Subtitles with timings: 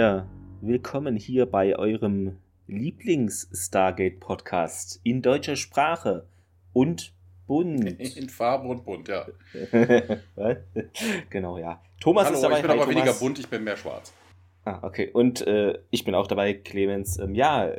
[0.00, 0.24] wieder
[0.62, 6.26] willkommen hier bei eurem Lieblings-Stargate-Podcast in deutscher Sprache
[6.72, 7.12] und
[7.46, 8.00] bunt.
[8.16, 9.26] In Farbe und bunt, ja.
[11.28, 11.82] genau, ja.
[12.00, 12.56] Thomas Hallo, ist dabei.
[12.56, 12.96] ich bin Hi, aber Thomas.
[12.96, 14.14] weniger bunt, ich bin mehr schwarz.
[14.64, 15.10] Ah, okay.
[15.12, 17.18] Und äh, ich bin auch dabei, Clemens.
[17.18, 17.70] Ähm, ja,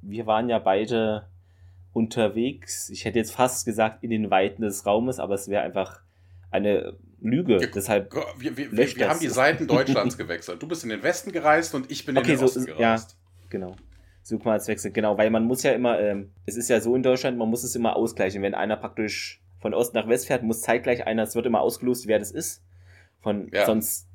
[0.00, 1.26] wir waren ja beide
[1.92, 2.88] unterwegs.
[2.88, 6.00] Ich hätte jetzt fast gesagt in den Weiten des Raumes, aber es wäre einfach
[6.50, 7.58] eine Lüge.
[7.60, 9.08] Ja, Deshalb Wir, wir, wir, wir das.
[9.08, 10.62] haben die Seiten Deutschlands gewechselt.
[10.62, 12.74] Du bist in den Westen gereist und ich bin Okay, in den so Osten ja.
[12.76, 13.16] gereist.
[13.50, 13.76] Genau.
[14.22, 14.90] Such mal als Wechsel.
[14.90, 17.62] Genau, weil man muss ja immer, ähm, es ist ja so in Deutschland, man muss
[17.64, 18.42] es immer ausgleichen.
[18.42, 22.06] Wenn einer praktisch von Ost nach West fährt, muss zeitgleich einer, es wird immer ausgelost,
[22.08, 22.62] wer das ist.
[23.22, 23.66] Von, Ja.
[23.66, 24.08] Sonst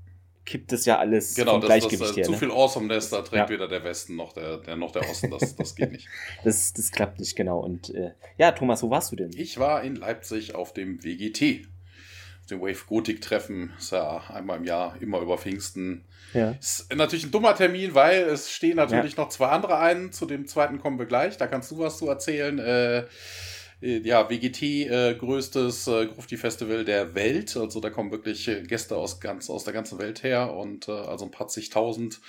[0.43, 2.23] kippt es ja alles Genau, vom das, das, Gleichgewicht äh, her.
[2.25, 2.37] zu Ne?
[2.37, 3.49] viel Awesomeness, da trägt Ja.
[3.49, 5.29] weder der Westen noch der, der, noch der Osten.
[5.31, 6.07] Das, das geht nicht.
[6.43, 7.59] Das, das klappt nicht genau.
[7.59, 9.31] Und äh, ja, Thomas, wo warst du denn?
[9.35, 11.67] Ich war in Leipzig auf dem WGT.
[12.51, 13.73] Dem Wave Gothic Treffen.
[13.77, 16.03] Ist ja einmal im Jahr, immer über Pfingsten.
[16.33, 16.51] Ja.
[16.51, 20.11] Ist natürlich ein dummer Termin, weil es stehen natürlich noch zwei andere ein.
[20.11, 21.37] Zu dem zweiten kommen wir gleich.
[21.37, 22.59] Da kannst du was zu erzählen.
[22.59, 23.03] Äh, äh,
[23.81, 27.57] ja, WGT, äh, größtes äh, Grufti-Festival der Welt.
[27.57, 30.91] Also da kommen wirklich äh, Gäste aus, ganz, aus der ganzen Welt her und äh,
[30.91, 32.19] also ein paar zigtausend.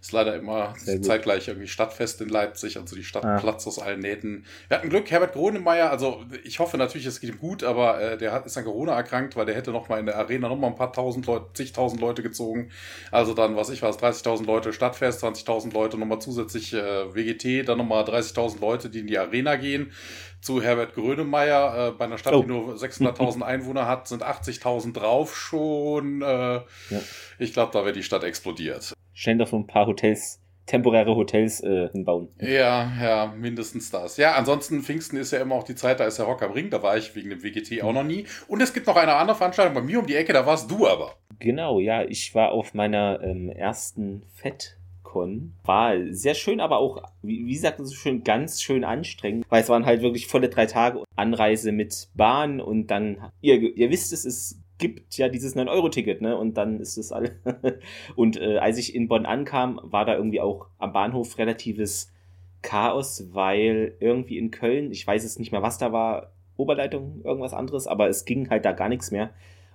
[0.00, 2.76] Ist leider immer zeitgleich irgendwie Stadtfest in Leipzig.
[2.76, 3.38] Also die Stadt Ah.
[3.38, 4.44] platzt aus allen Nähten.
[4.68, 8.16] Wir hatten Glück, Herbert Gronemeyer, also ich hoffe natürlich, es geht ihm gut, aber äh,
[8.18, 10.56] der hat, ist an Corona erkrankt, weil der hätte noch mal in der Arena noch
[10.56, 12.70] mal ein paar tausend Leute, zigtausend Leute gezogen.
[13.10, 17.78] Also dann, was ich weiß, 30.000 Leute Stadtfest, 20.000 Leute nochmal zusätzlich äh, WGT, dann
[17.78, 19.90] nochmal 30.000 Leute, die in die Arena gehen.
[20.40, 22.42] Zu Herbert Grönemeyer, äh, bei einer Stadt, Oh.
[22.42, 26.22] die nur 600.000 Einwohner hat, sind 80.000 drauf schon.
[26.22, 26.60] Äh,
[27.38, 28.92] Ich glaube, da wäre die Stadt explodiert.
[29.14, 32.28] Schnell so ein paar Hotels, temporäre Hotels äh, hinbauen.
[32.40, 34.16] Ja, ja, mindestens das.
[34.16, 36.70] Ja, ansonsten Pfingsten ist ja immer auch die Zeit, da ist der Rock am Ring,
[36.70, 38.26] da war ich wegen dem WGT auch noch nie.
[38.46, 40.86] Und es gibt noch eine andere Veranstaltung bei mir um die Ecke, da warst du
[40.86, 41.14] aber.
[41.40, 44.22] Genau, ja, ich war auf meiner ähm, ersten
[45.08, 45.54] FedCon.
[45.64, 49.62] War sehr schön, aber auch, wie, wie sagt man so schön, ganz schön anstrengend, weil
[49.62, 54.12] es waren halt wirklich volle drei Tage Anreise mit Bahn und dann, ihr, ihr wisst
[54.12, 56.36] es, es gibt ja dieses 9-Euro-Ticket, ne?
[56.36, 57.32] Und dann ist es alle.
[58.16, 62.12] und äh, als ich in Bonn ankam, war da irgendwie auch am Bahnhof relatives
[62.62, 67.54] Chaos, weil irgendwie in Köln, ich weiß es nicht mehr, was da war, Oberleitung, irgendwas
[67.54, 69.30] anderes, aber es ging halt da gar nichts mehr.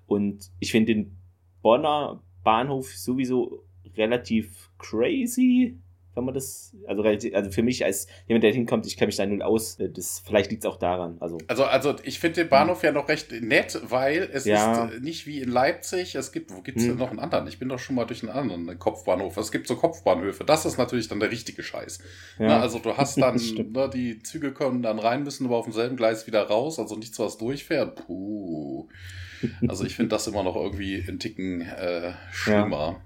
[0.06, 1.18] Und ich finde den
[1.62, 3.64] Bonner Bahnhof sowieso
[3.98, 5.78] relativ crazy,
[6.16, 9.16] wenn man das, also relativ, also für mich als jemand, der hinkommt, ich kenne mich
[9.16, 11.40] da null aus, äh, das, vielleicht liegt es auch daran, also.
[11.48, 14.86] Also, also ich finde den Bahnhof ja noch recht nett, weil es Ja.
[14.86, 16.14] ist äh, nicht wie in Leipzig.
[16.14, 16.90] Es gibt, wo gibt es Hm.
[16.92, 17.48] denn noch einen anderen?
[17.48, 19.36] Ich bin doch schon mal durch einen anderen Kopfbahnhof.
[19.38, 20.44] Es gibt so Kopfbahnhöfe.
[20.44, 21.98] Das ist natürlich dann der richtige Scheiß.
[22.38, 22.46] Ja.
[22.46, 23.74] Ne, also du hast dann, stimmt.
[23.75, 27.18] ne, die Züge kommen dann rein, müssen aber auf demselben Gleis wieder raus, also nichts,
[27.18, 28.06] was durchfährt.
[28.06, 28.88] Puh.
[29.68, 33.02] Also ich finde das immer noch irgendwie ein Ticken äh, schlimmer.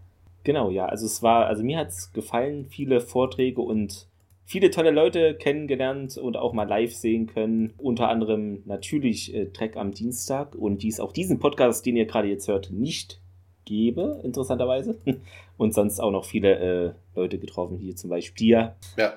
[0.48, 0.86] Genau, ja.
[0.86, 4.08] Also es war, also mir hat es gefallen, viele Vorträge und
[4.46, 7.74] viele tolle Leute kennengelernt und auch mal live sehen können.
[7.78, 12.30] Unter anderem natürlich äh, Trek am Dienstag und dies auch diesen Podcast, den ihr gerade
[12.30, 13.20] jetzt hört, nicht
[13.66, 14.98] gebe, interessanterweise.
[15.58, 19.16] Und sonst auch noch viele äh, Leute getroffen, hier zum Beispiel dir Ja.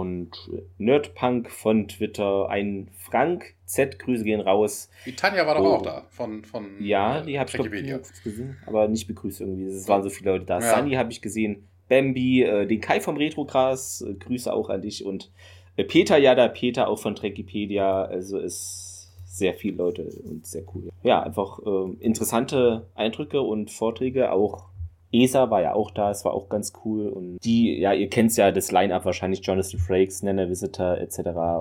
[0.00, 0.30] Und
[0.78, 4.88] Nerdpunk von Twitter, ein Frank Z, Grüße gehen raus.
[5.06, 5.74] Die Tanja war doch Oh.
[5.74, 9.64] auch da von, von Ja, äh, die habe ich glaub, gesehen, aber nicht begrüßt irgendwie.
[9.66, 10.60] Es waren so viele Leute da.
[10.60, 10.76] Ja.
[10.76, 15.04] Sunny habe ich gesehen, Bambi, äh, den Kai vom Retrogras, äh, Grüße auch an dich
[15.04, 15.30] und
[15.76, 18.02] äh, Peter, ja, da Peter auch von Trekipedia.
[18.04, 20.90] Also ist sehr viele Leute und sehr cool.
[21.02, 24.30] Ja, einfach ähm, interessante Eindrücke und Vorträge.
[24.32, 24.64] Auch
[25.12, 27.08] ESA war ja auch da, es war auch ganz cool.
[27.08, 31.18] Und die, ja, ihr kennt ja das Line-Up wahrscheinlich, Jonathan Frakes, Nenner Visitor etc.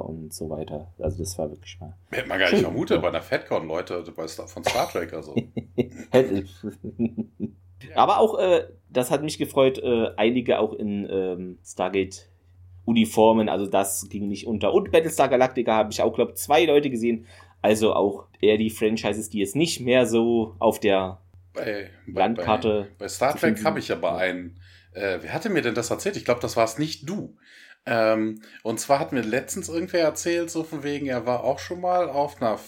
[0.07, 0.87] und so weiter.
[0.99, 1.93] Also das war wirklich mal.
[2.11, 5.13] Hätte man gar nicht vermutet bei einer FedCon, Leute bei Star, von Star Trek.
[5.13, 5.35] Also.
[7.95, 12.29] Aber auch, äh, das hat mich gefreut, äh, einige auch in ähm, Stargate
[12.85, 14.73] Uniformen, also das ging nicht unter.
[14.73, 17.25] Und Battlestar Galactica habe ich auch, glaube zwei Leute gesehen.
[17.61, 21.20] Also auch eher die Franchises, die jetzt nicht mehr so auf der
[21.53, 22.87] Bei, bei, Landkarte.
[22.97, 24.59] Bei, bei Star Trek habe ich aber einen.
[24.93, 26.17] Äh, wer hatte mir denn das erzählt?
[26.17, 27.37] Ich glaube, das war es nicht du.
[27.85, 31.81] Ähm, und zwar hat mir letztens irgendwer erzählt, so von wegen, er war auch schon
[31.81, 32.59] mal auf einer,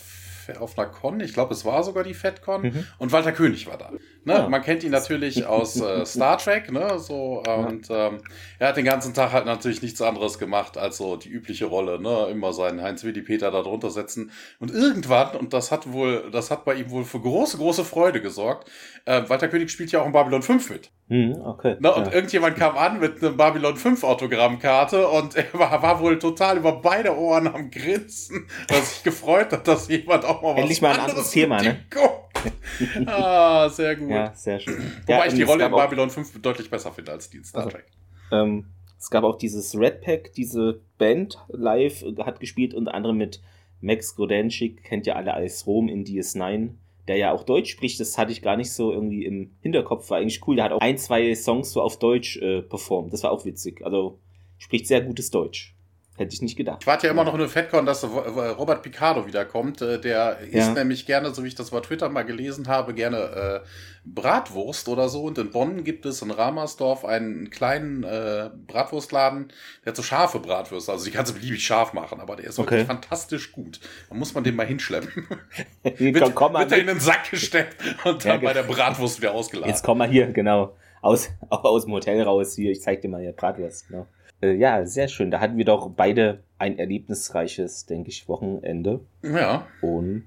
[0.59, 1.19] auf einer Con.
[1.19, 2.61] Ich glaube, es war sogar die FedCon.
[2.63, 2.87] Mhm.
[2.97, 3.91] Und Walter König war da.
[4.25, 4.45] Ne?
[4.45, 4.49] Ah.
[4.49, 6.99] Man kennt ihn natürlich aus äh, Star Trek, ne?
[6.99, 8.19] So, und ähm,
[8.59, 12.01] er hat den ganzen Tag halt natürlich nichts anderes gemacht als so die übliche Rolle,
[12.01, 12.27] ne?
[12.31, 14.31] Immer seinen Heinz Willi Peter da drunter setzen.
[14.59, 18.21] Und irgendwann, und das hat wohl, das hat bei ihm wohl für große, große Freude
[18.21, 18.69] gesorgt,
[19.05, 20.91] äh, Walter König spielt ja auch in Babylon 5 mit.
[21.09, 21.75] Hm, okay.
[21.79, 21.93] Ne?
[21.93, 22.13] Und ja.
[22.13, 26.81] irgendjemand kam an mit einer Babylon 5 Autogrammkarte und er war, war wohl total über
[26.81, 30.93] beide Ohren am Grinsen, dass sich gefreut hat, dass jemand auch mal was Endlich mal
[30.93, 31.85] ein anderes Thema, ne?
[31.89, 32.22] guckt.
[33.05, 34.09] ah, sehr gut.
[34.09, 34.77] Ja, sehr schön.
[35.05, 37.65] Wobei ja, ich die Rolle in Babylon 5 deutlich besser finde als die in Star
[37.65, 37.85] Also, Trek.
[38.31, 38.65] Ähm,
[38.99, 43.41] es gab auch dieses Red Pack, diese Band live hat gespielt, unter anderem mit
[43.81, 46.69] Max Grodenschik, kennt ja alle als Rom in DS9,
[47.07, 47.99] der ja auch Deutsch spricht.
[47.99, 50.09] Das hatte ich gar nicht so irgendwie im Hinterkopf.
[50.09, 50.55] War eigentlich cool.
[50.55, 53.11] Der hat auch ein, zwei Songs so auf Deutsch äh, performt.
[53.11, 53.85] Das war auch witzig.
[53.85, 54.19] Also
[54.57, 55.72] spricht sehr gutes Deutsch.
[56.15, 56.77] Hätte ich nicht gedacht.
[56.81, 59.81] Ich warte ja immer noch in der FedCon, dass äh, Robert Picardo wiederkommt.
[59.81, 60.73] Äh, Der isst Ja.
[60.73, 63.17] nämlich gerne, so wie ich das bei Twitter mal gelesen habe, gerne
[63.63, 63.67] äh,
[64.05, 65.23] Bratwurst oder so.
[65.23, 69.47] Und in Bonn gibt es in Ramersdorf einen kleinen äh, Bratwurstladen,
[69.83, 70.91] der hat so scharfe Bratwürste.
[70.91, 72.85] Also die kannst du beliebig scharf machen, aber der ist wirklich Okay.
[72.87, 73.79] fantastisch gut.
[74.09, 75.27] Da muss man den mal hinschleppen.
[75.97, 78.67] Wird, komm mal wird er in den Sack gesteckt und Ja, dann bei genau.
[78.67, 79.69] der Bratwurst wieder ausgeladen.
[79.69, 80.75] Jetzt komm mal hier, genau.
[81.01, 82.71] Aus, auch aus dem Hotel raus hier.
[82.71, 83.87] Ich zeig dir mal hier Bratwurst.
[83.87, 84.05] Genau.
[84.43, 85.31] Äh, ja, sehr schön.
[85.31, 88.99] Da hatten wir doch beide ein erlebnisreiches, denke ich, Wochenende.
[89.23, 90.25] Ja, Und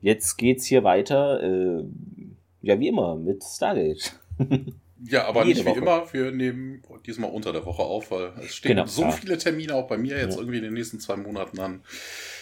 [0.00, 1.84] jetzt geht's hier weiter, äh,
[2.62, 4.18] ja, wie immer, mit Stargate.
[5.06, 5.78] ja, aber Jede nicht wie Woche.
[5.80, 6.12] immer.
[6.12, 9.10] Wir nehmen diesmal unter der Woche auf, weil es stehen Genau, so ja.
[9.12, 10.40] viele Termine auch bei mir jetzt Ja.
[10.40, 11.82] irgendwie in den nächsten zwei Monaten an.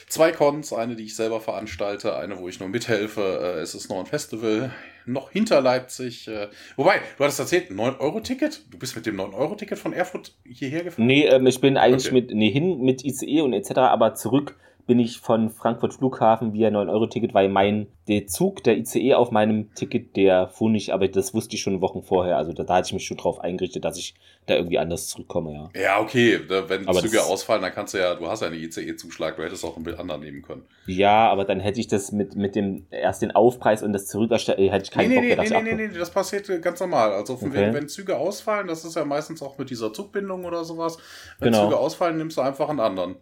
[0.08, 3.54] Zwei Cons, eine, die ich selber veranstalte, eine, wo ich nur mithelfe.
[3.56, 4.72] Äh, Es ist noch ein Festival,
[5.06, 6.28] noch hinter Leipzig.
[6.28, 8.62] Äh, Wobei, du hattest erzählt, 9-Euro-Ticket?
[8.70, 11.06] Du bist mit dem 9-Euro-Ticket von Erfurt hierher gefahren?
[11.06, 12.20] Nee, ähm, ich bin eigentlich Okay.
[12.20, 14.56] mit, nee, hin mit ICE und etc., aber zurück
[14.86, 19.74] bin ich von Frankfurt Flughafen via 9-Euro-Ticket, weil mein, der Zug, der ICE auf meinem
[19.74, 22.36] Ticket, der fuhr nicht, aber das wusste ich schon Wochen vorher.
[22.36, 24.14] Also da, da hatte ich mich schon drauf eingerichtet, dass ich
[24.46, 25.70] da irgendwie anders zurückkomme, ja.
[25.80, 26.40] Ja, okay.
[26.48, 29.64] Wenn Aber Züge ausfallen, dann kannst du ja, du hast ja einen ICE-Zuschlag, du hättest
[29.64, 30.64] auch einen anderen nehmen können.
[30.86, 34.70] Ja, aber dann hätte ich das mit, mit dem, erst den Aufpreis und das Zurückerstellen,
[34.70, 36.80] hätte ich keinen nee, Bock nee, nee, nee, nee, ach, nee, das passiert äh, ganz
[36.80, 37.12] normal.
[37.12, 37.52] Also Okay.
[37.52, 40.98] wenn, wenn Züge ausfallen, das ist ja meistens auch mit dieser Zugbindung oder sowas.
[41.38, 41.64] Wenn Genau.
[41.64, 43.16] Züge ausfallen, nimmst du einfach einen anderen.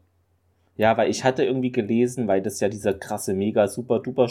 [0.79, 4.29] Ja, weil ich hatte irgendwie gelesen, weil das ja dieser krasse, mega, super, duper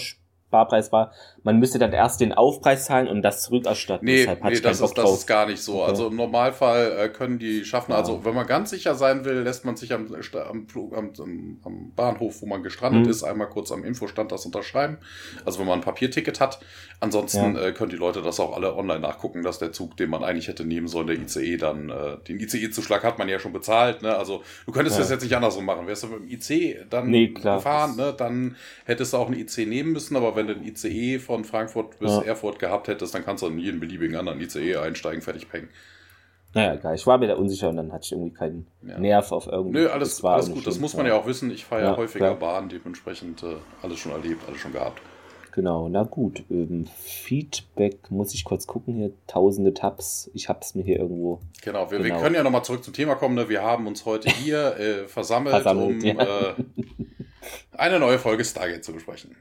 [0.48, 1.12] Sparpreis war,
[1.44, 4.06] man müsste dann erst den Aufpreis zahlen und das zurückerstatten.
[4.06, 5.82] Nee, Deshalb nee das, ist, das ist gar nicht so.
[5.82, 5.90] Okay.
[5.90, 7.98] Also im Normalfall äh, können die schaffen, Ja.
[7.98, 11.92] also wenn man ganz sicher sein will, lässt man sich am, am, am, am, am
[11.96, 13.10] Bahnhof, wo man gestrandet Mhm.
[13.10, 14.98] ist, einmal kurz am Infostand das unterschreiben.
[15.46, 16.60] Also wenn man ein Papierticket hat.
[17.02, 17.68] Ansonsten Ja.
[17.68, 20.48] äh, können die Leute das auch alle online nachgucken, dass der Zug, den man eigentlich
[20.48, 24.02] hätte nehmen sollen, der ICE dann, äh, den ICE-Zuschlag hat man ja schon bezahlt.
[24.02, 24.16] Ne?
[24.16, 25.02] Also du könntest Ja.
[25.04, 25.86] das jetzt nicht andersrum machen.
[25.88, 27.58] Wärst du mit dem IC dann Nee, klar.
[27.58, 28.16] gefahren, ne?
[28.18, 28.56] dann
[28.86, 32.12] hättest du auch einen IC nehmen müssen, aber wenn du einen ICE von Frankfurt bis
[32.12, 32.22] Ja.
[32.22, 35.68] Erfurt gehabt hättest, dann kannst du in jeden beliebigen anderen ICE einsteigen, fertig peng.
[36.54, 36.96] Naja, egal.
[36.96, 38.98] Ich war mir da unsicher und dann hatte ich irgendwie keinen Ja.
[38.98, 39.80] Nerv auf irgendwie.
[39.80, 41.52] Nö, alles, alles gut, das muss man ja auch wissen.
[41.52, 42.54] Ich fahre ja, häufiger klar.
[42.62, 45.02] Bahn, dementsprechend äh, alles schon erlebt, alles schon gehabt.
[45.52, 46.44] Genau, na gut.
[46.52, 49.12] Ähm, Feedback muss ich kurz gucken hier.
[49.26, 50.30] Tausende Tabs.
[50.36, 51.40] Ich hab's mir hier irgendwo.
[51.64, 52.22] Genau, wir, wir Genau.
[52.22, 53.34] können ja nochmal zurück zum Thema kommen.
[53.36, 53.50] Ne?
[53.50, 56.50] Wir haben uns heute hier äh, versammelt, Versammelt, um ja.
[56.50, 56.54] äh,
[57.76, 59.36] eine neue Folge Stargate zu besprechen.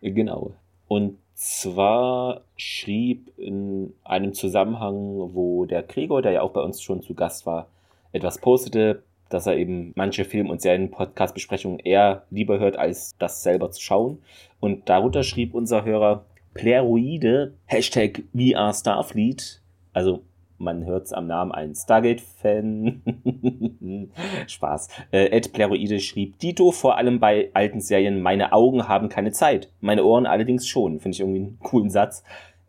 [0.00, 0.52] Genau.
[0.86, 7.02] Und zwar schrieb in einem Zusammenhang, wo der Gregor, der ja auch bei uns schon
[7.02, 7.68] zu Gast war,
[8.12, 13.70] etwas postete, dass er eben manche Film- und Serien-Podcast-Besprechungen eher lieber hört, als das selber
[13.70, 14.18] zu schauen.
[14.60, 16.24] Und darunter schrieb unser Hörer
[16.54, 19.60] Pleroide, Hashtag VR Starfleet,
[19.92, 20.22] also
[20.58, 23.02] man hört es am Namen, ein Stargate-Fan.
[24.46, 24.88] Spaß.
[25.12, 29.72] Äh, Ed Pleroide schrieb, Dito, vor allem bei alten Serien, meine Augen haben keine Zeit.
[29.80, 31.00] Meine Ohren allerdings schon.
[31.00, 32.22] Finde ich irgendwie einen coolen Satz.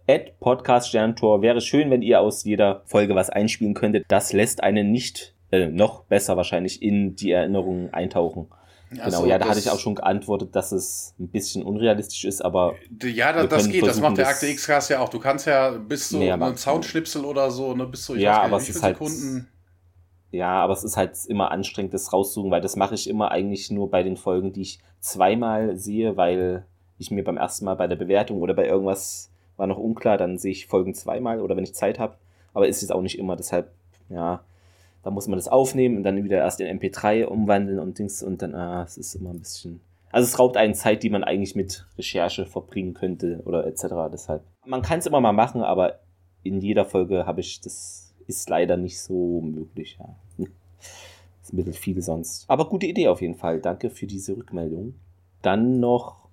[0.08, 4.06] Ed Podcast Sterntor, wäre schön, wenn ihr aus jeder Folge was einspielen könntet.
[4.08, 8.48] Das lässt einen nicht, äh, noch besser wahrscheinlich, in die Erinnerungen eintauchen.
[8.90, 12.42] Genau, Also, ja, da hatte ich auch schon geantwortet, dass es ein bisschen unrealistisch ist,
[12.44, 15.10] aber Ja, da, das geht, das macht der Akte X-Cast ja auch.
[15.10, 18.40] Du kannst ja bis zu Nee, einem Soundschnipsel oder so, ne, bis zu ich Ja,
[18.40, 19.48] weiß aber nicht, es ist halt- Sekunden.
[20.32, 23.72] Ja, aber es ist halt immer anstrengend, das rauszusuchen, weil das mache ich immer eigentlich
[23.72, 26.66] nur bei den Folgen, die ich zweimal sehe, weil
[27.00, 30.38] ich mir beim ersten Mal bei der Bewertung oder bei irgendwas war noch unklar, dann
[30.38, 32.16] sehe ich Folgen zweimal oder wenn ich Zeit habe.
[32.54, 33.72] Aber ist es auch nicht immer, deshalb,
[34.10, 34.44] ja,
[35.04, 38.42] da muss man das aufnehmen und dann wieder erst in MP3 umwandeln und Dings und
[38.42, 39.82] dann, ah, es ist immer ein bisschen.
[40.12, 43.86] Also es raubt einen Zeit, die man eigentlich mit Recherche verbringen könnte oder etc.
[44.12, 44.44] Deshalb.
[44.66, 46.00] Man kann es immer mal machen, aber
[46.44, 49.98] in jeder Folge habe ich das ist leider nicht so möglich.
[50.00, 50.16] Ja.
[51.42, 52.46] Ist ein bisschen viel sonst.
[52.48, 53.60] Aber gute Idee auf jeden Fall.
[53.60, 54.94] Danke für diese Rückmeldung.
[55.42, 56.30] Dann noch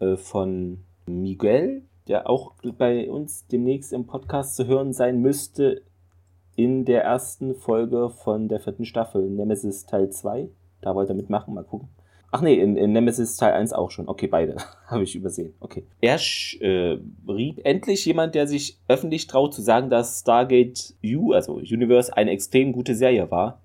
[0.00, 5.82] äh, von Miguel, der auch bei uns demnächst im Podcast zu hören sein müsste,
[6.56, 10.48] in der ersten Folge von der vierten Staffel, Nemesis Teil 2.
[10.80, 11.88] Da wollte er mitmachen, mal gucken.
[12.34, 14.08] Ach nee, in, in Nemesis Teil 1 auch schon.
[14.08, 14.56] Okay, beide.
[14.86, 15.52] Habe ich übersehen.
[15.60, 15.84] Okay.
[16.00, 16.18] Er
[16.60, 22.16] äh, rieb endlich jemand, der sich öffentlich traut zu sagen, dass Stargate U, also Universe,
[22.16, 23.60] eine extrem gute Serie war.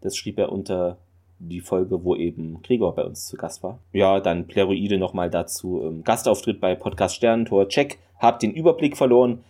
[0.00, 0.98] Das schrieb er unter
[1.40, 3.80] die Folge, wo eben Gregor bei uns zu Gast war.
[3.92, 5.82] Ja, dann Pleroide nochmal dazu.
[5.82, 7.68] Ähm, Gastauftritt bei Podcast Sternentor.
[7.68, 7.98] Check.
[8.18, 9.42] Hab den Überblick verloren.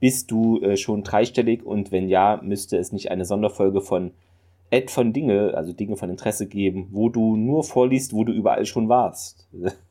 [0.00, 1.64] Bist du äh, schon dreistellig?
[1.64, 4.12] Und wenn ja, müsste es nicht eine Sonderfolge von
[4.72, 8.66] Ad von Dinge, also Dinge von Interesse geben, wo du nur vorliest, wo du überall
[8.66, 9.48] schon warst.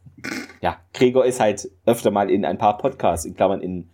[0.61, 3.89] ja, Gregor ist halt öfter mal in ein paar Podcasts, in Klammern in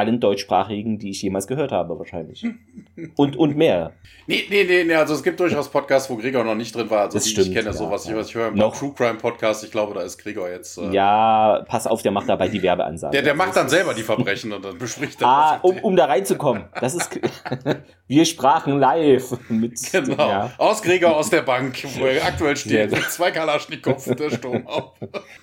[0.00, 2.44] allen deutschsprachigen, die ich jemals gehört habe, wahrscheinlich.
[3.16, 3.92] Und, und mehr.
[4.26, 7.02] Nee, nee, nee, nee, also es gibt durchaus Podcasts, wo Gregor noch nicht drin war.
[7.02, 8.14] Also Das die, stimmt, ich kenne ja, sowas, ja.
[8.14, 8.50] was ich höre.
[8.50, 10.76] Noch- True Crime Podcast, ich glaube, da ist Gregor jetzt.
[10.78, 13.12] Äh, Ja, pass auf, der macht dabei die Werbeansage.
[13.12, 15.26] Der, der macht dann selber die Verbrechen und dann bespricht er.
[15.28, 16.64] Ah, um, um da reinzukommen.
[16.80, 17.18] Das ist.
[18.06, 19.80] Wir sprachen live mit.
[19.92, 20.16] Genau.
[20.28, 22.98] Ja, Aus Gregor aus der Bank, wo er aktuell steht, Ja.
[22.98, 24.92] mit zwei Kalaschnikows und der Sturm auf.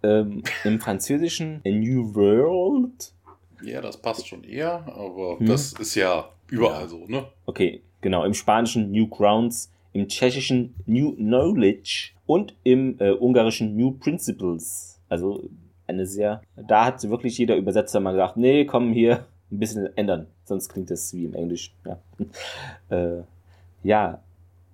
[0.03, 3.11] Ähm, Im Französischen A New World.
[3.63, 5.45] Ja, das passt schon eher, aber Hm.
[5.47, 6.87] das ist ja überall Ja.
[6.87, 7.25] so, ne?
[7.45, 8.25] Okay, genau.
[8.25, 14.99] Im Spanischen New Grounds, im Tschechischen New Knowledge und im äh, Ungarischen New Principles.
[15.07, 15.43] Also
[15.87, 16.41] eine sehr.
[16.55, 20.89] Da hat wirklich jeder Übersetzer mal gesagt, nee, komm hier ein bisschen ändern, sonst klingt
[20.89, 21.73] das wie im Englisch.
[21.85, 21.99] Ja,
[22.95, 23.23] äh,
[23.83, 24.19] ja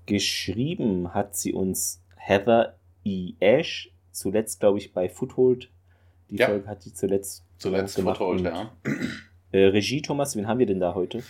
[0.06, 3.34] geschrieben hat sie uns Heather E.
[3.39, 5.70] Ash, zuletzt glaube ich bei Foothold.
[6.30, 6.48] Die Ja.
[6.48, 8.18] Folge hat die zuletzt Zuletzt gemacht.
[8.18, 8.72] Foothold, Und, ja.
[9.51, 11.24] Äh, Regie, Thomas, wen haben wir denn da heute?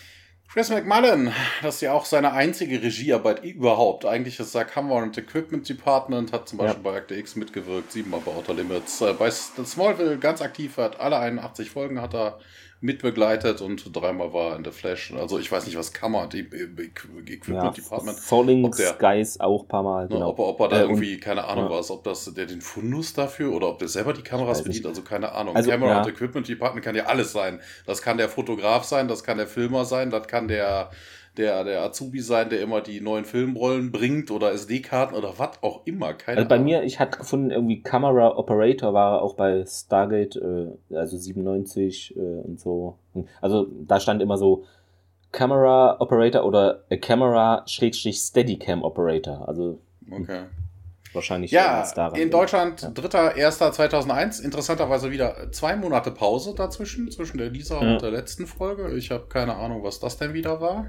[0.54, 1.32] Chris McMullen,
[1.62, 4.06] das ist ja auch seine einzige Regiearbeit überhaupt.
[4.06, 6.66] Eigentlich ist Zach Hammer und Equipment Department, hat zum Ja.
[6.66, 9.00] Beispiel bei Akte X mitgewirkt, siebenmal bei Outer Limits.
[9.00, 12.40] Äh, Bei Smallville ganz aktiv hat, alle 81 Folgen hat er
[12.82, 15.14] mitbegleitet und dreimal war in The Flash.
[15.14, 18.18] Also ich weiß nicht, was Kammer, die äh, Equipment Ja, Department.
[18.18, 20.04] Falling ob der- Skies auch ein paar Mal.
[20.08, 20.30] Ne, Genau.
[20.30, 21.78] ob, er, ob er da Äh, irgendwie, keine Ahnung, ja.
[21.78, 25.04] was, ob das der den Fundus dafür oder ob der selber die Kameras bedient, also
[25.04, 25.56] keine Ahnung.
[25.56, 26.02] Also, Camera ja.
[26.02, 27.60] und Equipment Department kann ja alles sein.
[27.86, 30.90] Das kann der Fotograf sein, das kann der Filmer sein, das kann der,
[31.38, 35.82] der, der Azubi sein, der immer die neuen Filmrollen bringt oder SD-Karten oder was auch
[35.86, 36.14] immer.
[36.14, 36.66] Keine Also bei Ahnung.
[36.66, 42.20] mir, ich hatte gefunden, irgendwie Camera Operator war auch bei Stargate, äh, also 97 äh,
[42.20, 42.98] und so.
[43.40, 44.66] Also da stand immer so
[45.32, 49.48] Camera Operator oder äh, Camera Schrägstrich Steadicam Operator.
[49.48, 49.80] Also
[50.12, 50.42] Okay.
[51.14, 52.20] wahrscheinlich Ja, daran.
[52.20, 52.90] in Deutschland, Ja.
[52.90, 57.94] 3.1.2001, interessanterweise wieder zwei Monate Pause dazwischen, zwischen der Lisa Ja.
[57.94, 58.94] und der letzten Folge.
[58.98, 60.88] Ich habe keine Ahnung, was das denn wieder war.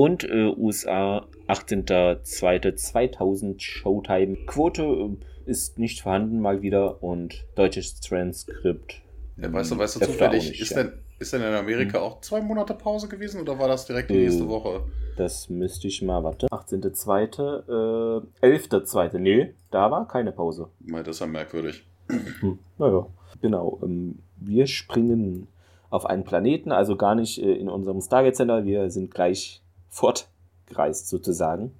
[0.00, 4.36] Und äh, USA 18.02.2000 Showtime.
[4.46, 5.10] Quote äh,
[5.44, 9.02] ist nicht vorhanden mal wieder und deutsches Transkript.
[9.36, 10.84] Ja, weißt du, weißt du zufällig, nicht, ist, ja.
[10.84, 12.04] denn, ist denn in Amerika Hm.
[12.04, 14.84] auch zwei Monate Pause gewesen oder war das direkt die nächste Woche?
[15.18, 16.46] Das müsste ich mal, warte.
[16.46, 18.22] 18.02.
[18.40, 19.18] Äh, 11.02.
[19.18, 20.70] Nee, da war keine Pause.
[20.80, 21.84] Das ist ja merkwürdig.
[22.08, 23.04] Hm, naja,
[23.42, 23.78] genau.
[23.82, 25.46] Ähm, wir springen
[25.90, 28.64] auf einen Planeten, also gar nicht äh, in unserem Stargate Center.
[28.64, 31.72] Wir sind gleich fortgereist sozusagen.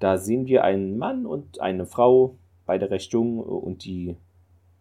[0.00, 4.16] Da sehen wir einen Mann und eine Frau, beide recht jung, und die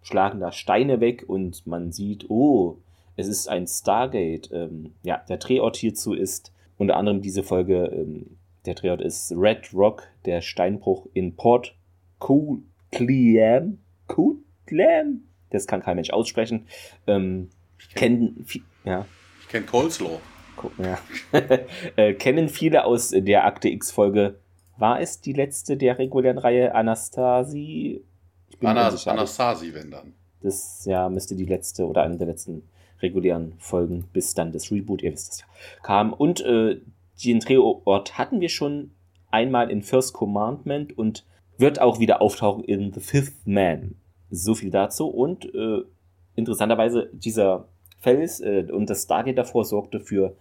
[0.01, 2.77] schlagen da Steine weg und man sieht, oh,
[3.17, 4.49] es ist ein Stargate.
[4.51, 9.73] Ähm, ja, der Drehort hierzu ist unter anderem diese Folge, ähm, der Drehort ist Red
[9.73, 11.75] Rock, der Steinbruch in Port
[12.19, 13.77] Coolcliam.
[14.07, 15.23] Coolcliam?
[15.49, 16.65] Das kann kein Mensch aussprechen.
[17.07, 17.49] Ähm,
[17.95, 19.05] kennen, vi- ja,
[19.41, 20.19] Ich kenne Coleslaw.
[20.61, 20.99] Gucken, ja.
[21.95, 24.39] äh, kennen viele aus der Akte X-Folge.
[24.77, 28.03] War es die letzte der regulären Reihe Anastasi?
[28.49, 30.13] Ich bin Anas Anastasi, wenn dann.
[30.41, 32.63] Das ja müsste die letzte oder eine der letzten
[33.01, 35.45] regulären Folgen, bis dann das Reboot, ihr wisst es ja,
[35.83, 36.13] kam.
[36.13, 36.79] Und äh,
[37.23, 38.91] den Drehort hatten wir schon
[39.29, 41.25] einmal in First Commandment und
[41.57, 43.95] wird auch wieder auftauchen in The Fifth Man.
[44.29, 45.07] So viel dazu.
[45.07, 45.81] Und äh,
[46.35, 47.67] interessanterweise, dieser
[47.99, 50.35] Fels äh, und das Stargate davor sorgte für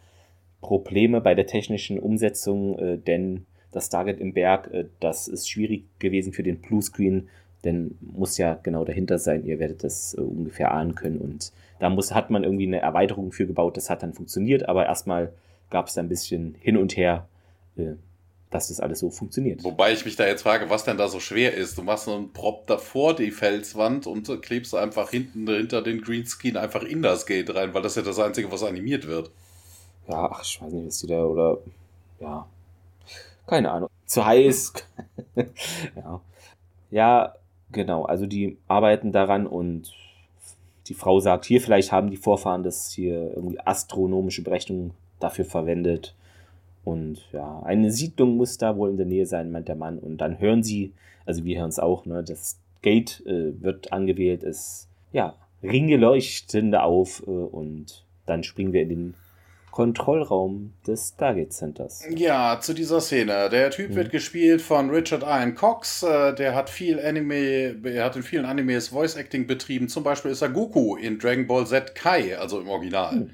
[0.61, 5.85] Probleme bei der technischen Umsetzung, äh, denn das Stargate im Berg, äh, das ist schwierig
[5.99, 7.29] gewesen für den Bluescreen,
[7.65, 9.45] denn muss ja genau dahinter sein.
[9.45, 11.19] Ihr werdet das äh, ungefähr ahnen können.
[11.19, 13.77] Und da muss, hat man irgendwie eine Erweiterung für gebaut.
[13.77, 15.33] Das hat dann funktioniert, aber erstmal
[15.69, 17.29] gab es da ein bisschen hin und her,
[17.77, 17.93] äh,
[18.51, 19.63] dass das alles so funktioniert.
[19.63, 21.79] Wobei ich mich da jetzt frage, was denn da so schwer ist.
[21.79, 26.83] Du machst einen Prop davor die Felswand und klebst einfach hinten hinter den Greenscreen einfach
[26.83, 29.31] in das Gate rein, weil das ja das Einzige, was animiert wird.
[30.11, 31.59] Ja, ach, ich weiß nicht, was die da oder
[32.19, 32.47] ja,
[33.47, 33.89] keine Ahnung.
[34.07, 34.73] Zu heiß.
[35.97, 36.21] ja.
[36.91, 37.35] Ja,
[37.71, 38.05] genau.
[38.05, 39.93] Also die arbeiten daran und
[40.89, 46.17] die Frau sagt, hier vielleicht haben die Vorfahren das hier irgendwie astronomische Berechnungen dafür verwendet.
[46.85, 49.99] Und ja, eine Siedlung muss da wohl in der Nähe sein, meint der Mann.
[50.01, 50.93] Und dann hören sie,
[51.25, 56.75] also wir hören es auch, ne, das Gate äh, wird angewählt, es, ja, Ringe leuchten
[56.75, 59.15] auf äh, und dann springen wir in den
[59.71, 62.05] Kontrollraum des Stargate Centers.
[62.11, 63.49] Ja, zu dieser Szene.
[63.51, 63.97] Der Typ hm.
[63.97, 66.03] wird gespielt von Richard Ian Cox.
[66.03, 69.89] Äh, der hat viel Anime, er hat in vielen Animes Voice Acting betrieben.
[69.89, 73.13] Zum Beispiel ist er Goku in Dragon Ball Z Kai, also im Original.
[73.13, 73.31] Hm.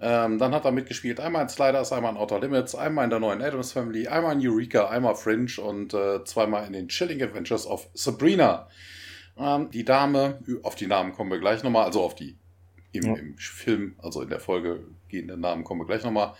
[0.00, 3.18] Ähm, dann hat er mitgespielt einmal in Sliders, einmal in Outer Limits, einmal in der
[3.18, 7.66] neuen Adams Family, einmal in Eureka, einmal Fringe und äh, zweimal in den Chilling Adventures
[7.66, 8.68] of Sabrina.
[9.36, 12.38] Ähm, die Dame, auf die Namen kommen wir gleich nochmal, also auf die
[12.92, 13.14] im, ja.
[13.14, 16.34] im Film, also in der Folge gehenden Namen kommen wir gleich nochmal.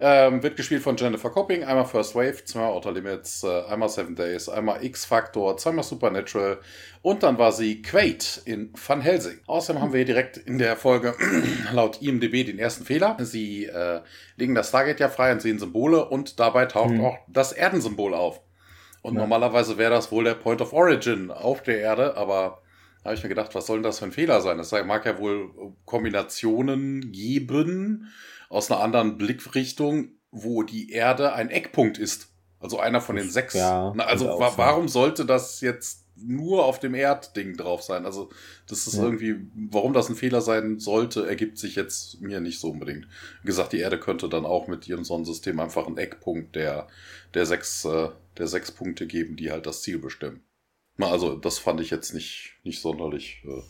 [0.00, 4.16] Ähm, wird gespielt von Jennifer Copping, einmal First Wave, zweimal Outer Limits, äh, einmal Seven
[4.16, 6.58] Days, einmal X-Factor, zweimal Supernatural
[7.02, 9.38] und dann war sie Quaid in Van Helsing.
[9.46, 11.14] Außerdem haben wir direkt in der Folge
[11.72, 13.16] laut IMDB den ersten Fehler.
[13.20, 14.00] Sie äh,
[14.36, 17.04] legen das Stargate ja frei und sehen Symbole und dabei taucht mhm.
[17.04, 18.40] auch das Erdensymbol auf.
[19.02, 19.20] Und ja.
[19.20, 22.62] normalerweise wäre das wohl der Point of Origin auf der Erde, aber
[23.04, 24.58] da habe ich mir gedacht, was soll denn das für ein Fehler sein?
[24.58, 28.10] Es mag ja wohl Kombinationen geben
[28.48, 32.28] aus einer anderen Blickrichtung, wo die Erde ein Eckpunkt ist.
[32.60, 33.52] Also einer von den sechs.
[33.52, 38.06] Ja, also wa warum sollte das jetzt nur auf dem Erdding drauf sein?
[38.06, 38.30] Also
[38.66, 39.02] das ist ja.
[39.02, 39.36] irgendwie,
[39.70, 43.06] warum das ein Fehler sein sollte, ergibt sich jetzt mir nicht so unbedingt.
[43.42, 46.88] Wie gesagt, die Erde könnte dann auch mit ihrem Sonnensystem einfach einen Eckpunkt der,
[47.34, 50.42] der, sechs, äh, der sechs Punkte geben, die halt das Ziel bestimmen.
[51.00, 53.62] Also, das fand ich jetzt nicht, nicht sonderlich äh,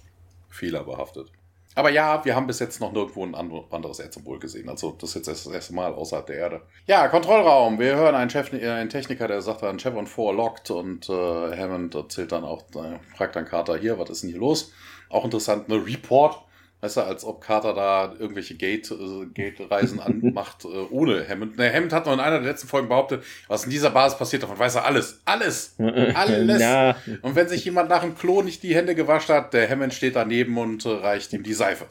[0.51, 1.31] fehlerbehaftet.
[1.77, 4.69] Aber ja, wir haben bis jetzt noch nirgendwo ein anderes Erdsymbol gesehen.
[4.69, 6.63] Also das ist jetzt das erste Mal außerhalb der Erde.
[6.87, 7.81] Ja, Kontrollraum.
[7.81, 11.13] Wir hören einen, Chef, äh, einen Techniker, der sagt dann Chevron 4 locked und äh,
[11.13, 14.73] Hammond erzählt dann auch, äh, fragt dann Carter hier, was ist denn hier los?
[15.09, 16.45] Auch interessant, eine Report
[16.85, 21.57] Weißt du, als ob Carter da irgendwelche Gate-Reisen Gate anmacht äh, ohne Hammond.
[21.57, 24.43] Ne, Hammond hat noch in einer der letzten Folgen behauptet, was in dieser Basis passiert,
[24.43, 25.19] davon weiß er alles.
[25.25, 25.77] Alles!
[25.79, 26.61] Alles!
[26.61, 26.95] Ja.
[27.23, 30.15] Und wenn sich jemand nach dem Klo nicht die Hände gewaschen hat, der Hammond steht
[30.15, 31.87] daneben und äh, reicht ihm die Seife.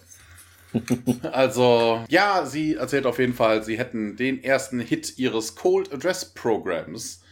[1.32, 6.24] also, ja, sie erzählt auf jeden Fall, sie hätten den ersten Hit ihres Cold Address
[6.24, 7.23] Programms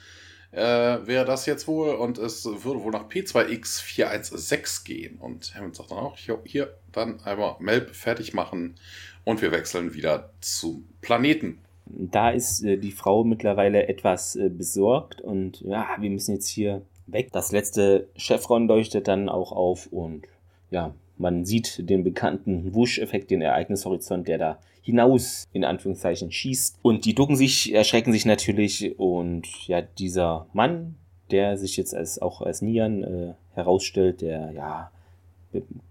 [0.51, 0.61] äh,
[1.07, 5.17] wäre das jetzt wohl und es würde wohl nach P2X416 gehen.
[5.17, 8.75] Und Hammond sagt dann auch, hier, dann einmal Melb fertig machen
[9.23, 11.59] und wir wechseln wieder zum Planeten.
[11.85, 16.81] Da ist äh, die Frau mittlerweile etwas äh, besorgt und ja, wir müssen jetzt hier
[17.07, 17.29] weg.
[17.31, 20.25] Das letzte Chevron leuchtet dann auch auf und
[20.69, 26.79] ja, man sieht den bekannten Wusch-Effekt, den Ereignishorizont, der da hinaus in Anführungszeichen schießt.
[26.81, 28.99] Und die ducken sich, erschrecken sich natürlich.
[28.99, 30.95] Und ja, dieser Mann,
[31.29, 34.91] der sich jetzt als auch als Nian äh, herausstellt, der ja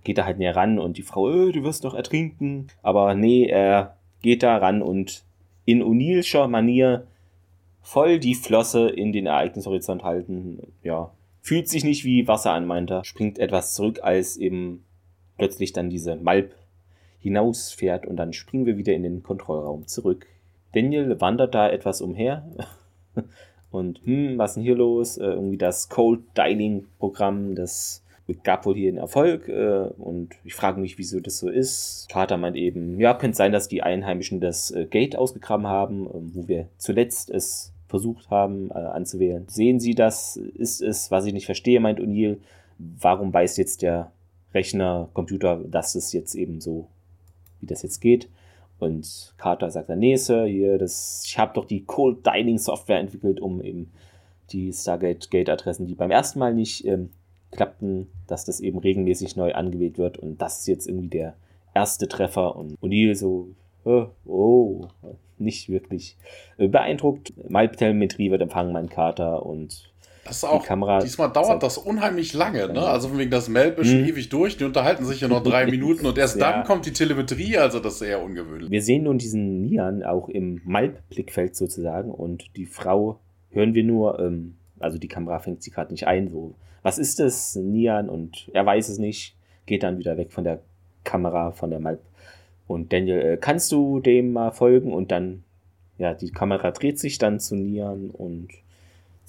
[0.05, 2.69] geht da halt näher ran und die Frau, äh, du wirst doch ertrinken.
[2.83, 5.25] Aber nee, er geht da ran und
[5.65, 7.07] in O'Neillscher Manier
[7.83, 10.59] voll die Flosse in den Ereignishorizont halten.
[10.83, 11.13] Ja,
[11.43, 13.05] fühlt sich nicht wie Wasser an, meint er.
[13.05, 14.85] Springt etwas zurück, als eben
[15.41, 16.55] plötzlich dann diese Malp
[17.21, 20.27] hinausfährt und dann springen wir wieder in den Kontrollraum zurück.
[20.75, 22.47] Daniel wandert da etwas umher
[23.71, 25.17] und hm, was ist denn hier los?
[25.17, 28.05] Äh, irgendwie das Cold Dining Programm, das
[28.45, 32.07] gab wohl hier einen Erfolg äh, und ich frage mich, wieso das so ist.
[32.13, 36.11] Vater meint eben, ja, könnte sein, dass die Einheimischen das äh, Gate ausgegraben haben, äh,
[36.35, 39.47] wo wir zuletzt es versucht haben äh, anzuwählen.
[39.49, 40.37] Sehen Sie das?
[40.37, 42.37] Ist es, was ich nicht verstehe, meint O'Neill.
[42.79, 44.13] Warum weiß jetzt der
[44.55, 46.89] Rechner, Computer, dass es jetzt eben so
[47.61, 48.29] wie das jetzt geht.
[48.79, 52.99] Und Carter sagt dann, nee, Sir, hier, das, ich habe doch die Cold Dining Software
[52.99, 53.93] entwickelt, um eben
[54.51, 57.11] die Stargate-Gate-Adressen, die beim ersten Mal nicht ähm,
[57.51, 60.17] klappten, dass das eben regelmäßig neu angewählt wird.
[60.17, 61.35] Und das ist jetzt irgendwie der
[61.75, 62.57] erste Treffer.
[62.57, 63.49] Und O'Neill so,
[63.85, 64.89] oh,
[65.39, 66.17] nicht wirklich
[66.57, 67.33] äh, beeindruckt.
[67.49, 69.91] Maltelemetrie wird empfangen, mein Kater und
[70.25, 72.83] das ist auch, die Kamera diesmal dauert das unheimlich lange, ne?
[72.83, 74.09] Also wegen das Melb ist schon hm.
[74.09, 76.53] ewig durch, die unterhalten sich ja noch drei Minuten und erst ja.
[76.53, 78.71] dann kommt die Telemetrie, also das ist eher ungewöhnlich.
[78.71, 83.19] Wir sehen nun diesen Nian auch im Malb-Blickfeld sozusagen und die Frau
[83.51, 87.19] hören wir nur, ähm, also die Kamera fängt sie gerade nicht ein, so, was ist
[87.21, 88.09] das, Nian?
[88.09, 90.61] Und er weiß es nicht, geht dann wieder weg von der
[91.05, 92.01] Kamera, von der Malb.
[92.67, 94.93] Und Daniel, äh, kannst du dem mal folgen?
[94.93, 95.45] Und dann,
[95.99, 98.49] ja, die Kamera dreht sich dann zu Nian und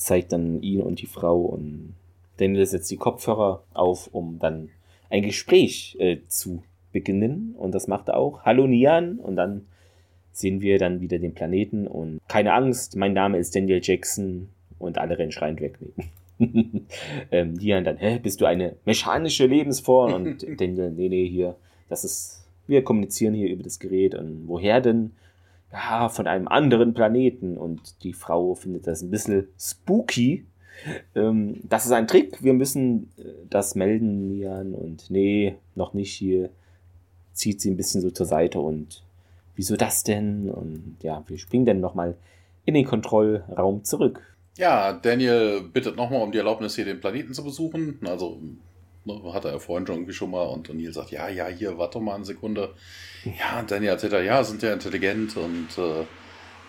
[0.02, 1.94] zeigt dann ihn und die Frau und
[2.38, 4.70] Daniel setzt die Kopfhörer auf, um dann
[5.10, 8.44] ein Gespräch äh, zu beginnen und das macht er auch.
[8.44, 9.68] Hallo Nian und dann
[10.32, 14.98] sehen wir dann wieder den Planeten und keine Angst, mein Name ist Daniel Jackson und
[14.98, 15.78] alle rennen schreiend weg.
[17.32, 20.14] ähm, Nian dann, hä, bist du eine mechanische Lebensform?
[20.14, 21.56] Und Daniel, nee, nee, hier,
[21.90, 25.12] das ist, wir kommunizieren hier über das Gerät und woher denn?
[25.72, 27.58] Ja, von einem anderen Planeten.
[27.58, 30.46] Und die Frau findet das ein bisschen spooky.
[31.16, 34.74] Ähm, das ist ein Trick, wir müssen äh, das melden, Nian.
[34.74, 36.50] Und nee, noch nicht hier.
[37.34, 39.04] Zieht sie ein bisschen so zur Seite und
[39.56, 40.50] wieso das denn?
[40.50, 42.16] Und ja, wir springen dann nochmal
[42.66, 44.22] in den Kontrollraum zurück.
[44.58, 48.00] Ja, Daniel bittet nochmal um die Erlaubnis, hier den Planeten zu besuchen.
[48.06, 48.40] Also
[49.34, 52.16] hatte er vorhin schon irgendwie schon mal und O'Neill sagt, ja, ja, hier, warte mal
[52.16, 52.74] eine Sekunde.
[53.24, 56.06] Ja, und Danny erzählt er, ja, sind ja intelligent und äh,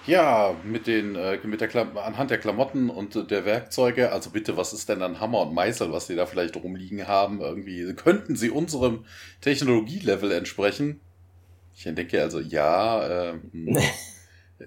[0.07, 4.31] ja, mit den, äh, mit der Klam anhand der Klamotten und äh, der Werkzeuge, also
[4.31, 7.41] bitte, was ist denn ein Hammer und Meißel, was die da vielleicht rumliegen haben?
[7.41, 9.05] Irgendwie, könnten sie unserem
[9.41, 11.01] Technologielevel entsprechen?
[11.75, 13.35] Ich denke also, ja, äh,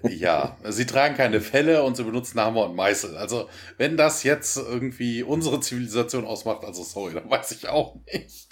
[0.08, 3.16] Ja, sie tragen keine Felle und sie benutzen Hammer und Meißel.
[3.16, 8.48] Also, wenn das jetzt irgendwie unsere Zivilisation ausmacht, also sorry, dann weiß ich auch nicht.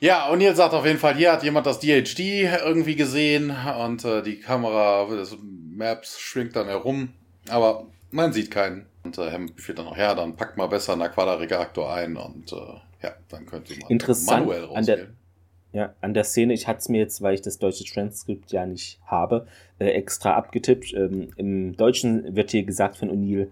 [0.00, 2.20] Ja, und jetzt sagt auf jeden Fall, hier hat jemand das DHD
[2.64, 7.14] irgendwie gesehen und äh, die Kamera, das Maps schwingt dann herum,
[7.48, 8.86] aber man sieht keinen.
[9.02, 12.52] Und äh, Hammond befiehlt dann noch, ja, dann packt mal besser einen Aquada-Reaktor ein und
[12.52, 12.56] äh,
[13.02, 13.88] ja, dann könnt ihr mal
[14.26, 15.16] manuell rausgehen.
[15.74, 18.64] Ja, an der Szene, ich hatte es mir jetzt, weil ich das deutsche Transkript ja
[18.64, 19.48] nicht habe,
[19.80, 20.94] äh, extra abgetippt.
[20.94, 23.48] Ähm, Im Deutschen wird hier gesagt von O'Neill,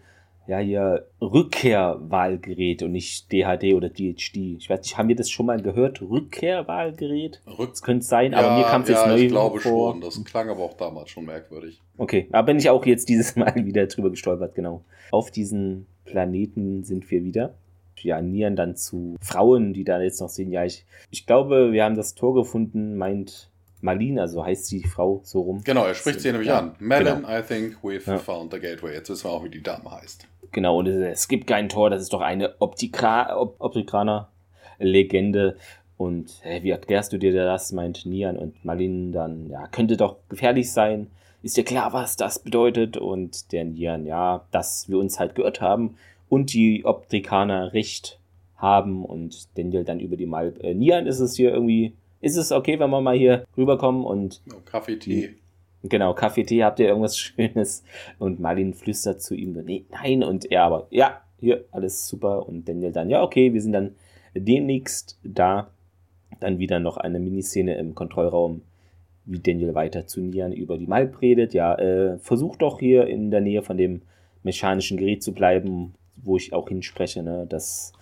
[0.46, 4.56] ja, hier Rückkehrwahlgerät und nicht DHD oder DHD.
[4.56, 6.00] Ich weiß nicht, haben wir das schon mal gehört?
[6.00, 7.42] Rückkehrwahlgerät?
[7.58, 9.92] Rück das könnte sein, aber mir kam es ja, jetzt neu ich glaube vor.
[9.92, 10.00] schon.
[10.00, 11.80] Das klang aber auch damals schon merkwürdig.
[11.98, 14.84] Okay, da bin ich auch jetzt dieses Mal wieder drüber gestolpert, genau.
[15.10, 17.54] Auf diesen Planeten sind wir wieder
[18.02, 21.94] pianieren dann zu Frauen, die da jetzt noch sehen, ja, ich, ich glaube, wir haben
[21.94, 23.48] das Tor gefunden, meint
[23.80, 25.62] Malina, so heißt die Frau so rum.
[25.64, 26.74] Genau, er spricht sie nämlich ja, an.
[26.80, 27.28] Malin, genau.
[27.28, 28.18] I think we've ja.
[28.18, 28.92] found the gateway.
[28.92, 30.26] Jetzt wissen wir auch, wie die Dame heißt.
[30.50, 35.56] Genau, und es gibt kein Tor, das ist doch eine Optikra Op Optikraner-Legende.
[35.96, 40.16] Und hey, wie erklärst du dir das, meint Nian und Malin dann, ja, könnte doch
[40.28, 41.08] gefährlich sein.
[41.42, 42.96] Ist dir klar, was das bedeutet?
[42.96, 45.96] Und der Nian, ja, dass wir uns halt gehört haben
[46.32, 48.18] und die Optrikaner recht
[48.56, 50.64] haben und Daniel dann über die Malb.
[50.64, 51.92] Äh, Nian ist es hier irgendwie,
[52.22, 54.40] ist es okay, wenn wir mal hier rüberkommen und.
[54.50, 55.34] Oh, Kaffee, Tee.
[55.82, 57.84] Genau, Kaffee, Tee, habt ihr irgendwas Schönes?
[58.18, 62.48] Und Marlin flüstert zu ihm, nee, nein, und er aber, ja, hier, alles super.
[62.48, 63.94] Und Daniel dann, ja, okay, wir sind dann
[64.34, 65.68] demnächst da.
[66.40, 68.62] Dann wieder noch eine Miniszene im Kontrollraum,
[69.26, 71.52] wie Daniel weiter zu Nian über die Malb redet.
[71.52, 74.00] Ja, äh, versuch doch hier in der Nähe von dem
[74.42, 77.92] mechanischen Gerät zu bleiben, wo ich auch hinspreche, ne, das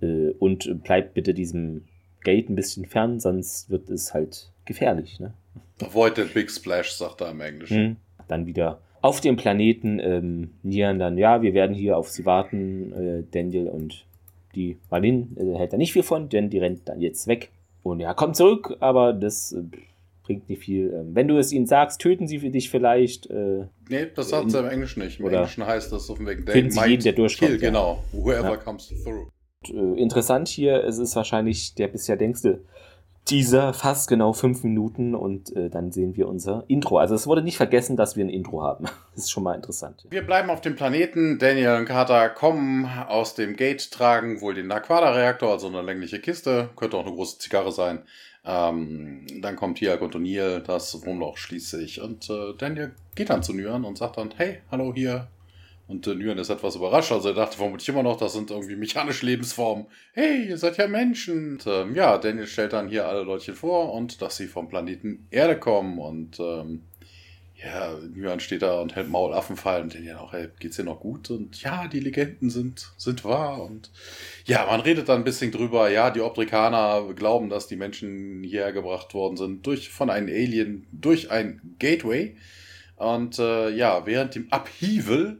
[0.00, 1.84] äh, und bleibt bitte diesem
[2.24, 5.34] Gate ein bisschen fern, sonst wird es halt gefährlich, ne?
[5.80, 7.82] Avoid the big splash, sagt er im Englischen.
[7.82, 7.96] Mhm.
[8.28, 12.92] Dann wieder auf dem Planeten ähm, Nian dann, ja, wir werden hier auf sie warten,
[12.92, 14.06] äh, Daniel und
[14.54, 17.50] die Marlin äh, hält da nicht viel von, denn die rennt dann jetzt weg.
[17.82, 19.64] Und ja, kommt zurück, aber das äh,
[20.32, 20.92] bringt nicht viel.
[20.92, 23.28] Ähm, wenn du es ihnen sagst, töten sie für dich vielleicht.
[23.30, 25.20] Äh, nee, das sagt sie im Englischen nicht.
[25.20, 27.50] Im Englischen heißt das auf dem Weg, töten sie jeden, der durchkommt.
[27.50, 27.68] Kill, ja.
[27.68, 28.56] Genau, whoever ja.
[28.56, 29.28] comes through.
[29.68, 32.62] Und, äh, interessant hier, es ist wahrscheinlich der bisher längste
[33.24, 36.98] Teaser, fast genau fünf Minuten und äh, dann sehen wir unser Intro.
[36.98, 38.86] Also es wurde nicht vergessen, dass wir ein Intro haben.
[39.14, 40.06] Das ist schon mal interessant.
[40.08, 41.38] Wir bleiben auf dem Planeten.
[41.38, 46.70] Daniel und Carter kommen aus dem Gate, tragen wohl den Aquada-Reaktor, also eine längliche Kiste.
[46.76, 48.04] Könnte auch eine große Zigarre sein.
[48.44, 53.52] Ähm, dann kommt hier O'Neill, das Wurmloch schließt sich und äh, Daniel geht dann zu
[53.52, 55.28] Nyan und sagt dann, hey, hallo hier.
[55.86, 57.12] Und äh, Nyan ist etwas überrascht.
[57.12, 59.86] Also er dachte vermutlich immer noch, das sind irgendwie mechanische Lebensformen.
[60.12, 61.52] Hey, ihr seid ja Menschen.
[61.52, 65.26] Und, ähm, ja, Daniel stellt dann hier alle Leutchen vor und dass sie vom Planeten
[65.30, 65.98] Erde kommen.
[65.98, 66.82] Und ähm,
[67.64, 71.00] ja, Nyan steht da und hält Maulaffen fallen und Daniel auch, hey, geht's dir noch
[71.00, 71.30] gut?
[71.30, 73.62] Und ja, die Legenden sind, sind wahr.
[73.62, 73.90] Und
[74.44, 75.88] ja, man redet dann ein bisschen drüber.
[75.90, 80.86] Ja, die Obrikaner glauben, dass die Menschen hierher gebracht worden sind durch, von einem Alien,
[80.92, 82.36] durch ein Gateway.
[82.96, 85.38] Und äh, ja, während dem Upheaval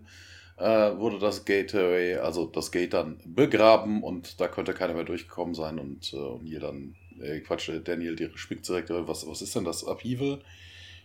[0.59, 5.55] äh, wurde das Gateway, also das Gate dann begraben und da konnte keiner mehr durchgekommen
[5.55, 9.57] sein und, äh, und hier dann, äh, Quatsch, Daniel, die spickt direkt, was, was ist
[9.57, 10.41] denn das Upheaval?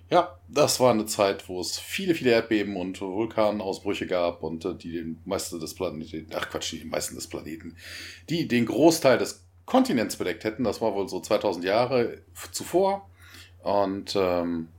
[0.09, 4.73] Ja, das war eine Zeit, wo es viele, viele Erdbeben und Vulkanausbrüche gab und äh,
[4.73, 7.75] die den meisten des Planeten, ach Quatsch, die meisten des Planeten,
[8.29, 10.63] die den Großteil des Kontinents bedeckt hätten.
[10.63, 13.09] Das war wohl so 2000 Jahre zuvor.
[13.63, 14.69] Und ähm,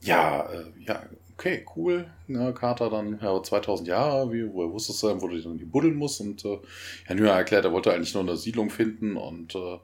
[0.00, 1.02] ja, äh, ja,
[1.34, 2.10] okay, cool.
[2.26, 5.66] Ja, Carter dann, ja, 2000 Jahre, wie, woher wusste es dann, wo du dann die
[5.66, 6.22] buddeln musst.
[6.22, 6.58] Und äh,
[7.04, 9.78] Herr Nüher erklärt, er wollte eigentlich nur eine Siedlung finden und äh,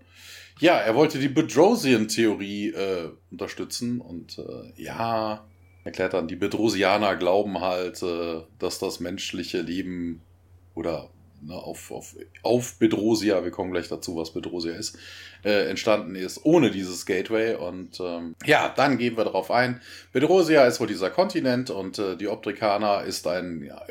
[0.59, 5.45] ja, er wollte die Bedrosian-Theorie äh, unterstützen und äh, ja,
[5.85, 10.23] erklärt dann, die Bedrosianer glauben halt, äh, dass das menschliche Leben
[10.75, 11.11] oder
[11.47, 14.99] ne, auf, auf, auf Bedrosia, wir kommen gleich dazu, was Bedrosia ist,
[15.45, 17.55] äh, entstanden ist, ohne dieses Gateway.
[17.55, 19.81] Und ähm, ja, dann gehen wir darauf ein.
[20.13, 23.83] Bedrosia ist wohl dieser Kontinent und äh, die Optrikaner ist ein ja,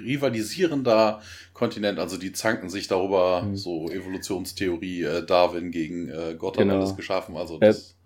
[0.00, 1.20] rivalisierender
[1.52, 1.98] Kontinent.
[1.98, 3.56] Also die zanken sich darüber, mhm.
[3.56, 6.74] so Evolutionstheorie, äh, Darwin gegen äh, Gott genau.
[6.74, 7.36] hat alles geschaffen.
[7.36, 7.97] Also das,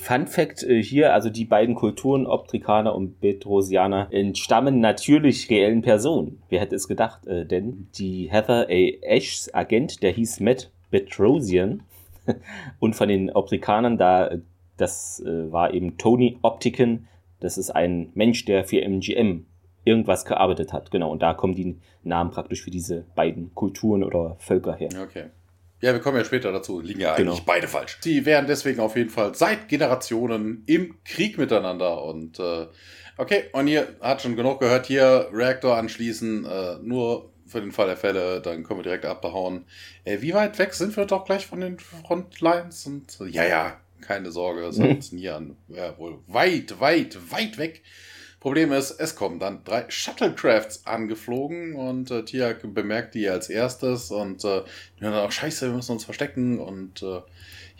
[0.00, 6.42] Fun Fact äh, hier, also die beiden Kulturen, Optrikaner und Bedrosianer, entstammen natürlich reellen Personen.
[6.48, 7.26] Wer hätte es gedacht?
[7.26, 8.90] Äh, denn die Heather A.
[9.02, 11.82] Ashs Agent, der hieß Matt Bedrosian,
[12.80, 14.30] und von den Optikanern, da,
[14.76, 17.08] das äh, war eben Tony Optiken,
[17.40, 19.46] das ist ein Mensch, der für MGM
[19.84, 20.90] irgendwas gearbeitet hat.
[20.90, 24.90] Genau, und da kommen die Namen praktisch für diese beiden Kulturen oder Völker her.
[25.02, 25.26] Okay.
[25.80, 27.46] Ja, wir kommen ja später dazu, liegen ja eigentlich genau.
[27.46, 27.98] beide falsch.
[28.02, 32.66] Sie wären deswegen auf jeden Fall seit Generationen im Krieg miteinander und äh,
[33.16, 37.86] okay, und ihr hat schon genug gehört, hier Reaktor anschließen, äh, nur für den Fall
[37.86, 39.64] der Fälle, dann können wir direkt abhauen.
[40.04, 42.86] Äh, wie weit weg sind wir doch gleich von den Frontlines?
[42.86, 45.56] Und ja, ja, keine Sorge, sonst nie an.
[45.68, 47.82] Ja, wohl weit, weit, weit weg.
[48.40, 54.10] Problem ist, es kommen dann drei Shuttlecrafts angeflogen und äh, Tiak bemerkt die als erstes
[54.10, 54.62] und äh,
[54.98, 57.20] dann auch, scheiße, wir müssen uns verstecken und äh,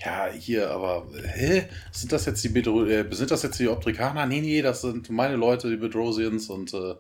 [0.05, 1.65] ja, hier, aber, hä?
[1.93, 4.27] Sind das jetzt die Bedro äh, sind das jetzt die Optrikaner?
[4.27, 6.95] Nee, nee, das sind meine Leute, die Bedrosians und äh,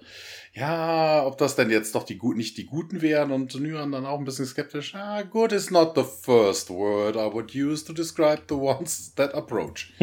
[0.55, 4.07] ja, ob das denn jetzt doch die Guten, nicht die Guten wären und Nyan dann
[4.07, 4.95] auch ein bisschen skeptisch.
[4.95, 9.35] Ah, good is not the first word I would use to describe the ones that
[9.35, 9.93] approach.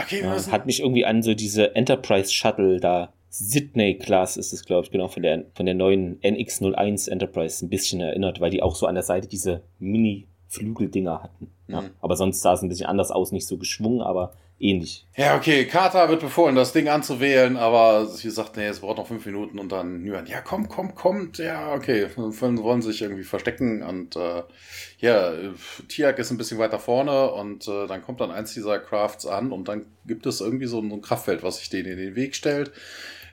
[0.00, 3.12] Okay, ja, hat mich irgendwie an so diese Enterprise Shuttle da.
[3.30, 7.68] Sydney Class ist es, glaube ich, genau, von der, von der neuen NX01 Enterprise ein
[7.68, 9.62] bisschen erinnert, weil die auch so an der Seite diese
[10.56, 11.50] Mini-Flügeldinger hatten.
[11.66, 11.82] Ja.
[11.82, 11.90] Mhm.
[12.00, 15.06] Aber sonst sah es ein bisschen anders aus, nicht so geschwungen, aber ähnlich.
[15.16, 19.06] Ja, okay, Carter wird befohlen, das Ding anzuwählen, aber sie sagt, nee, es braucht noch
[19.06, 23.82] fünf Minuten und dann Nyan, ja, komm, komm, kommt, ja, okay, wollen sich irgendwie verstecken
[23.82, 24.42] und äh,
[24.98, 25.32] ja,
[25.88, 29.52] Tiak ist ein bisschen weiter vorne und äh, dann kommt dann eins dieser Crafts an
[29.52, 32.72] und dann gibt es irgendwie so ein Kraftfeld, was sich denen in den Weg stellt.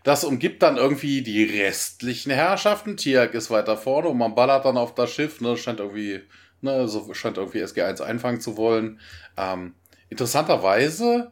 [0.04, 2.96] Das umgibt dann irgendwie die restlichen Herrschaften.
[2.96, 6.22] Tiak ist weiter vorne und man ballert dann auf das Schiff, ne, scheint irgendwie,
[6.66, 9.00] ne, so scheint irgendwie SG1 einfangen zu wollen.
[9.38, 9.74] Ähm,
[10.10, 11.32] interessanterweise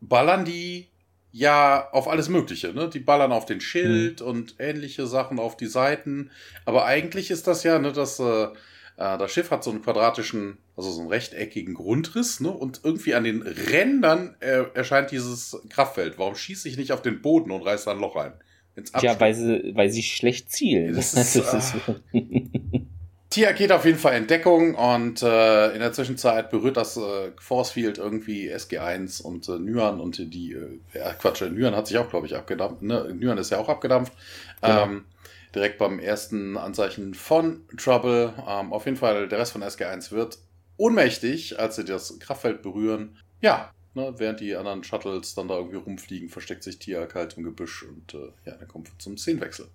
[0.00, 0.88] ballern die
[1.32, 2.72] ja auf alles Mögliche.
[2.72, 2.88] Ne?
[2.88, 4.26] Die ballern auf den Schild mhm.
[4.26, 6.30] und ähnliche Sachen auf die Seiten.
[6.64, 8.48] Aber eigentlich ist das ja, ne, dass äh,
[8.98, 12.50] äh, das Schiff hat so einen quadratischen, also so einen rechteckigen Grundriss, ne?
[12.50, 16.18] Und irgendwie an den Rändern äh, erscheint dieses Kraftfeld.
[16.18, 18.34] Warum schieße ich nicht auf den Boden und reiße da ein Loch rein?
[19.00, 20.94] Ja, weil sie, weil sie schlecht zielen.
[20.94, 21.74] Das ist, das ist
[23.30, 27.30] Tia geht auf jeden Fall in Deckung und äh, in der Zwischenzeit berührt das äh,
[27.38, 32.08] Forcefield irgendwie SG1 und äh, Nyan und die, äh, ja, Quatsch, Nyan hat sich auch,
[32.08, 32.82] glaube ich, abgedampft.
[32.82, 33.14] Ne?
[33.14, 34.14] Nyan ist ja auch abgedampft.
[34.62, 34.84] Genau.
[34.84, 35.04] Ähm,
[35.54, 38.32] direkt beim ersten Anzeichen von Trouble.
[38.48, 40.38] Ähm, auf jeden Fall, der Rest von SG1 wird
[40.78, 43.18] ohnmächtig, als sie das Kraftfeld berühren.
[43.42, 47.44] Ja, ne, während die anderen Shuttles dann da irgendwie rumfliegen, versteckt sich Tia kalt im
[47.44, 49.66] Gebüsch und äh, ja, dann kommt zum Szenenwechsel.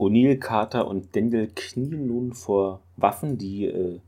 [0.00, 4.00] O'Neill, Carter und Dendel knien nun vor Waffen, die äh,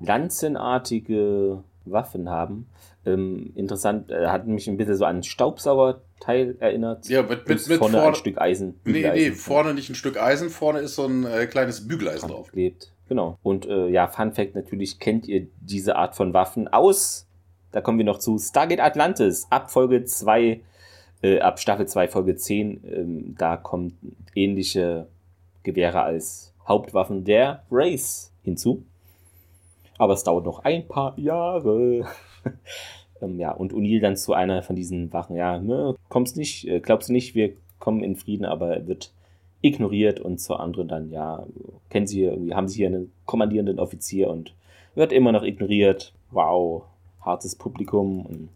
[0.00, 2.66] lanzenartige Waffen haben.
[3.04, 7.08] Ähm, interessant, äh, hat mich ein bisschen so an Staubsaugerteil erinnert.
[7.08, 8.80] Ja, mit, mit, mit vorne, vorne, ein Stück Eisen.
[8.84, 12.52] Nee, nee, vorne nicht ein Stück Eisen, vorne ist so ein äh, kleines Bügeleisen drauf.
[12.52, 12.92] Lebt.
[13.08, 13.38] Genau.
[13.44, 17.28] Und äh, ja, Fun Fact, natürlich kennt ihr diese Art von Waffen aus,
[17.70, 20.60] da kommen wir noch zu Stargate Atlantis, Abfolge 2
[21.22, 23.94] Äh, ab Staffel 2, Folge 10, ähm, da kommt
[24.34, 25.08] ähnliche
[25.66, 28.84] Gewehre als Hauptwaffen der Race hinzu.
[29.98, 32.06] Aber es dauert noch ein paar Jahre.
[33.20, 36.80] ähm, ja, und O'Neill dann zu einer von diesen Wachen, ja, ne, kommst nicht, äh,
[36.80, 39.12] glaubst du nicht, wir kommen in Frieden, aber er wird
[39.60, 41.44] ignoriert und zur anderen dann, ja,
[41.90, 44.54] kennen Sie, irgendwie haben Sie hier einen kommandierenden Offizier und
[44.94, 46.12] wird immer noch ignoriert.
[46.30, 46.84] Wow,
[47.20, 48.48] hartes Publikum und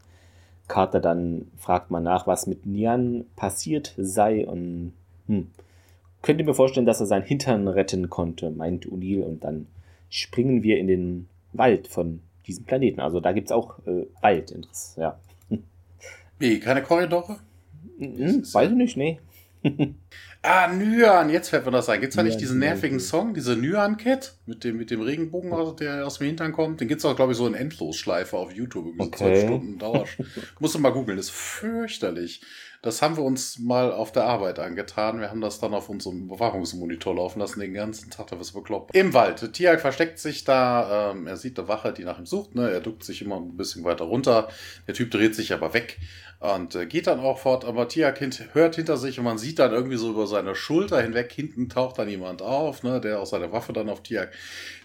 [0.68, 4.92] Carter dann fragt man nach, was mit Nian passiert sei und
[5.26, 5.48] hm,
[6.22, 9.66] könnte mir vorstellen, dass er seinen Hintern retten konnte, meint O'Neill und dann
[10.08, 13.00] springen wir in den Wald von diesem Planeten.
[13.00, 14.54] Also da gibt es auch äh, Wald,
[14.96, 15.18] ja.
[16.38, 17.38] Wie, keine Korridore?
[17.98, 19.18] Hm, weiß ich nicht, nee.
[20.42, 22.00] ah, Nyan, jetzt fällt mir das ein.
[22.00, 26.06] Gibt es da nicht diesen nervigen Song, diese Nyan-Cat mit dem, mit dem Regenbogen, der
[26.06, 26.80] aus dem Hintern kommt?
[26.80, 28.94] Den gibt es auch, glaube ich, so in Endlosschleife auf YouTube.
[28.98, 29.18] Okay.
[29.18, 30.06] so zwölf Stunden Dauer.
[30.60, 32.40] Musst du mal googeln, ist fürchterlich.
[32.82, 35.20] Das haben wir uns mal auf der Arbeit angetan.
[35.20, 38.60] Wir haben das dann auf unserem Überwachungsmonitor laufen lassen, den ganzen Tag, da wirst du
[38.60, 38.94] bekloppt.
[38.94, 39.52] Im Wald.
[39.52, 42.70] Tiag versteckt sich da, ähm, er sieht eine Wache, die nach ihm sucht, ne?
[42.70, 44.48] Er duckt sich immer ein bisschen weiter runter.
[44.86, 45.98] Der Typ dreht sich aber weg
[46.40, 48.18] und äh, geht dann auch fort, aber Tiak
[48.54, 51.98] hört hinter sich und man sieht dann irgendwie so über seine Schulter hinweg, hinten taucht
[51.98, 54.32] dann jemand auf, ne, der auch seine Waffe dann auf Tiak.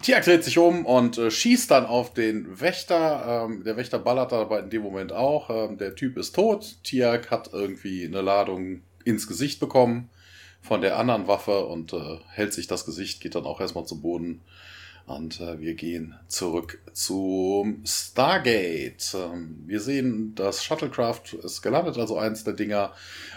[0.02, 3.46] Tiak dreht sich um und äh, schießt dann auf den Wächter.
[3.46, 5.48] Ähm, der Wächter ballert aber in dem Moment auch.
[5.48, 6.76] Ähm, der Typ ist tot.
[6.84, 10.10] Tiak hat irgendwie eine Ladung ins Gesicht bekommen
[10.60, 14.02] von der anderen Waffe und äh, hält sich das Gesicht, geht dann auch erstmal zu
[14.02, 14.42] Boden.
[15.06, 19.14] Und äh, wir gehen zurück zum Stargate.
[19.14, 22.92] Ähm, wir sehen, das Shuttlecraft ist gelandet, also eins der Dinger.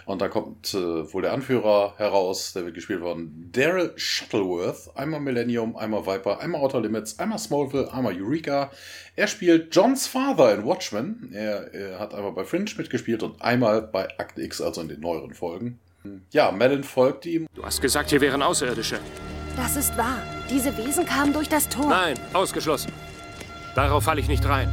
[0.06, 4.90] Und da kommt äh, wohl der Anführer heraus, der wird gespielt von Daryl Shuttleworth.
[4.96, 8.72] Einmal Millennium, einmal Viper, einmal Outer Limits, einmal Smallville, einmal Eureka.
[9.16, 11.30] Er spielt Johns Father in Watchmen.
[11.34, 15.02] Er, er hat einmal bei Fringe mitgespielt und einmal bei Act X, also in den
[15.02, 15.78] neueren Folgen.
[16.32, 17.48] Ja, Melon folgt ihm.
[17.54, 19.00] Du hast gesagt, hier wären Außerirdische.
[19.62, 20.20] Das ist wahr.
[20.50, 21.90] Diese Wesen kamen durch das Tor.
[21.90, 22.94] Nein, ausgeschlossen.
[23.76, 24.70] Darauf falle ich nicht rein.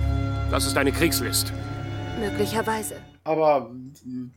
[0.51, 1.53] Das ist eine Kriegslist.
[2.20, 2.94] Möglicherweise.
[3.26, 3.74] Aber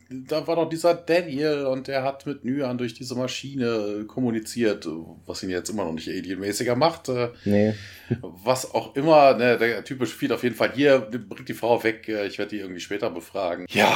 [0.10, 4.88] da war doch dieser Daniel und der hat mit Nyan durch diese Maschine kommuniziert,
[5.28, 7.08] was ihn jetzt immer noch nicht alienmäßiger macht.
[7.08, 7.76] Äh, nee.
[8.22, 12.10] was auch immer, ne, der Typ spielt auf jeden Fall hier, bringt die Frau weg,
[12.10, 13.68] äh, ich werde die irgendwie später befragen.
[13.70, 13.94] Ja,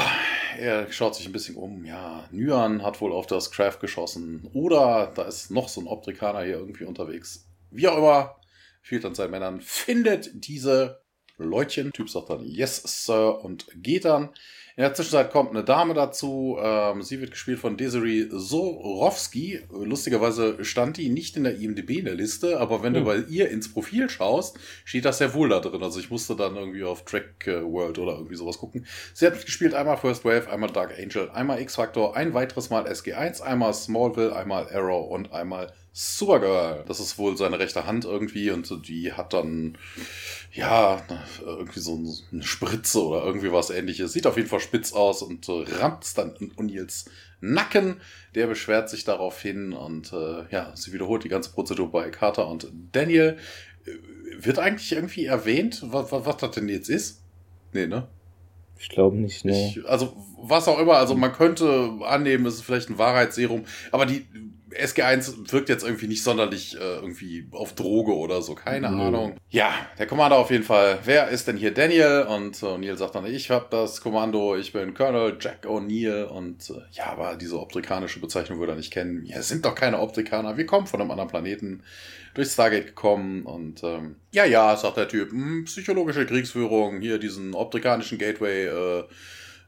[0.59, 1.85] er schaut sich ein bisschen um.
[1.85, 4.47] Ja, Nyan hat wohl auf das Craft geschossen.
[4.53, 7.47] Oder da ist noch so ein Optrikaner hier irgendwie unterwegs.
[7.71, 8.35] Wie auch immer,
[8.83, 11.01] fehlt an seinen Männern, findet diese
[11.37, 11.91] Leutchen.
[11.91, 14.29] Typ sagt dann Yes, Sir und geht dann.
[14.75, 16.57] In der Zwischenzeit kommt eine Dame dazu.
[16.59, 19.61] Ähm, sie wird gespielt von Desiree Sorowski.
[19.71, 23.03] Lustigerweise stand die nicht in der IMDb in der Liste, aber wenn hm.
[23.03, 25.83] du bei ihr ins Profil schaust, steht das sehr wohl da drin.
[25.83, 28.87] Also ich musste dann irgendwie auf Track äh, World oder irgendwie sowas gucken.
[29.13, 33.41] Sie hat gespielt einmal First Wave, einmal Dark Angel, einmal X-Factor, ein weiteres Mal SG1,
[33.41, 36.83] einmal Smallville, einmal Arrow und einmal Supergirl.
[36.87, 39.77] Das ist wohl seine rechte Hand irgendwie und die hat dann,
[40.51, 41.05] ja,
[41.45, 44.11] irgendwie so eine Spritze oder irgendwie was ähnliches.
[44.11, 47.05] Sieht auf jeden Fall spitz aus und äh, rammt dann in Unils
[47.41, 48.01] Nacken.
[48.33, 52.47] Der beschwert sich darauf hin und äh, ja, sie wiederholt die ganze Prozedur bei Carter
[52.47, 53.37] und Daniel.
[53.85, 53.91] Äh,
[54.43, 57.21] wird eigentlich irgendwie erwähnt, was, was, was das denn jetzt ist?
[57.71, 58.07] Nee, ne?
[58.79, 59.67] Ich glaube nicht, ne.
[59.67, 64.07] Ich, also, was auch immer, also man könnte annehmen, es ist vielleicht ein Wahrheitsserum, aber
[64.07, 64.25] die
[64.75, 68.99] SG1 wirkt jetzt irgendwie nicht sonderlich äh, irgendwie auf Droge oder so, keine mhm.
[68.99, 69.37] Ahnung.
[69.49, 70.99] Ja, der Commander auf jeden Fall.
[71.03, 72.25] Wer ist denn hier Daniel?
[72.29, 76.23] Und äh, O'Neill sagt dann, ich habe das Kommando, ich bin Colonel Jack O'Neill.
[76.23, 79.25] Und äh, ja, aber diese optrikanische Bezeichnung würde er nicht kennen.
[79.25, 81.83] Ja, sind doch keine Optrikaner, wir kommen von einem anderen Planeten
[82.33, 83.43] durch Stargate gekommen.
[83.43, 89.03] Und ähm, ja, ja, sagt der Typ, hm, psychologische Kriegsführung, hier diesen optrikanischen Gateway, äh,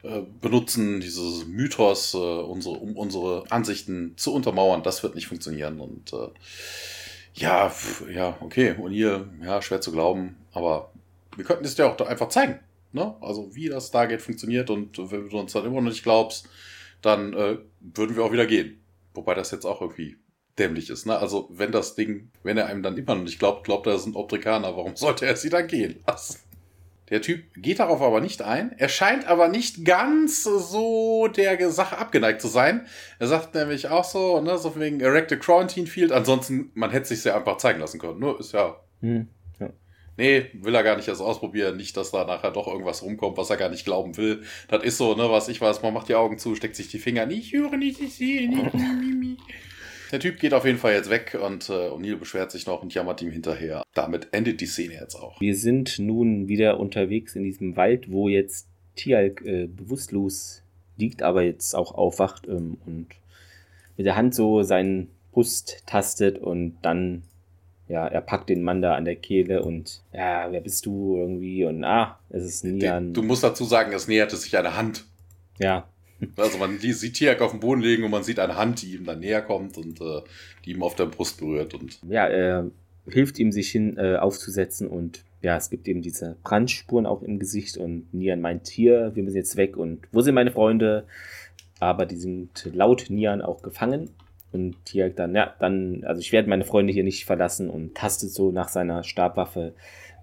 [0.06, 4.84] äh, benutzen, dieses Mythos, äh, unsere, um unsere Ansichten zu untermauern.
[4.84, 5.80] Das wird nicht funktionieren.
[5.80, 6.30] Und äh,
[7.34, 8.76] ja, pf, ja, okay.
[8.78, 10.92] Und hier, ja, schwer zu glauben, aber
[11.36, 12.60] wir könnten es dir auch einfach zeigen.
[12.94, 13.16] Ne?
[13.20, 16.48] Also wie das Stargate funktioniert und wenn du uns dann immer noch nicht glaubst,
[17.02, 18.80] dann äh, würden wir auch wieder gehen.
[19.14, 20.18] Wobei das jetzt auch irgendwie
[20.58, 21.06] dämlich ist.
[21.06, 21.18] Ne?
[21.18, 24.04] Also wenn das Ding, wenn er einem dann immer noch nicht glaubt, glaubt er, das
[24.04, 26.40] sind Optrikaner, warum sollte er sie dann gehen lassen?
[27.10, 28.74] Der Typ geht darauf aber nicht ein.
[28.78, 32.88] Er scheint aber nicht ganz so der Sache abgeneigt zu sein.
[33.20, 36.12] Er sagt nämlich auch so, ne, so wegen Erected Quarantine Field.
[36.12, 38.20] Ansonsten, man hätte sich ja einfach zeigen lassen können.
[38.20, 38.78] Nur ist ja.
[39.02, 39.28] Hm,
[39.60, 39.70] ja.
[40.18, 41.78] Nee, will er gar nicht erst ausprobieren.
[41.78, 44.42] Nicht, dass da nachher doch irgendwas rumkommt, was er gar nicht glauben will.
[44.68, 45.84] Das ist so, ne, was ich weiß.
[45.84, 47.30] Man macht die Augen zu, steckt sich die Finger.
[47.30, 48.72] Ich höre nicht, ich sehe nicht.
[50.12, 52.94] Der Typ geht auf jeden Fall jetzt weg und äh, O'Neill beschwert sich noch und
[52.94, 53.84] jammert ihm hinterher.
[53.94, 55.40] Damit endet die Szene jetzt auch.
[55.42, 60.62] Wir sind nun wieder unterwegs in diesem Wald, wo jetzt Tialk äh, bewusstlos
[60.98, 63.08] liegt, aber jetzt auch aufwacht ähm, und
[63.98, 67.24] mit der Hand so seinen Brust tastet und dann,
[67.88, 71.66] ja, er packt den Mann da an der Kehle und, ja, wer bist du irgendwie
[71.66, 73.14] und, ah, es ist Nian.
[73.14, 75.06] Du musst dazu sagen, es näherte sich eine Hand.
[75.60, 75.88] Ja.
[76.38, 79.06] Also man sieht Tiak auf dem Boden liegen und man sieht eine Hand, die ihm
[79.06, 80.22] dann näher kommt und äh,
[80.64, 81.74] die ihm auf der Brust berührt.
[81.74, 82.70] Und ja, er
[83.10, 87.38] hilft ihm, sich hin äh, aufzusetzen und ja, es gibt eben diese Brandspuren auch im
[87.38, 91.06] Gesicht und Nian meint hier, wir müssen jetzt weg und wo sind meine Freunde?
[91.80, 94.10] Aber die sind laut Nian auch gefangen
[94.52, 98.32] und hier dann, ja, dann, also ich werde meine Freunde hier nicht verlassen und tastet
[98.32, 99.74] so nach seiner Stabwaffe.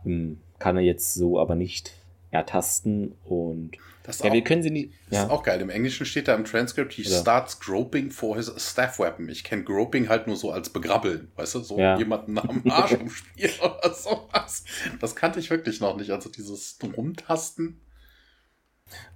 [0.04, 1.92] Ähm, kann er jetzt so aber nicht
[2.32, 3.72] ertasten und
[4.02, 4.90] das ja, auch, wir können sie nicht.
[5.10, 5.24] Das Ja.
[5.26, 5.60] ist auch geil.
[5.60, 7.20] Im Englischen steht da im Transcript, he Ja.
[7.20, 9.28] starts groping for his staff weapon.
[9.28, 11.96] Ich kenne groping halt nur so als begrabbeln, weißt du, so Ja.
[11.96, 14.64] jemanden am Arsch umspielen oder sowas.
[15.00, 16.10] Das kannte ich wirklich noch nicht.
[16.10, 17.80] Also dieses Rumtasten.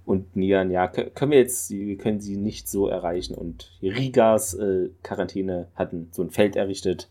[0.05, 3.35] Und Nian, ja, kö- können wir jetzt, wir können sie nicht so erreichen.
[3.35, 7.09] Und Rigas äh, Quarantäne hatten so ein Feld errichtet.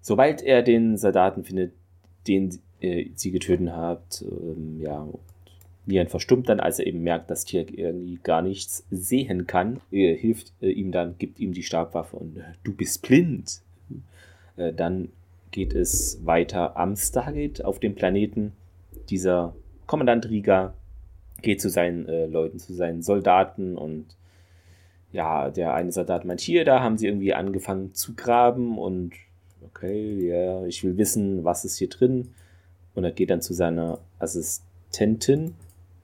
[0.00, 1.72] Sobald er den Soldaten findet,
[2.26, 5.06] den äh, sie getötet habt, ähm, ja,
[5.86, 9.80] Nian verstummt dann, als er eben merkt, dass Tirk irgendwie gar nichts sehen kann.
[9.90, 13.60] Er hilft äh, ihm dann, gibt ihm die Stabwaffe und äh, du bist blind.
[14.56, 15.10] Äh, dann
[15.50, 18.52] geht es weiter am Stargate auf dem Planeten.
[19.10, 19.54] Dieser
[19.86, 20.74] Kommandant Riga
[21.42, 24.16] geht zu seinen äh, Leuten, zu seinen Soldaten und
[25.12, 29.12] ja, der eine Soldat meint, hier, da haben sie irgendwie angefangen zu graben und
[29.62, 32.30] okay, ja, ich will wissen, was ist hier drin.
[32.94, 35.54] Und er geht dann zu seiner Assistentin,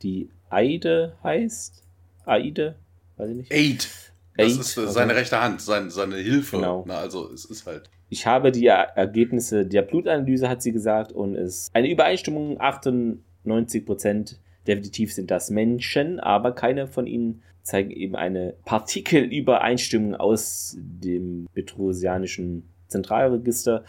[0.03, 1.83] die Aide heißt.
[2.27, 2.77] Aide?
[3.17, 3.53] Weiß ich nicht.
[3.53, 3.89] Aid.
[4.37, 4.91] Das Aid, ist äh, okay.
[4.93, 6.57] seine rechte Hand, sein, seine Hilfe.
[6.57, 6.85] Genau.
[6.87, 7.91] Na, also es ist halt.
[8.09, 12.61] Ich habe die Er- Ergebnisse der Blutanalyse, hat sie gesagt, und es ist eine Übereinstimmung,
[12.61, 14.41] 98 Prozent.
[14.67, 22.69] Definitiv sind das Menschen, aber keine von ihnen zeigen eben eine Partikelübereinstimmung aus dem petrusianischen
[22.89, 23.85] Zentralregister.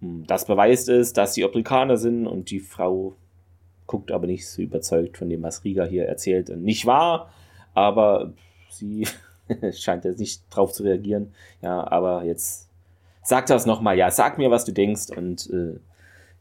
[0.00, 3.16] Hm, Das beweist es, dass sie Obrikaner sind und die Frau
[3.88, 6.50] guckt aber nicht so überzeugt von dem, was Riga hier erzählt.
[6.50, 7.32] Und nicht wahr,
[7.74, 8.32] aber
[8.70, 9.08] sie
[9.72, 11.32] scheint jetzt nicht drauf zu reagieren.
[11.60, 12.68] Ja, aber jetzt
[13.24, 15.06] sag das nochmal, ja, sag mir, was du denkst.
[15.16, 15.80] Und äh,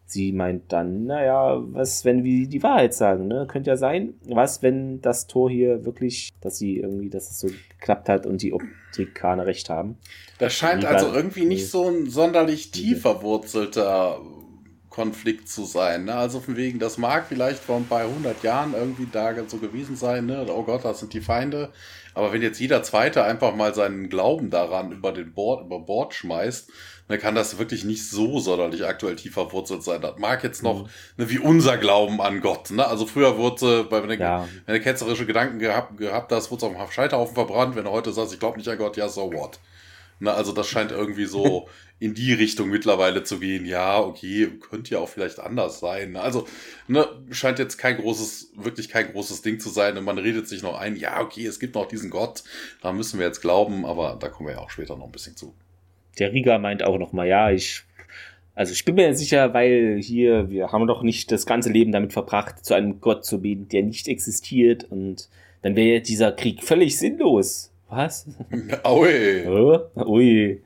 [0.06, 3.48] sie meint dann, naja, was, wenn wir die Wahrheit sagen, ne?
[3.48, 4.16] Könnte ja sein.
[4.26, 8.41] Was, wenn das Tor hier wirklich, dass sie irgendwie, dass es so geklappt hat und
[8.41, 9.98] die Optrikaner recht haben.
[10.38, 14.20] Das scheint also irgendwie nicht so ein sonderlich tief verwurzelter
[14.98, 16.06] Konflikt zu sein.
[16.06, 16.16] Ne?
[16.16, 19.95] Also von wegen, das mag vielleicht vor ein paar hundert Jahren irgendwie da so gewesen
[19.95, 20.26] sein.
[20.26, 20.43] Ne?
[20.50, 21.72] Oh Gott, das sind die Feinde.
[22.16, 26.16] Aber wenn jetzt jeder Zweite einfach mal seinen Glauben daran über den Bord, über Bord
[26.16, 26.72] schmeißt,
[27.10, 30.02] dann kann das wirklich nicht so sonderlich aktuell tief verwurzelt sein.
[30.02, 30.89] Das mag jetzt noch Mhm.
[31.18, 32.72] ne, wie unser Glauben an Gott.
[32.72, 32.84] Ne?
[32.86, 34.48] Also früher wurde, wenn du, Ja.
[34.66, 37.76] wenn du ketzerische Gedanken gehabt, gehabt hast, wurde es auf dem Scheiterhaufen verbrannt.
[37.76, 39.60] Wenn du heute sagst, ich glaube nicht an Gott, ja, so what.
[40.20, 41.70] Na, also das scheint irgendwie so
[42.00, 43.66] in die Richtung mittlerweile zu gehen.
[43.66, 46.16] Ja, okay, könnte ja auch vielleicht anders sein.
[46.16, 46.48] Also,
[46.88, 49.98] ne, scheint jetzt kein großes, wirklich kein großes Ding zu sein.
[49.98, 52.43] Und man redet sich noch ein, ja, okay, es gibt noch diesen Gott,
[52.82, 55.36] da müssen wir jetzt glauben, aber da kommen wir ja auch später noch ein bisschen
[55.36, 55.56] zu.
[56.20, 57.84] Der Riga meint auch nochmal, ja, ich,
[58.54, 62.14] also ich bin mir sicher, weil hier, wir haben doch nicht das ganze Leben damit
[62.14, 65.30] verbracht, zu einem Gott zu beten, der nicht existiert und
[65.64, 67.72] dann wäre dieser Krieg völlig sinnlos.
[67.89, 68.28] Was?
[68.84, 69.10] Aue.
[69.10, 70.04] Äh?
[70.06, 70.62] Ui.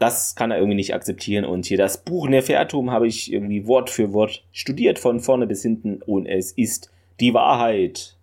[0.00, 1.44] Das kann er irgendwie nicht akzeptieren.
[1.44, 5.60] Und hier das Buch Nefertum habe ich irgendwie Wort für Wort studiert, von vorne bis
[5.60, 6.00] hinten.
[6.00, 6.90] Und es ist
[7.20, 8.16] die Wahrheit.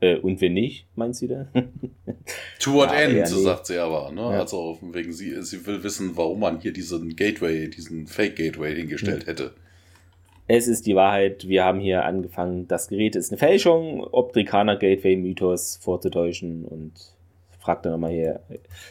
[0.00, 1.46] Äh, und wenn nicht, meint sie da?
[2.58, 3.42] To what Ja, end, so nee.
[3.42, 4.10] sagt sie aber.
[4.12, 4.22] Ne?
[4.22, 4.40] Ja.
[4.40, 9.52] Also wegen, sie, sie will wissen, warum man hier diesen Gateway, diesen Fake-Gateway hingestellt hätte.
[10.46, 11.48] Es ist die Wahrheit.
[11.48, 12.66] Wir haben hier angefangen.
[12.66, 16.92] Das Gerät ist eine Fälschung, Optrikaner Gateway Mythos vorzutäuschen und
[17.64, 18.40] fragt dann nochmal hier,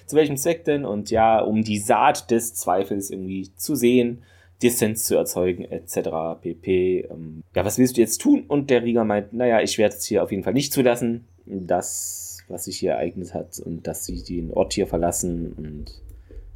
[0.07, 0.83] zu welchem Zweck denn?
[0.83, 4.23] Und ja, um die Saat des Zweifels irgendwie zu sehen,
[4.63, 6.41] Dissens zu erzeugen, etc.
[6.41, 7.01] pp.
[7.01, 8.45] Ähm, ja, was willst du jetzt tun?
[8.47, 12.39] Und der Rieger meint, naja, ich werde es hier auf jeden Fall nicht zulassen, das,
[12.47, 16.01] was sich hier ereignet hat und dass sie den Ort hier verlassen und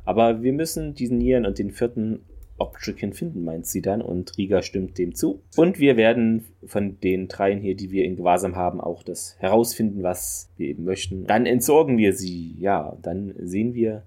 [0.06, 2.22] aber wir müssen diesen Nieren und den vierten
[2.60, 4.02] Obstricken finden, meint sie dann.
[4.02, 5.42] Und Rieger stimmt dem zu.
[5.56, 10.04] Und wir werden von den dreien hier, die wir in Gewahrsam haben, auch das herausfinden,
[10.04, 11.26] was wir eben möchten.
[11.28, 12.56] Dann entsorgen wir sie.
[12.60, 14.04] Ja, dann sehen wir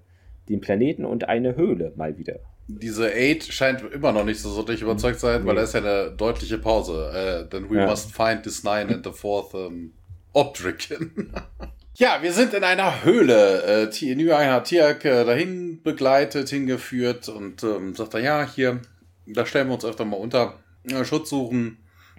[0.49, 2.39] den Planeten und eine Höhle mal wieder.
[2.67, 5.57] Diese Aid scheint immer noch nicht so sonderlich überzeugt zu sein, weil Nee.
[5.57, 7.11] da ist ja eine deutliche Pause.
[7.13, 7.87] Äh, then we Ja.
[7.87, 9.91] must find this nine and the fourth um,
[10.33, 11.11] Obdricken.
[12.01, 13.85] ja, wir sind in einer Höhle.
[13.91, 18.81] Äh, hat Tiak äh, dahin begleitet, hingeführt und ähm, sagt dann, ja, hier,
[19.27, 20.55] da stellen wir uns öfter mal unter.
[20.89, 21.77] Äh, Schutz suchen.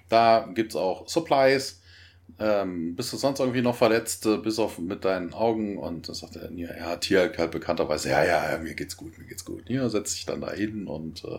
[0.09, 1.81] Da gibt's auch Supplies.
[2.39, 5.79] ähm, bist du sonst irgendwie noch verletzt, äh, bis auf mit deinen Augen?
[5.79, 9.25] Und dann sagt er, ja, ja Tier halt bekannterweise, ja, ja, mir geht's gut, mir
[9.25, 9.69] geht's gut.
[9.69, 11.39] Ja, setzt sich dann da hin und äh,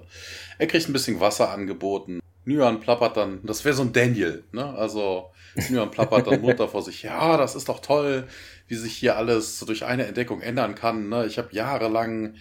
[0.58, 2.20] er kriegt ein bisschen Wasser angeboten.
[2.44, 4.66] Nyan plappert dann, das wäre so ein Daniel, ne?
[4.66, 5.32] Also
[5.70, 8.28] Nyan plappert dann munter vor sich, ja, das ist doch toll,
[8.68, 11.10] wie sich hier alles durch eine Entdeckung ändern kann.
[11.10, 11.26] Ne?
[11.26, 12.36] Ich habe jahrelang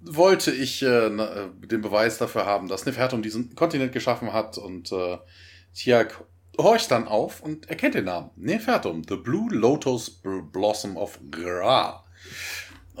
[0.00, 4.90] wollte ich äh, äh, den Beweis dafür haben, dass Nefertum diesen Kontinent geschaffen hat und
[4.92, 5.18] äh,
[5.74, 6.24] Tiag
[6.58, 8.30] horcht dann auf und erkennt den Namen.
[8.36, 10.22] Nefertum, The Blue Lotus
[10.52, 12.04] Blossom of Gra.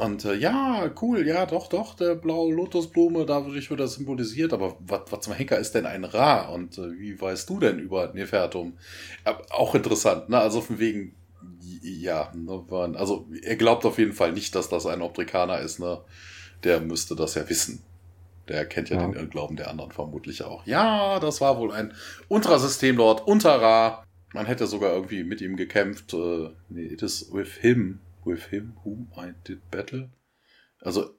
[0.00, 4.54] Und äh, ja, cool, ja, doch, doch, der blaue Lotusblume, da würde ich wieder symbolisiert,
[4.54, 6.48] aber was zum Henker ist denn ein Ra?
[6.48, 8.78] Und äh, wie weißt du denn über Nefertum?
[9.24, 10.38] Äh, auch interessant, ne?
[10.38, 11.14] Also von wegen,
[11.82, 12.64] ja, ne,
[12.96, 16.00] also er glaubt auf jeden Fall nicht, dass das ein Optrikaner ist, ne?
[16.64, 17.82] Der müsste das ja wissen.
[18.48, 19.06] Der kennt ja, ja.
[19.06, 20.66] den Irrglauben der anderen vermutlich auch.
[20.66, 21.92] Ja, das war wohl ein
[22.26, 24.02] unterer Systemlord, unter Ra.
[24.32, 26.14] Man hätte sogar irgendwie mit ihm gekämpft.
[26.14, 30.10] Äh, nee, it is with him with him whom I did battle.
[30.80, 31.10] Also.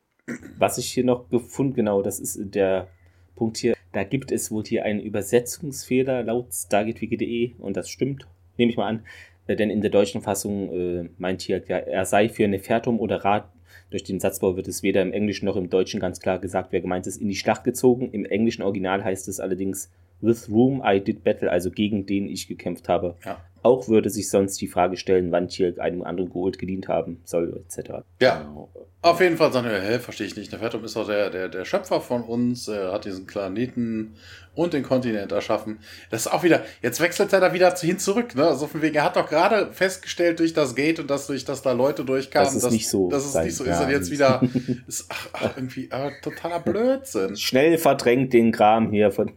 [0.57, 2.87] Was ich hier noch gefunden, genau, das ist der
[3.35, 3.75] Punkt hier.
[3.91, 8.27] Da gibt es wohl hier einen Übersetzungsfehler laut stargatewiki.de und das stimmt,
[8.57, 9.05] nehme ich mal an.
[9.47, 13.25] Äh, denn in der deutschen Fassung äh, meint hier, ja, er sei für Nefertum oder
[13.25, 13.51] Rat.
[13.89, 16.81] Durch den Satzbau wird es weder im Englischen noch im Deutschen ganz klar gesagt, wer
[16.81, 18.11] gemeint ist, in die Schlacht gezogen.
[18.11, 19.91] Im englischen Original heißt es allerdings
[20.21, 23.17] with whom I did battle, also gegen den ich gekämpft habe.
[23.25, 23.41] Ja.
[23.63, 27.63] Auch würde sich sonst die Frage stellen, wann Tierk einem anderen Gold gedient haben soll,
[27.65, 28.03] etc.
[28.19, 28.39] Ja.
[28.39, 28.69] Genau.
[29.03, 30.51] Auf jeden Fall sagen wir, hä, verstehe ich nicht.
[30.51, 32.67] Nefertum ist doch der, der, der Schöpfer von uns.
[32.67, 34.13] Er hat diesen Planeten
[34.53, 35.79] und den Kontinent erschaffen.
[36.11, 38.45] Das ist auch wieder, jetzt wechselt er da wieder hin zurück, ne?
[38.45, 41.63] Also von wegen, er hat doch gerade festgestellt durch das Gate und das, durch das
[41.63, 43.81] da Leute durchkamen, dass es dass, nicht so, dass es nicht so ist.
[43.81, 44.41] Und jetzt wieder,
[44.87, 47.35] ist, ach, ach, irgendwie, ach, totaler Blödsinn.
[47.37, 49.31] Schnell verdrängt den Kram hier von.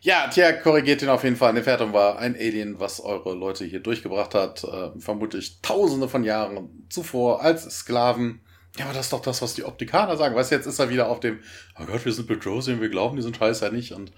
[0.00, 1.52] Ja, Tja korrigiert ihn auf jeden Fall.
[1.52, 4.62] Nefertum war ein Alien, was eure Leute hier durchgebracht hat.
[4.64, 8.40] Äh, vermutlich tausende von Jahren zuvor als Sklaven.
[8.78, 10.34] Ja, aber das ist doch das, was die Optikaner sagen.
[10.34, 11.40] Weißt du, jetzt ist er wieder auf dem,
[11.80, 13.92] oh Gott, wir sind Bedrosian, wir glauben diesen Scheiß ja nicht.
[13.92, 14.12] Und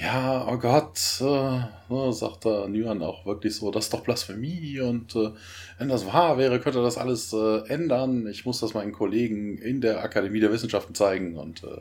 [0.00, 4.80] ja, oh Gott, äh, sagt der Nyan auch wirklich so, das ist doch Blasphemie.
[4.80, 5.32] Und äh,
[5.78, 8.26] wenn das wahr wäre, könnte das alles äh, ändern.
[8.28, 11.36] Ich muss das meinen Kollegen in der Akademie der Wissenschaften zeigen.
[11.36, 11.80] Und äh,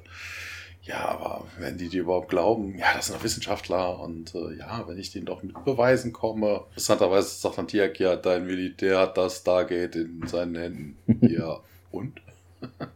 [0.84, 4.88] ja, aber wenn die dir überhaupt glauben, ja, das sind doch Wissenschaftler und äh, ja,
[4.88, 6.65] wenn ich denen doch mit Beweisen komme.
[6.69, 10.97] Interessanterweise sagt dann Tiak, ja, dein Militär hat das Stargate in seinen Händen.
[11.27, 11.59] ja,
[11.91, 12.19] und?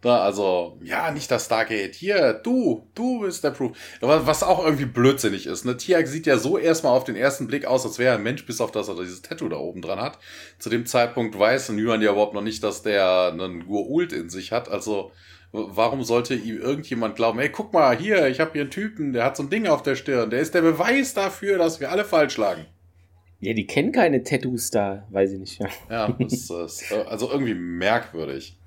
[0.00, 1.94] da, also, ja, nicht das Stargate.
[1.94, 3.76] Hier, du, du bist der Proof.
[4.00, 5.66] Was auch irgendwie blödsinnig ist.
[5.66, 5.76] Ne?
[5.76, 8.46] Tiak sieht ja so erstmal auf den ersten Blick aus, als wäre er ein Mensch,
[8.46, 10.18] bis auf das er dieses Tattoo da oben dran hat.
[10.58, 14.50] Zu dem Zeitpunkt weiß Yuan ja überhaupt noch nicht, dass der einen Gurult in sich
[14.50, 14.70] hat.
[14.70, 15.12] Also,
[15.56, 19.24] Warum sollte ihm irgendjemand glauben, ey, guck mal, hier, ich habe hier einen Typen, der
[19.24, 22.04] hat so ein Ding auf der Stirn, der ist der Beweis dafür, dass wir alle
[22.04, 22.66] falsch lagen.
[23.38, 25.60] Ja, die kennen keine Tattoos da, weiß ich nicht.
[25.88, 28.58] Ja, das ist also irgendwie merkwürdig.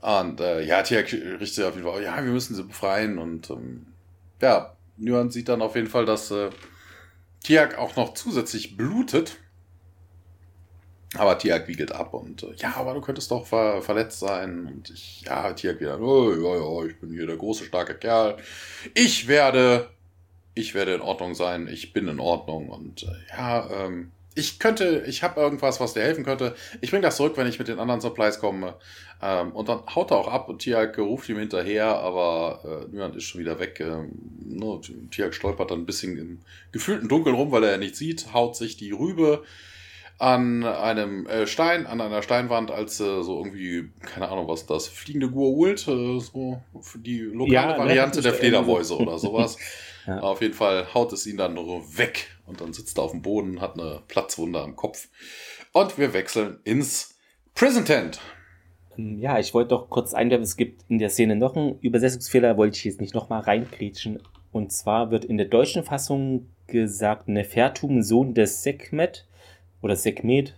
[0.00, 3.18] Und äh, ja, Tiak richtet auf jeden Fall, ja, wir müssen sie befreien.
[3.18, 3.86] Und ähm,
[4.40, 6.50] ja, Nuan sieht dann auf jeden Fall, dass äh,
[7.42, 9.38] Tiak auch noch zusätzlich blutet.
[11.16, 14.66] Aber Tiag wiegelt ab und äh, ja, aber du könntest doch ver verletzt sein.
[14.66, 18.36] Und ich, ja, Tiag wieder, oh, ja, ja, ich bin hier der große, starke Kerl.
[18.94, 19.88] Ich werde,
[20.54, 21.66] ich werde in Ordnung sein.
[21.66, 22.68] Ich bin in Ordnung.
[22.68, 26.54] Und äh, ja, ähm, ich könnte, ich habe irgendwas, was dir helfen könnte.
[26.82, 28.74] Ich bringe das zurück, wenn ich mit den anderen Supplies komme.
[29.22, 33.16] Ähm, und dann haut er auch ab und Tiag ruft ihm hinterher, aber äh, Nyand
[33.16, 33.80] ist schon wieder weg.
[33.80, 34.10] Ähm,
[34.44, 34.80] ne,
[35.10, 36.40] Tiag stolpert dann ein bisschen im
[36.70, 39.42] gefühlten Dunkeln rum, weil er ja nichts sieht, haut sich die Rübe
[40.18, 44.88] an einem äh, Stein, an einer Steinwand, als äh, so irgendwie, keine Ahnung was das,
[44.88, 46.60] fliegende Gurult, äh, so
[46.96, 49.58] die lokale ja, Variante der Fledermäuse oder sowas.
[50.06, 50.18] ja.
[50.18, 53.22] Auf jeden Fall haut es ihn dann nur weg und dann sitzt er auf dem
[53.22, 55.08] Boden, hat eine Platzwunde am Kopf.
[55.72, 57.16] Und wir wechseln ins
[57.54, 58.18] Prison Tent.
[58.96, 62.56] Ähm, ja, ich wollte doch kurz einwerfen, es gibt in der Szene noch einen Übersetzungsfehler,
[62.56, 64.20] wollte ich jetzt nicht nochmal reingrätschen.
[64.50, 69.27] Und zwar wird in der deutschen Fassung gesagt, Nefertum, Sohn des Sekmet,
[69.82, 70.54] oder Sekmet.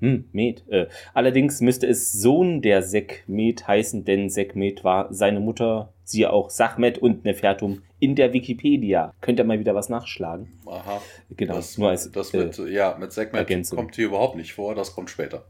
[0.00, 0.62] Hm, Med.
[0.68, 6.50] Äh, allerdings müsste es Sohn der Sekmet heißen, denn Sekmet war seine Mutter, siehe auch
[6.50, 9.12] Sachmet und Nefertum in der Wikipedia.
[9.20, 10.52] Könnt ihr mal wieder was nachschlagen?
[10.66, 11.02] Aha.
[11.36, 13.76] Genau, das, nur als das mit, äh, ja, mit Sekmet Ergänzung.
[13.76, 15.44] kommt hier überhaupt nicht vor, das kommt später.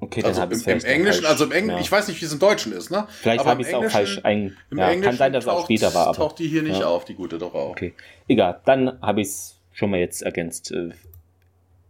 [0.00, 1.82] Okay, dann also im, im Englischen, falsch, also im Englischen, ja.
[1.82, 3.06] ich weiß nicht, wie es im Deutschen ist, ne?
[3.08, 4.56] Vielleicht habe ich es auch falsch ein.
[4.70, 6.08] Im ja, Englischen kann sein, dass es auch später war.
[6.08, 6.16] Aber.
[6.16, 6.86] taucht die hier nicht ja.
[6.86, 7.70] auf, die gute doch auch.
[7.70, 7.94] Okay,
[8.28, 8.60] egal.
[8.66, 10.72] Dann habe ich es schon mal jetzt ergänzt.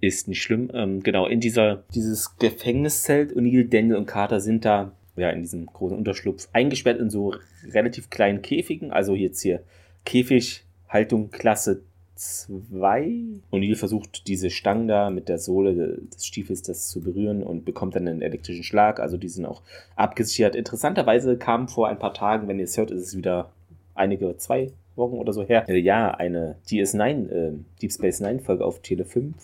[0.04, 0.70] Ist nicht schlimm.
[0.74, 5.64] Ähm, genau, in dieser, dieses Gefängniszelt, O'Neill, Daniel und Carter sind da, ja, in diesem
[5.64, 7.34] großen Unterschlupf eingesperrt in so
[7.72, 8.90] relativ kleinen Käfigen.
[8.90, 9.62] Also jetzt hier
[10.04, 11.82] Käfighaltung Klasse
[12.16, 13.40] 2.
[13.50, 17.96] O'Neill versucht diese Stangen da mit der Sohle des Stiefels das zu berühren und bekommt
[17.96, 19.00] dann einen elektrischen Schlag.
[19.00, 19.62] Also die sind auch
[19.96, 20.54] abgesichert.
[20.54, 23.50] Interessanterweise kam vor ein paar Tagen, wenn ihr es hört, ist es wieder
[23.94, 28.64] einige, zwei Wochen oder so her, äh, ja, eine DS9, äh, Deep Space Nine Folge
[28.64, 29.34] auf Tele 5.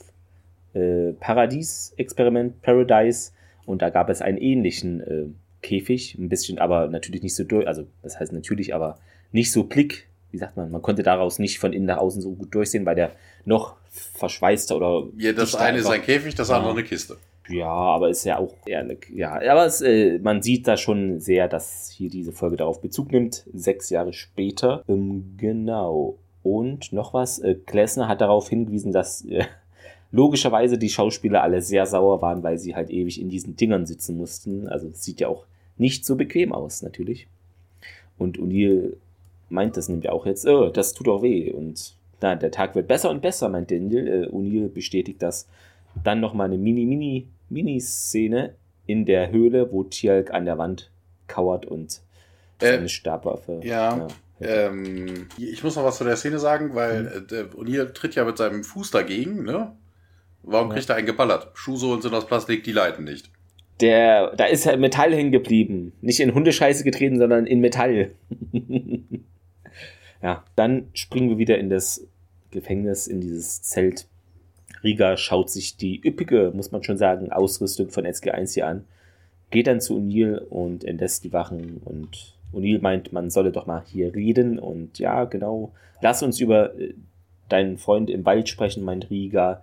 [0.75, 3.33] Äh, Paradies-Experiment, Paradise.
[3.67, 5.27] Und da gab es einen ähnlichen äh,
[5.63, 8.99] Käfig, ein bisschen, aber natürlich nicht so durch, also das heißt natürlich, aber
[9.31, 12.33] nicht so blick, wie sagt man, man konnte daraus nicht von innen nach außen so
[12.33, 13.13] gut durchsehen, weil der
[13.45, 15.09] noch verschweißter oder.
[15.17, 17.17] Ja, das eine ist ein Käfig, das andere eine Kiste.
[17.49, 21.19] Ja, aber ist ja auch eher eine, ja, aber es, äh, man sieht da schon
[21.19, 24.85] sehr, dass hier diese Folge darauf Bezug nimmt, sechs Jahre später.
[24.89, 26.19] Ähm, genau.
[26.43, 29.45] Und noch was, äh, Klessner hat darauf hingewiesen, dass äh,
[30.13, 34.17] logischerweise die Schauspieler alle sehr sauer waren, weil sie halt ewig in diesen Dingern sitzen
[34.17, 34.67] mussten.
[34.69, 35.45] Also es sieht ja auch
[35.77, 37.27] nicht so bequem aus, natürlich.
[38.19, 38.95] Und O'Neill
[39.49, 41.51] meint das nämlich auch jetzt, oh, das tut auch weh.
[41.53, 44.07] Und na, der Tag wird besser und besser, meint Daniel.
[44.09, 45.47] Äh, O'Neill bestätigt das.
[46.05, 48.55] Dann nochmal eine Mini, Mini, Mini-Szene
[48.87, 50.91] in der Höhle, wo Tialk an der Wand
[51.29, 52.01] kauert und
[52.61, 53.61] Äh, seine Stabwaffe.
[53.63, 54.09] Ja.
[54.41, 57.09] Ähm, ich muss noch was zu der Szene sagen, weil Mhm.
[57.31, 59.73] äh, O'Neill tritt ja mit seinem Fuß dagegen, ne?
[60.43, 60.75] Warum Ja.
[60.75, 61.49] kriegt er einen geballert?
[61.55, 63.31] Schuhsohlen sind aus Plastik, die leiten nicht.
[63.81, 65.93] Der, da ist halt Metall hängen geblieben.
[66.03, 68.11] Nicht in Hundescheiße getreten, sondern in Metall.
[70.23, 72.07] ja, dann springen wir wieder in das
[72.51, 74.07] Gefängnis, in dieses Zelt.
[74.83, 78.85] Riga schaut sich die üppige, muss man schon sagen, Ausrüstung von SG1 hier an.
[79.51, 81.81] Geht dann zu O'Neill und entlässt die Wachen.
[81.85, 84.59] Und O'Neill meint, man solle doch mal hier reden.
[84.59, 86.95] Und ja, genau, lass uns über äh,
[87.49, 89.63] deinen Freund im Wald sprechen, meint Riga.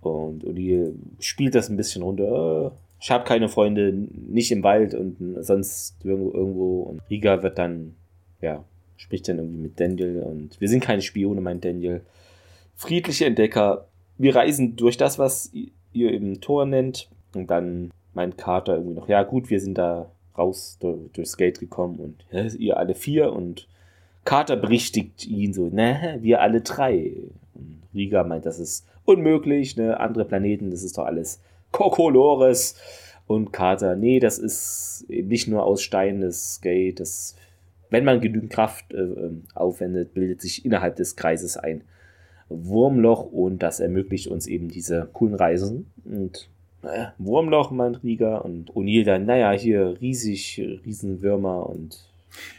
[0.00, 2.72] Und O'Neill spielt das ein bisschen runter.
[3.00, 6.82] Ich habe keine Freunde, nicht im Wald und sonst irgendwo.
[6.82, 7.94] Und Riga wird dann,
[8.40, 8.64] ja,
[8.96, 10.22] spricht dann irgendwie mit Daniel.
[10.22, 12.02] Und wir sind keine Spione, meint Daniel.
[12.76, 13.86] Friedliche Entdecker.
[14.18, 15.50] Wir reisen durch das, was
[15.92, 17.08] ihr im Tor nennt.
[17.34, 21.60] Und dann meint Carter irgendwie noch, ja gut, wir sind da raus durch, durchs Gate
[21.60, 23.32] gekommen und ja, ihr alle vier.
[23.32, 23.68] Und
[24.24, 27.12] Carter berichtigt ihn so, ne, wir alle drei.
[27.54, 31.40] Und Riga meint, das ist unmöglich, ne, andere Planeten, das ist doch alles
[31.72, 32.76] Kokolores.
[33.26, 37.36] Und Carter, nee, das ist eben nicht nur aus Stein, das Gate, das,
[37.88, 41.82] wenn man genügend Kraft äh, ähm, aufwendet, bildet sich innerhalb des Kreises ein
[42.48, 45.92] Wurmloch und das ermöglicht uns eben diese coolen Reisen.
[46.04, 46.48] Und
[46.82, 52.09] äh, Wurmloch, meint Riga, und O'Neill dann, naja, hier riesig, Riesenwürmer und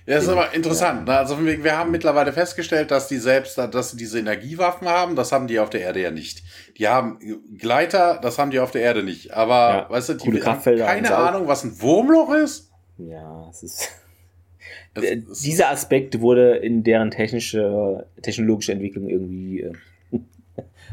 [0.06, 1.06] Ja, ist aber interessant.
[1.06, 1.18] Ne?
[1.18, 5.16] Also wir, haben mittlerweile festgestellt, dass die selbst, dass sie diese Energiewaffen haben.
[5.16, 6.44] Das haben die auf der Erde ja nicht.
[6.78, 7.20] Die haben
[7.58, 9.34] Gleiter, das haben die auf der Erde nicht.
[9.34, 11.16] Aber Ja, weißt du, die haben keine.
[11.16, 12.72] Ahnung, was ein Wurmloch ist.
[12.98, 13.90] ja, es ist.
[14.94, 19.74] Es, es, dieser Aspekt wurde in deren technische, technologische Entwicklung irgendwie äh,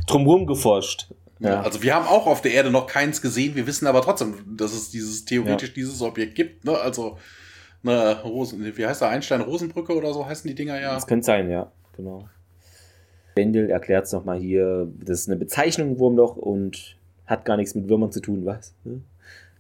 [0.07, 1.09] drumherum geforscht.
[1.41, 1.63] Ja.
[1.63, 3.55] Also wir haben auch auf der Erde noch keins gesehen.
[3.55, 6.65] Wir wissen aber trotzdem, dass es dieses theoretisch dieses Objekt gibt.
[6.65, 6.79] Ne?
[6.79, 7.19] Also
[7.89, 10.95] eine Rosen, wie heißt der Einstein-Rosenbrücke oder so heißen die Dinger ja.
[10.95, 12.29] Das könnte sein, ja, genau.
[13.35, 17.89] Wendel erklärt es nochmal hier, das ist eine Bezeichnung Wurmloch und hat gar nichts mit
[17.89, 18.75] Würmern zu tun, was?
[18.85, 19.01] Ne?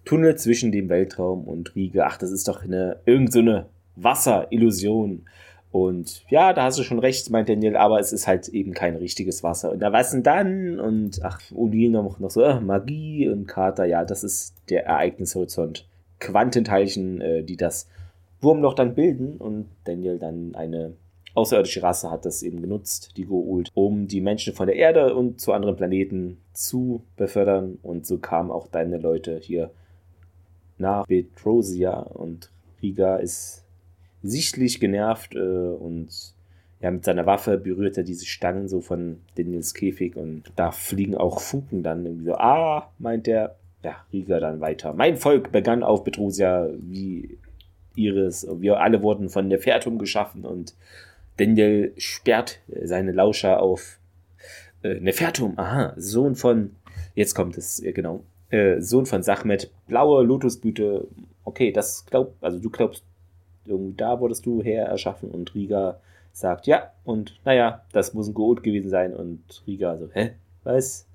[0.04, 2.06] Tunnel zwischen dem Weltraum und Riege.
[2.06, 3.66] Ach, das ist doch eine irgend so eine
[3.96, 5.26] Wasserillusion.
[5.70, 8.96] Und ja, da hast du schon recht, meint Daniel, aber es ist halt eben kein
[8.96, 9.70] richtiges Wasser.
[9.70, 10.80] Und da was denn dann?
[10.80, 15.86] Und ach, O'Neill noch, noch so, äh, Magie und Carter, ja, das ist der Ereignishorizont.
[16.20, 17.86] Quantenteilchen, äh, die das
[18.41, 20.95] Wurmloch dann bilden und Daniel dann eine
[21.34, 25.41] außerirdische Rasse hat das eben genutzt, die Goa'uld, um die Menschen von der Erde und
[25.41, 27.78] zu anderen Planeten zu befördern.
[27.82, 29.70] Und so kamen auch deine Leute hier
[30.78, 32.51] nach Betrosia und
[32.82, 33.64] Riga ist
[34.22, 36.34] sichtlich genervt äh, und
[36.80, 41.16] ja, mit seiner Waffe berührt er diese Stangen so von Daniels Käfig und da fliegen
[41.16, 43.57] auch Funken dann irgendwie so, ah, meint er.
[43.82, 44.93] Ja, Riga dann weiter.
[44.93, 47.39] Mein Volk begann auf Betrosia wie
[47.99, 48.46] ihres.
[48.61, 50.74] Wir alle wurden von Nefertum geschaffen und
[51.36, 53.99] Daniel sperrt seine Lauscher auf
[54.82, 56.76] äh, Nefertum, aha, Sohn von,
[57.14, 61.07] jetzt kommt es, äh, genau, äh, Sohn von Sachmet, blaue Lotusblüte,
[61.44, 63.05] okay, das glaubt, also du glaubst,
[63.66, 66.01] irgendwie da wurdest du her erschaffen und Riga
[66.32, 70.30] sagt, ja, und naja, das muss ein Goot gewesen sein und Riga so, hä,
[70.64, 71.07] was?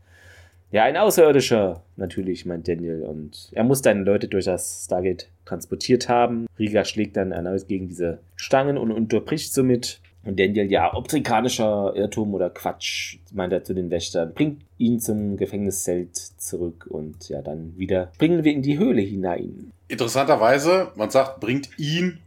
[0.73, 3.03] Ja, ein Außerirdischer, natürlich, meint Daniel.
[3.03, 6.47] Und er muss deine Leute durch das Stargate transportiert haben.
[6.57, 10.01] Riga schlägt dann erneut gegen diese Stangen und unterbricht somit.
[10.23, 15.37] Und Daniel, ja, obtrikanischer Irrtum oder Quatsch, meint er zu den Wächtern, bringt ihn zum
[15.37, 19.71] Gefängniszelt zurück und ja, dann wieder bringen wir in die Höhle hinein.
[19.89, 22.17] Interessanterweise, man sagt, bringt ihn,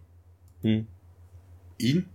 [0.62, 0.86] Hm.
[1.78, 2.06] ihn,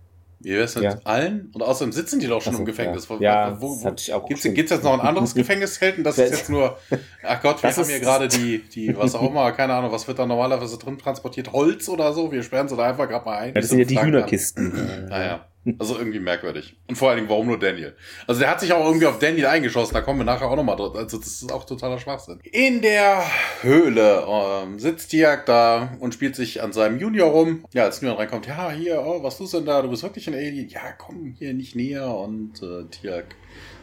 [0.42, 0.98] Wie wär's mit Ja.
[1.04, 1.50] allen?
[1.54, 3.08] Und außerdem sitzen die doch schon so, im Gefängnis.
[3.08, 3.16] ja.
[3.18, 5.98] Wo- Ja, wo, das hatte ich auch gibt's, gibt's jetzt noch ein anderes Gefängniszelt?
[5.98, 6.76] Und das ist Das- jetzt nur,
[7.22, 10.06] ach Gott, wir Das haben hier gerade die, die, was auch immer, keine Ahnung, was
[10.08, 11.52] wird da normalerweise drin transportiert?
[11.52, 12.32] Holz oder so?
[12.32, 13.54] Wir sperren sie da einfach gerade mal ein.
[13.54, 14.00] Ja, das sind ja die.
[14.00, 15.06] Hühnerkisten.
[15.08, 15.46] Naja.
[15.78, 16.74] Also irgendwie merkwürdig.
[16.88, 17.94] Und vor allen Dingen, warum nur Daniel?
[18.26, 20.74] Also der hat sich auch irgendwie auf Daniel eingeschossen, da kommen wir nachher auch nochmal
[20.76, 20.96] drauf.
[20.96, 22.40] Also das ist auch totaler Schwachsinn.
[22.42, 23.22] In der
[23.60, 27.64] Höhle ähm, sitzt Tiak da und spielt sich an seinem Junior rum.
[27.72, 29.82] Ja, als Junior reinkommt, ja, hier, oh, was tust du denn da?
[29.82, 30.68] Du bist wirklich ein Alien?
[30.68, 32.12] Ja, komm hier nicht näher.
[32.12, 33.36] Und äh, Tiak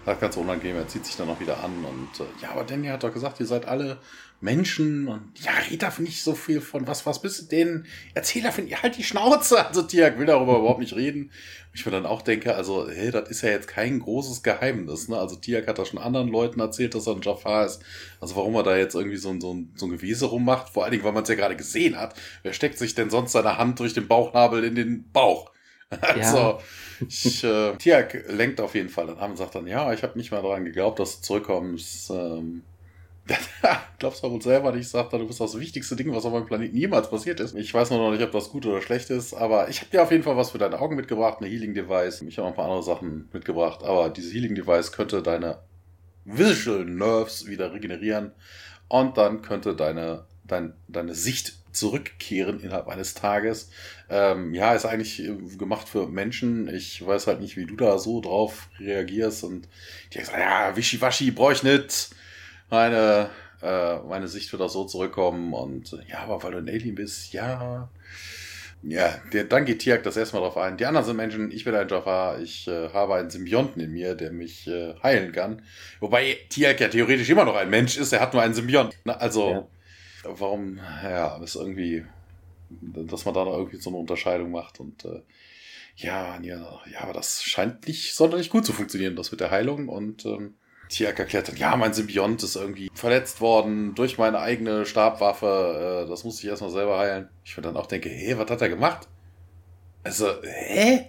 [0.06, 1.86] sagt ganz unangenehm, er zieht sich dann auch wieder an.
[1.86, 4.00] Und äh, ja, aber Daniel hat doch gesagt, ihr seid alle
[4.42, 7.86] Menschen und ja, red da nicht so viel von was, was bist du denn?
[8.14, 9.58] Erzähl davon, ihr halt die Schnauze.
[9.70, 11.32] Also Tiak will darüber überhaupt nicht reden.
[11.74, 15.18] Ich mir dann auch denke, also, hey, das ist ja jetzt kein großes Geheimnis, ne?
[15.18, 17.84] Also Tiak hat da schon anderen Leuten erzählt, dass er ein Jafar ist.
[18.20, 20.84] Also warum er da jetzt irgendwie so ein, so ein, so ein Gewese rummacht, vor
[20.84, 22.16] allen Dingen, weil man es ja gerade gesehen hat.
[22.42, 25.52] Wer steckt sich denn sonst seine Hand durch den Bauchnabel in den Bauch?
[26.02, 26.60] Also,
[27.08, 30.18] ich, äh, Tiak lenkt auf jeden Fall dann an und sagt dann, ja, ich habe
[30.20, 32.12] nicht mal daran geglaubt, dass du zurückkommst.
[32.12, 32.62] Ähm,
[34.00, 36.46] Glaubst du wohl selber nicht, sagt er, du bist das wichtigste Ding, was auf meinem
[36.46, 37.56] Planeten jemals passiert ist.
[37.56, 40.04] Ich weiß nur noch nicht, ob das gut oder schlecht ist, aber ich habe dir
[40.04, 42.22] auf jeden Fall was für deine Augen mitgebracht, eine Healing Device.
[42.22, 45.60] Ich habe noch ein paar andere Sachen mitgebracht, aber diese Healing Device könnte deine
[46.26, 48.32] Visual Nerves wieder regenerieren
[48.88, 53.70] und dann könnte deine, dein, deine Sicht zurückkehren innerhalb eines Tages.
[54.10, 56.68] Ähm, ja, ist eigentlich äh, gemacht für Menschen.
[56.74, 59.68] Ich weiß halt nicht, wie du da so drauf reagierst und
[60.14, 62.10] die gesagt, ja, Wischiwaschi, brauche ich nicht
[62.70, 63.30] meine,
[63.62, 66.96] äh, meine Sicht wird auch so zurückkommen und äh, ja, aber weil du ein Alien
[66.96, 67.90] bist, ja.
[68.82, 70.78] Ja, der, dann geht Tiak das erstmal drauf ein.
[70.78, 74.16] Die anderen sind Menschen, ich bin ein Jafar, ich äh, habe einen Symbionten in mir,
[74.16, 75.64] der mich äh, heilen kann.
[76.00, 78.98] Wobei Tiak ja theoretisch immer noch ein Mensch ist, er hat nur einen Symbionten.
[79.04, 79.20] Ne?
[79.20, 79.68] Also, Ja.
[80.24, 82.06] warum, ja, ist irgendwie,
[82.70, 85.24] dass man da noch irgendwie so eine Unterscheidung macht und äh,
[85.98, 89.90] ja, ja, ja, aber das scheint nicht sonderlich gut zu funktionieren, das mit der Heilung
[89.90, 90.54] und ähm,
[90.90, 96.06] Tiak erklärt dann, ja, mein Symbiont ist irgendwie verletzt worden durch meine eigene Stabwaffe.
[96.06, 97.30] Äh, das musste ich erstmal selber heilen.
[97.46, 99.08] Ich mir dann auch denke, hä, was hat er gemacht?
[100.04, 101.08] Also, hä?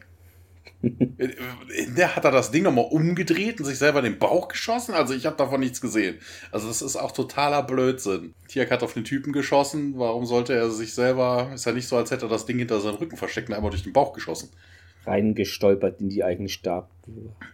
[0.83, 4.95] Der hat er das Ding nochmal umgedreht und sich selber in den Bauch geschossen?
[4.95, 6.19] Also ich habe davon nichts gesehen.
[6.53, 8.35] Also das ist auch totaler Blödsinn.
[8.49, 9.95] Tiak hat auf den Typen geschossen.
[9.97, 11.51] Warum sollte er sich selber...
[11.55, 13.71] Ist ja nicht so, als hätte er das Ding hinter seinem Rücken versteckt und einmal
[13.71, 14.51] durch den Bauch geschossen.
[15.07, 16.91] Reingestolpert in die eigene Stab.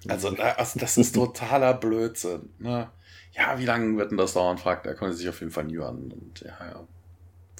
[0.08, 2.50] Also, da- also das ist totaler Blödsinn.
[2.58, 2.90] Ne?
[3.32, 4.94] Ja, wie lange wird denn das dauern, fragt er.
[4.94, 6.12] Konnte sich auf jeden Fall nie an.
[6.12, 6.86] Und ja, ja.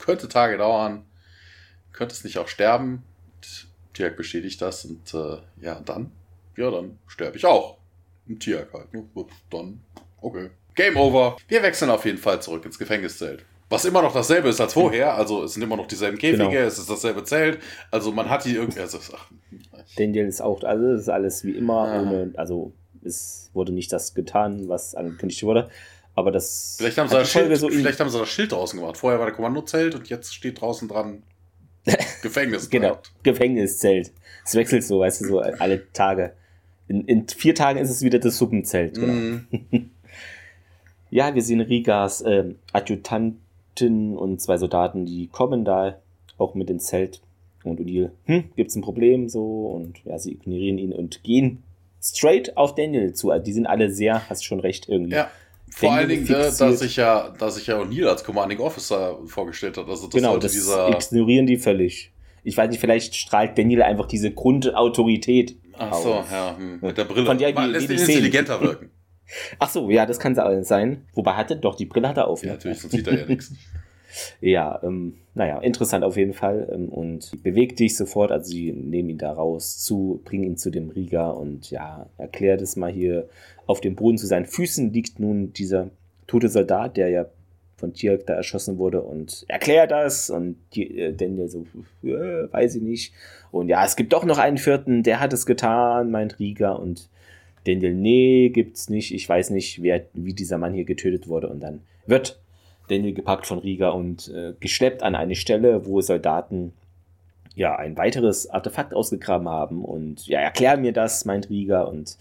[0.00, 1.04] Könnte Tage dauern.
[1.92, 3.02] Könnte es nicht auch sterben.
[3.34, 4.84] Und Tiak bestätigt das.
[4.84, 6.12] Und äh, ja, dann?
[6.56, 7.78] Ja, dann sterbe ich auch.
[8.28, 8.92] Ein Tiak halt.
[8.92, 9.04] Ne?
[9.50, 9.80] Dann,
[10.20, 10.50] okay.
[10.74, 11.36] Game over.
[11.48, 13.44] Wir wechseln auf jeden Fall zurück ins Gefängniszelt.
[13.68, 15.14] Was immer noch dasselbe ist als vorher.
[15.16, 16.66] Also es sind immer noch dieselben Käfige, Genau.
[16.66, 17.58] es ist dasselbe Zelt.
[17.90, 18.80] Also man hat die irgendwie.
[18.80, 19.28] Also, ach,
[19.96, 22.02] Daniel ist auch, also ist alles wie immer, Ja.
[22.02, 22.72] ohne, also
[23.04, 25.68] es wurde nicht das getan, was angekündigt wurde.
[26.14, 28.96] Aber das Vielleicht haben, sie das Schild, so vielleicht haben sie das Schild draußen gemacht.
[28.96, 31.22] Vorher war der Kommandozelt und jetzt steht draußen dran
[32.22, 32.70] Gefängnis.
[32.70, 34.12] Genau, Gefängniszelt.
[34.44, 36.32] Es wechselt so, weißt du, so alle Tage.
[36.88, 38.94] In, in vier Tagen ist es wieder das Suppenzelt.
[38.94, 39.12] Genau.
[39.12, 39.90] Mhm.
[41.08, 42.56] Ja, wir sehen Rigas ähm,
[43.76, 45.98] Adjutantin und zwei Soldaten, die kommen da
[46.38, 47.20] auch mit ins Zelt.
[47.64, 49.66] Und O'Neill, hm, gibt's ein Problem so?
[49.66, 51.62] Und ja, sie ignorieren ihn und gehen
[52.00, 53.30] straight auf Daniel zu.
[53.30, 55.14] Also die sind alle sehr, hast schon recht, irgendwie.
[55.14, 55.30] Ja.
[55.68, 56.60] Vor Daniel allen Dingen, ne, fixiert.
[56.70, 59.88] dass sich ja, dass sich ja O'Neill als Commanding Officer vorgestellt hat.
[59.88, 62.12] Also das genau, das ignorieren die völlig.
[62.44, 66.26] Ich weiß nicht, vielleicht strahlt Daniel einfach diese Grundautorität Ach so, aus.
[66.30, 67.26] ja, hm, mit der Brille.
[67.26, 68.08] Von der, Man wie- lässt die sehen.
[68.10, 68.90] intelligenter wirken.
[69.58, 71.04] Ach so, ja, das kann sein.
[71.14, 72.42] Wobei hatte doch die Brille hat er auf.
[72.42, 72.52] Ja, ne?
[72.54, 73.52] natürlich, sonst sieht er ja nichts.
[74.40, 76.68] Ja, ähm, naja, interessant auf jeden Fall.
[76.72, 80.70] Ähm, und bewegt dich sofort, also sie nehmen ihn da raus zu, bringen ihn zu
[80.70, 83.28] dem Rieger und ja, erklärt es mal hier.
[83.66, 85.90] Auf dem Boden zu seinen Füßen liegt nun dieser
[86.26, 87.26] tote Soldat, der ja
[87.76, 91.66] von Tirk da erschossen wurde und erklärt das und die, äh, Daniel so,
[92.02, 93.12] äh, weiß ich nicht.
[93.50, 97.10] Und ja, es gibt doch noch einen vierten, der hat es getan, meint Rieger und
[97.66, 99.12] Daniel, nee, gibt's nicht.
[99.12, 101.48] Ich weiß nicht, wer, wie dieser Mann hier getötet wurde.
[101.48, 102.38] Und dann wird
[102.88, 106.72] Daniel gepackt von Rieger und äh, geschleppt an eine Stelle, wo Soldaten
[107.56, 109.84] ja ein weiteres Artefakt ausgegraben haben.
[109.84, 111.88] Und ja, erklär mir das, meint Rieger.
[111.88, 112.18] Und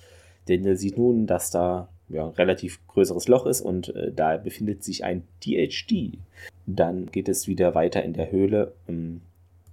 [0.48, 4.84] Daniel sieht nun, dass da ja, ein relativ größeres Loch ist und äh, da befindet
[4.84, 6.18] sich ein DHD.
[6.66, 8.74] Dann geht es wieder weiter in der Höhle.
[8.88, 9.22] Ähm,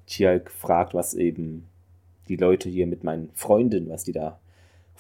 [0.06, 1.66] Tjalk fragt, was eben
[2.28, 4.38] die Leute hier mit meinen Freunden, was die da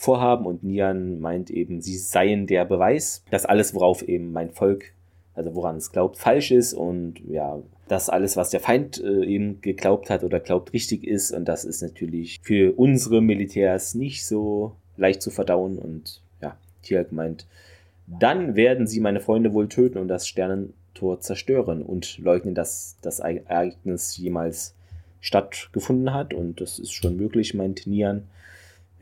[0.02, 0.46] vorhaben.
[0.46, 4.92] Und Nian meint eben, sie seien der Beweis, dass alles, worauf eben mein Volk
[5.34, 9.60] also woran es glaubt, falsch ist und ja, dass alles, was der Feind äh, eben
[9.60, 11.32] geglaubt hat oder glaubt, richtig ist.
[11.32, 15.78] Und das ist natürlich für unsere Militärs nicht so leicht zu verdauen.
[15.78, 17.46] Und ja, Tiag meint,
[18.06, 23.20] dann werden sie meine Freunde wohl töten und das Sternentor zerstören und leugnen, dass das
[23.20, 24.74] Ereignis jemals
[25.20, 26.34] stattgefunden hat.
[26.34, 28.24] Und das ist schon möglich, meint Nian.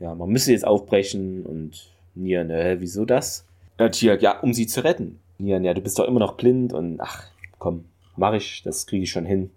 [0.01, 3.45] Ja, man müsse jetzt aufbrechen und Nian, äh, wieso das?
[3.77, 5.19] Äh, Tiag, ja, um sie zu retten.
[5.37, 7.29] Nian, ja, du bist doch immer noch blind und ach,
[7.59, 7.85] komm,
[8.15, 9.51] mach ich, das kriege ich schon hin.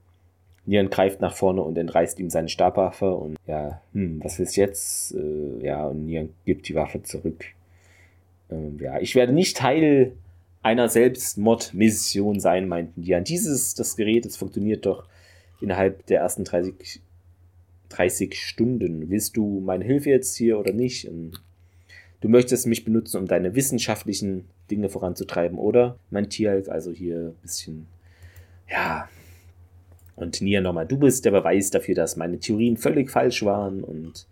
[0.66, 5.14] Nian greift nach vorne und entreißt ihm seine Stabwaffe und ja, hm, was ist jetzt?
[5.14, 7.42] Äh, ja, und Nian gibt die Waffe zurück.
[8.51, 10.12] Ähm, ja, ich werde nicht Teil
[10.62, 13.24] einer Selbstmordmission sein, meinten Nian.
[13.24, 15.07] Dieses, das Gerät, das funktioniert doch
[15.62, 17.01] innerhalb der ersten 30,
[17.97, 19.11] 30 Stunden.
[19.11, 21.09] Willst du meine Hilfe jetzt hier oder nicht?
[21.09, 21.42] Und
[22.20, 25.99] du möchtest mich benutzen, um deine wissenschaftlichen Dinge voranzutreiben, oder?
[26.11, 27.86] Mein Tierhalk, also hier ein bisschen,
[28.70, 29.09] ja.
[30.16, 34.26] Und Nia nochmal, du bist der Beweis dafür, dass meine Theorien völlig falsch waren und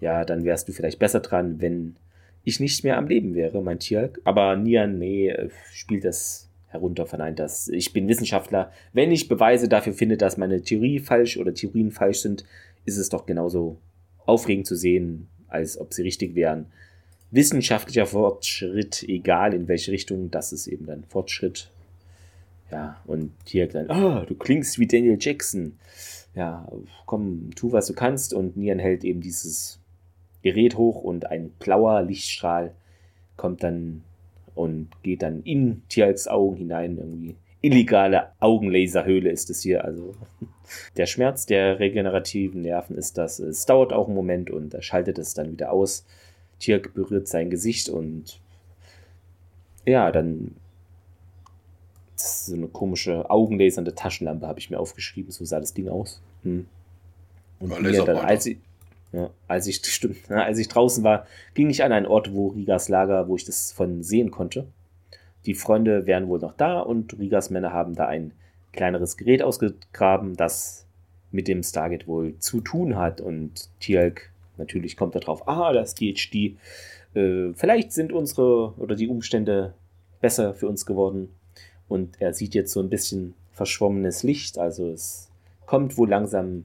[0.00, 1.96] ja, dann wärst du vielleicht besser dran, wenn
[2.42, 4.20] ich nicht mehr am Leben wäre, mein Tierhalk.
[4.24, 5.34] Aber Nia, nee,
[5.72, 7.68] spielt das herunter, verneint das.
[7.68, 8.72] Ich bin Wissenschaftler.
[8.92, 12.44] Wenn ich Beweise dafür finde, dass meine Theorie falsch oder Theorien falsch sind,
[12.90, 13.78] ist es doch genauso
[14.26, 16.66] aufregend zu sehen, als ob sie richtig wären
[17.30, 21.70] wissenschaftlicher Fortschritt, egal in welche Richtung, das ist eben dann Fortschritt.
[22.70, 25.78] Ja, und hier dann, oh, du klingst wie Daniel Jackson.
[26.34, 26.68] Ja,
[27.06, 28.32] komm, tu, was du kannst.
[28.32, 29.80] Und Nian hält eben dieses
[30.42, 32.72] Gerät hoch und ein blauer Lichtstrahl
[33.36, 34.02] kommt dann
[34.54, 36.98] und geht dann in Tjalks Augen hinein.
[36.98, 39.84] Irgendwie illegale Augenlaserhöhle ist es hier.
[39.84, 40.14] Also
[40.96, 43.38] der Schmerz der regenerativen Nerven ist das.
[43.38, 46.06] Es dauert auch einen Moment und er schaltet es dann wieder aus.
[46.58, 48.40] Tirk berührt sein Gesicht und
[49.86, 50.56] ja, dann
[52.16, 56.20] so eine komische augenlasernde Taschenlampe habe ich mir aufgeschrieben, so sah das Ding aus.
[56.42, 56.66] Hm.
[57.60, 58.58] Und mir dann, als ich,
[59.12, 62.88] ja, als ich, stimmt, als ich draußen war, ging ich an einen Ort, wo Rigas
[62.88, 64.66] Lager, wo ich das von sehen konnte.
[65.46, 68.32] Die Freunde wären wohl noch da und Rigas Männer haben da ein
[68.72, 70.86] kleineres Gerät ausgegraben, das
[71.32, 74.30] mit dem Stargate wohl zu tun hat und Tialk
[74.60, 76.56] Natürlich kommt drauf, ah, das DHD.
[77.14, 79.74] Äh, vielleicht sind unsere oder die Umstände
[80.20, 81.30] besser für uns geworden.
[81.88, 84.58] Und er sieht jetzt so ein bisschen verschwommenes Licht.
[84.58, 85.28] Also es
[85.66, 86.64] kommt wohl langsam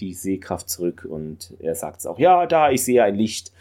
[0.00, 3.52] die Sehkraft zurück und er sagt es auch, ja, da, ich sehe ein Licht.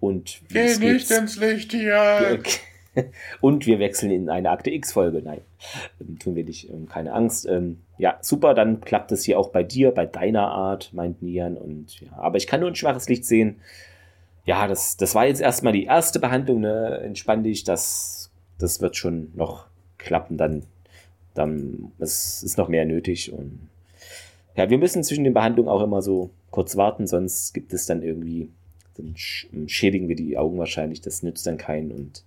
[0.00, 2.40] Und Geh nicht ins Licht hier!
[3.40, 5.22] und wir wechseln in eine Akte X-Folge.
[5.22, 5.40] Nein,
[6.00, 7.46] ähm, tun wir nicht, ähm, keine Angst.
[7.46, 11.56] Ähm, ja, super, dann klappt es hier auch bei dir, bei deiner Art, meint Nian.
[11.56, 13.56] Und ja, aber ich kann nur ein schwaches Licht sehen.
[14.44, 17.00] Ja, das, das war jetzt erstmal die erste Behandlung, ne?
[17.02, 19.66] Entspann dich, das, das wird schon noch
[19.98, 20.64] klappen, dann,
[21.32, 23.32] dann es ist noch mehr nötig.
[23.32, 23.68] Und
[24.56, 28.02] ja, wir müssen zwischen den Behandlungen auch immer so kurz warten, sonst gibt es dann
[28.02, 28.50] irgendwie,
[28.96, 29.14] dann
[29.68, 32.24] schädigen wir die Augen wahrscheinlich, das nützt dann keinen und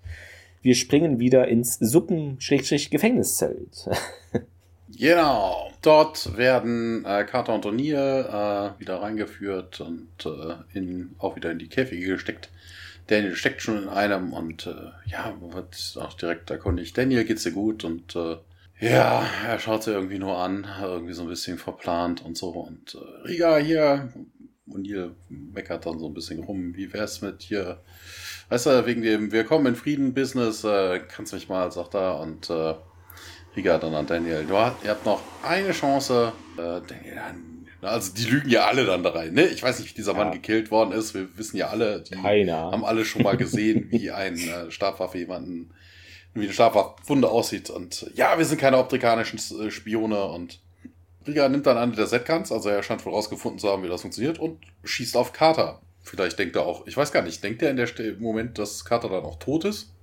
[0.62, 3.90] wir springen wieder ins Suppen-Gefängniszelt.
[4.98, 11.52] genau, dort werden äh, Carter und O'Neill äh, wieder reingeführt und äh, in, auch wieder
[11.52, 12.50] in die Käfige gesteckt.
[13.08, 16.98] Daniel steckt schon in einem und äh, ja, wird auch direkt erkundigt.
[16.98, 18.38] Daniel geht's dir gut und äh,
[18.80, 22.50] ja, er schaut sie irgendwie nur an, irgendwie so ein bisschen verplant und so.
[22.50, 24.14] Und äh, Riga hier,
[24.70, 26.76] O'Neill meckert dann so ein bisschen rum.
[26.76, 27.82] Wie wär's mit hier
[28.50, 32.50] weißt du, wegen dem Wir kommen in Frieden-Business, äh, kannst mich mal, sagt er, und
[32.50, 32.76] äh,
[33.56, 37.22] Riga dann an Daniel, du, ihr habt noch eine Chance, äh, Daniel,
[37.82, 39.46] also die lügen ja alle dann da rein, ne?
[39.48, 40.18] Ich weiß nicht, wie dieser ja.
[40.18, 42.72] Mann gekillt worden ist, wir wissen ja alle, die Keiner.
[42.72, 45.72] haben alle schon mal gesehen, wie ein äh, Stabwaffe jemanden,
[46.34, 50.60] wie eine Stabwaffe aussieht und ja, wir sind keine optrikanischen äh, Spione und
[51.28, 54.02] Riga nimmt dann eine der Setguns, also er scheint wohl rausgefunden zu haben, wie das
[54.02, 55.82] funktioniert und schießt auf Carter.
[56.08, 58.86] Vielleicht denkt er auch, ich weiß gar nicht, denkt er in der im Moment, dass
[58.86, 59.94] Carter dann auch tot ist?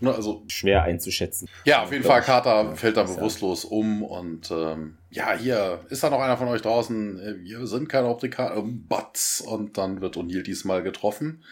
[0.00, 1.48] Ne, also, Schwer einzuschätzen.
[1.64, 6.10] Ja, auf jeden Fall, Carter fällt dann bewusstlos um und ähm, ja, hier ist da
[6.10, 7.18] noch einer von euch draußen.
[7.18, 9.42] Äh, wir sind keine Optiker, ähm, Batz.
[9.46, 11.42] Und dann wird O'Neill diesmal getroffen.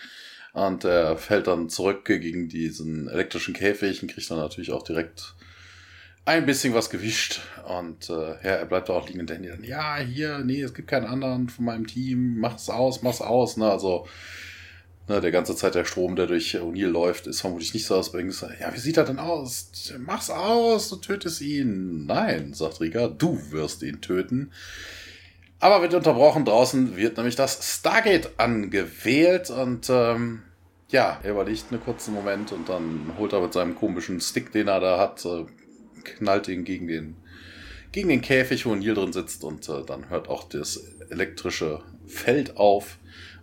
[0.53, 5.35] Und er fällt dann zurück gegen diesen elektrischen Käfig und kriegt dann natürlich auch direkt
[6.25, 10.39] ein bisschen was gewischt und äh, ja, er bleibt auch liegen und dann, ja, hier,
[10.41, 14.07] nee, es gibt keinen anderen von meinem Team, mach's aus, mach's aus, ne, also
[15.09, 18.41] ne, der ganze Zeit der Strom, der durch O'Neill läuft, ist vermutlich nicht so ausbringend.
[18.61, 19.93] Ja, wie sieht er denn aus?
[19.99, 22.07] Mach's aus, du tötest ihn.
[22.07, 24.53] Nein, sagt Rika, du wirst ihn töten.
[25.59, 30.43] Aber wird unterbrochen, draußen wird nämlich das Stargate angewählt und ähm,
[30.91, 34.69] Ja, er überlegt einen kurzen Moment und dann holt er mit seinem komischen Stick, den
[34.69, 35.45] er da hat, äh,
[36.05, 37.17] knallt ihn gegen den,
[37.93, 40.77] gegen den Käfig, wo Neil drin sitzt und äh, dann hört auch das
[41.11, 42.99] elektrische Feld auf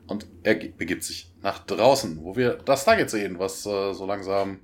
[0.08, 4.60] und er begibt sich nach draußen, wo wir das Target sehen, was äh, so langsam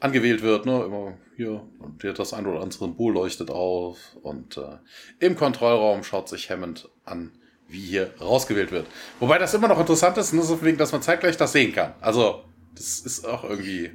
[0.00, 0.66] angewählt wird.
[0.66, 0.84] Ne?
[0.84, 4.78] Immer hier, und hier das ein oder andere Symbol leuchtet auf und äh,
[5.18, 7.32] im Kontrollraum schaut sich Hammond an,
[7.68, 8.86] wie hier rausgewählt wird.
[9.18, 11.94] Wobei das immer noch interessant ist, nur so wegen, dass man zeitgleich das sehen kann.
[12.00, 13.90] Also, das ist auch irgendwie.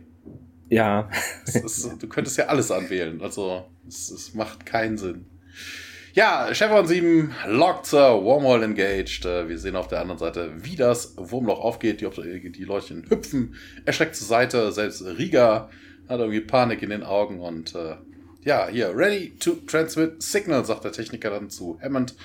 [0.69, 1.09] Ja.
[1.45, 3.21] ist, du könntest ja alles anwählen.
[3.21, 5.25] Also, es, es macht keinen Sinn.
[6.13, 9.25] Ja, Chevron 7 locked, Wormhole engaged.
[9.25, 12.01] Äh, wir sehen auf der anderen Seite, wie das Wurmloch aufgeht.
[12.01, 13.55] Die, die Leuchten hüpfen,
[13.85, 14.71] erschreckt zur Seite.
[14.71, 15.69] Selbst Riga
[16.07, 17.95] hat irgendwie Panik in den Augen und äh,
[18.43, 22.15] ja, hier, ready to transmit signal, sagt der Techniker dann zu Hammond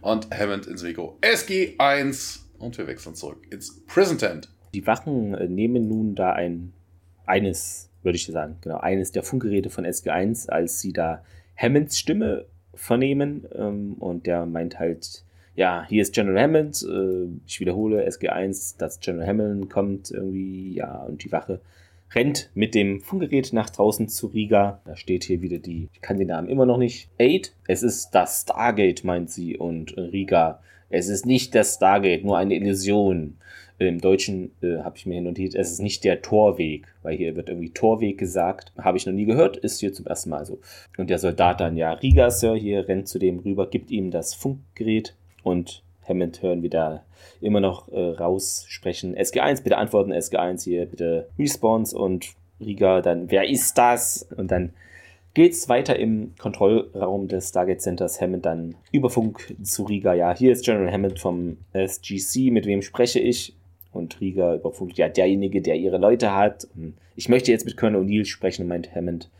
[0.00, 4.48] und Hammond ins Vigo SG1 und wir wechseln zurück ins Prison Tent.
[4.74, 6.72] Die Wachen äh, nehmen nun da ein,
[7.26, 11.22] eines, würde ich sagen, genau, eines der Funkgeräte von SG1, als sie da
[11.56, 15.24] Hammonds Stimme vernehmen ähm, und der meint halt,
[15.54, 21.02] ja, hier ist General Hammond, äh, ich wiederhole, SG1, dass General Hammond kommt irgendwie, ja,
[21.02, 21.60] und die Wache
[22.14, 24.80] rennt mit dem Funkgerät nach draußen zu Riga.
[24.84, 27.08] Da steht hier wieder die, ich kann den Namen immer noch nicht.
[27.18, 29.56] Aid, es ist das Stargate, meint sie.
[29.56, 33.38] Und Riga, es ist nicht das Stargate, nur eine Illusion.
[33.78, 37.48] Im Deutschen äh, habe ich mir notiert, es ist nicht der Torweg, weil hier wird
[37.48, 38.72] irgendwie Torweg gesagt.
[38.78, 40.60] Habe ich noch nie gehört, ist hier zum ersten Mal so.
[40.96, 44.34] Und der Soldat dann, ja, Riga, Sir, hier rennt zu dem rüber, gibt ihm das
[44.34, 47.04] Funkgerät und Hammond hören wieder
[47.40, 49.16] immer noch äh, raussprechen.
[49.16, 54.28] SG1, bitte antworten, SG1 hier, bitte Response und Riga dann, wer ist das?
[54.36, 54.72] Und dann
[55.34, 58.20] geht's weiter im Kontrollraum des Stargate Centers.
[58.20, 60.14] Hammond dann über Funk zu Riga.
[60.14, 62.50] Ja, hier ist General Hammond vom SGC.
[62.50, 63.54] Mit wem spreche ich?
[63.92, 66.66] Und Riga über Funk, ja, derjenige, der ihre Leute hat.
[66.74, 69.30] Und ich möchte jetzt mit Colonel O'Neill sprechen, meint Hammond.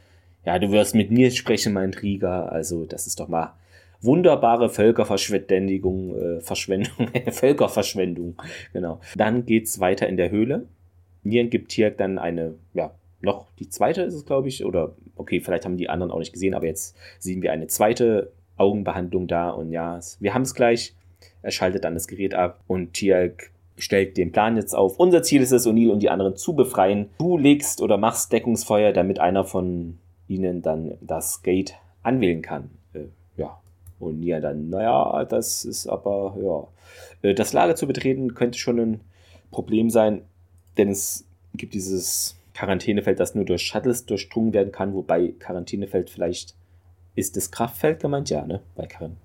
[0.44, 2.46] Ja, du wirst mit mir sprechen, meint Riga.
[2.46, 3.55] Also, das ist doch mal
[4.03, 8.34] wunderbare Völkerverschwendung, äh, Verschwendung, Völkerverschwendung,
[8.72, 9.00] genau.
[9.16, 10.66] Dann geht's weiter in der Höhle.
[11.22, 15.40] Nieren gibt hier dann eine, ja, noch die zweite ist es, glaube ich, oder okay,
[15.40, 19.50] vielleicht haben die anderen auch nicht gesehen, aber jetzt sehen wir eine zweite Augenbehandlung da
[19.50, 20.94] und ja, wir haben es gleich.
[21.42, 24.99] Er schaltet dann das Gerät ab und Tialk stellt den Plan jetzt auf.
[24.99, 27.11] Unser Ziel ist es, O'Neill und die anderen zu befreien.
[27.18, 29.99] Du legst oder machst Deckungsfeuer, damit einer von
[30.29, 32.70] ihnen dann das Gate anwählen kann.
[32.95, 33.07] Äh,
[33.37, 33.59] ja,
[33.99, 37.29] und Nia dann, naja, das ist aber, ja.
[37.29, 39.01] Äh, das Lager zu betreten könnte schon ein
[39.51, 40.23] Problem sein,
[40.77, 46.55] denn es gibt dieses Quarantänefeld, das nur durch Shuttles durchdrungen werden kann, wobei Quarantänefeld vielleicht
[47.14, 48.61] ist das Kraftfeld gemeint, ja, ne?
[48.75, 49.16] Bei Quarant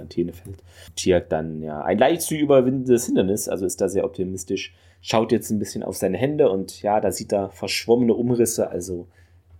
[0.00, 0.62] hm, Quarantänefeld.
[0.96, 4.74] Tiak dann, ja, ein leicht zu überwindendes Hindernis, also ist da sehr optimistisch.
[5.02, 9.06] Schaut jetzt ein bisschen auf seine Hände und ja, da sieht er verschwommene Umrisse, also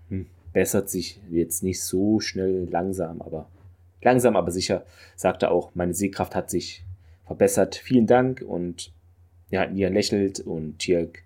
[0.08, 3.46] hm, bessert sich jetzt nicht so schnell langsam, aber
[4.02, 4.84] Langsam aber sicher
[5.16, 6.84] sagt er auch, meine Sehkraft hat sich
[7.26, 7.76] verbessert.
[7.76, 8.42] Vielen Dank.
[8.46, 8.92] Und
[9.50, 11.22] ja, Nian lächelt und Tirk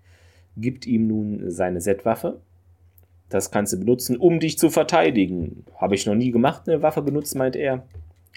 [0.57, 2.39] gibt ihm nun seine Z-Waffe.
[3.29, 5.65] Das kannst du benutzen, um dich zu verteidigen.
[5.77, 7.85] Habe ich noch nie gemacht, eine Waffe benutzen, meint er.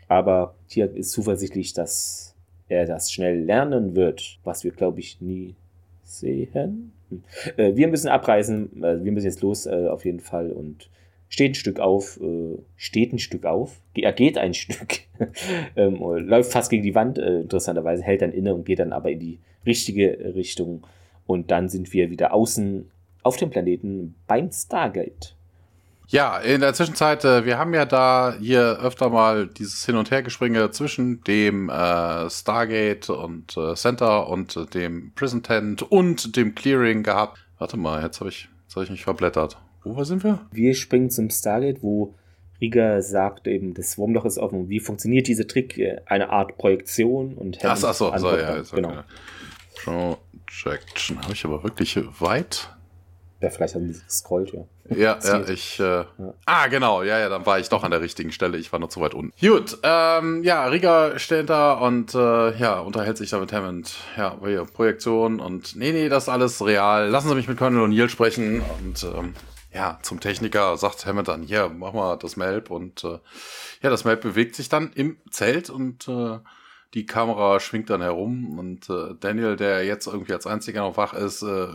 [0.08, 2.34] Aber Tirk ist zuversichtlich, dass
[2.68, 5.54] er das schnell lernen wird, was wir, glaube ich, nie
[6.04, 6.92] sehen.
[7.10, 7.22] Hm.
[7.56, 10.90] Äh, wir müssen abreisen, äh, wir müssen jetzt los äh, auf jeden Fall und
[11.30, 12.18] steht ein Stück auf,
[12.76, 15.00] steht ein Stück auf, er geht ein Stück,
[15.76, 19.20] ähm, läuft fast gegen die Wand, interessanterweise, hält dann inne und geht dann aber in
[19.20, 20.86] die richtige Richtung.
[21.26, 22.90] Und dann sind wir wieder außen
[23.22, 25.36] auf dem Planeten beim Stargate.
[26.10, 30.10] Ja, in der Zwischenzeit, äh, wir haben ja da hier öfter mal dieses Hin- und
[30.10, 36.54] Hergespringe zwischen dem äh, Stargate und äh, Center und äh, dem Prison Tent und dem
[36.54, 37.38] Clearing gehabt.
[37.58, 39.58] Warte mal, jetzt habe ich, jetzt hab ich mich verblättert.
[39.84, 40.40] Wo sind wir?
[40.50, 42.14] Wir springen zum Stargate, wo
[42.58, 44.70] Rieger sagt eben, das Wurmloch ist offen.
[44.70, 45.78] Wie funktioniert dieser Trick?
[46.06, 48.94] Eine Art Projektion und Ach, ach so, so ja, jetzt genau.
[49.84, 50.16] Okay.
[50.46, 51.20] Projection.
[51.22, 52.70] Habe ich aber wirklich weit?
[53.40, 54.64] Ja, vielleicht haben sie gescrollt, ja.
[54.90, 55.78] Ja, ja, ich.
[55.78, 56.06] Äh, ja.
[56.46, 58.58] Ah, genau, ja, ja, dann war ich doch an der richtigen Stelle.
[58.58, 59.32] Ich war noch zu weit unten.
[59.40, 63.94] Gut, ähm, ja, Riga steht da und äh, ja, unterhält sich da mit Hammond.
[64.16, 67.08] Ja, hier, Projektion und nee, nee, das ist alles real.
[67.08, 69.34] Lassen Sie mich mit Colonel O'Neill sprechen und ähm,
[69.72, 73.18] ja, zum Techniker sagt Hammond dann, hier, mach mal das Melb und äh,
[73.82, 76.38] ja, das Melb bewegt sich dann im Zelt und äh,
[76.94, 81.12] die Kamera schwingt dann herum und äh, Daniel, der jetzt irgendwie als einziger noch wach
[81.12, 81.68] ist, äh,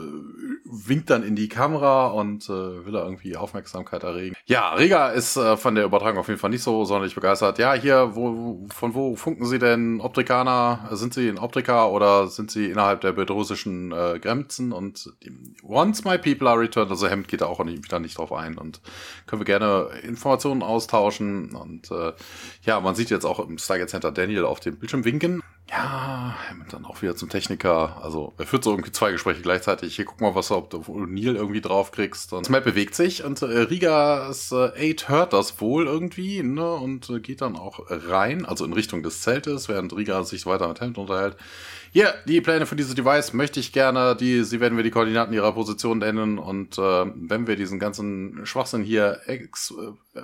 [0.65, 4.35] winkt dann in die Kamera und äh, will da irgendwie Aufmerksamkeit erregen.
[4.45, 7.59] Ja, Riga ist äh, von der Übertragung auf jeden Fall nicht so sonderlich begeistert.
[7.59, 10.89] Ja, hier, wo, von wo funken Sie denn Optrikaner?
[10.93, 14.71] Sind Sie in Optrika oder sind Sie innerhalb der belarussischen äh, Grenzen?
[14.71, 15.13] Und
[15.61, 18.57] once my people are returned, also Hemd geht da auch nicht, wieder nicht drauf ein
[18.57, 18.81] und
[19.27, 21.53] können wir gerne Informationen austauschen.
[21.53, 22.13] Und äh,
[22.63, 25.41] ja, man sieht jetzt auch im Stargate Center Daniel auf dem Bildschirm winken.
[25.69, 26.35] Ja,
[26.69, 28.03] dann auch wieder zum Techniker.
[28.03, 29.95] Also er führt so irgendwie zwei Gespräche gleichzeitig.
[29.95, 32.33] Hier guck mal, was du, ob du O'Neill irgendwie draufkriegst.
[32.33, 36.73] Und das Map bewegt sich und äh, Rigas äh, Aid hört das wohl irgendwie ne,
[36.73, 40.67] und äh, geht dann auch rein, also in Richtung des Zeltes, während Riga sich weiter
[40.67, 41.37] mit Helmut unterhält.
[41.93, 44.15] Ja, yeah, die Pläne für dieses Device möchte ich gerne.
[44.15, 48.45] Die, sie werden wir die Koordinaten ihrer Position nennen und äh, wenn wir diesen ganzen
[48.45, 50.21] Schwachsinn hier ex, äh,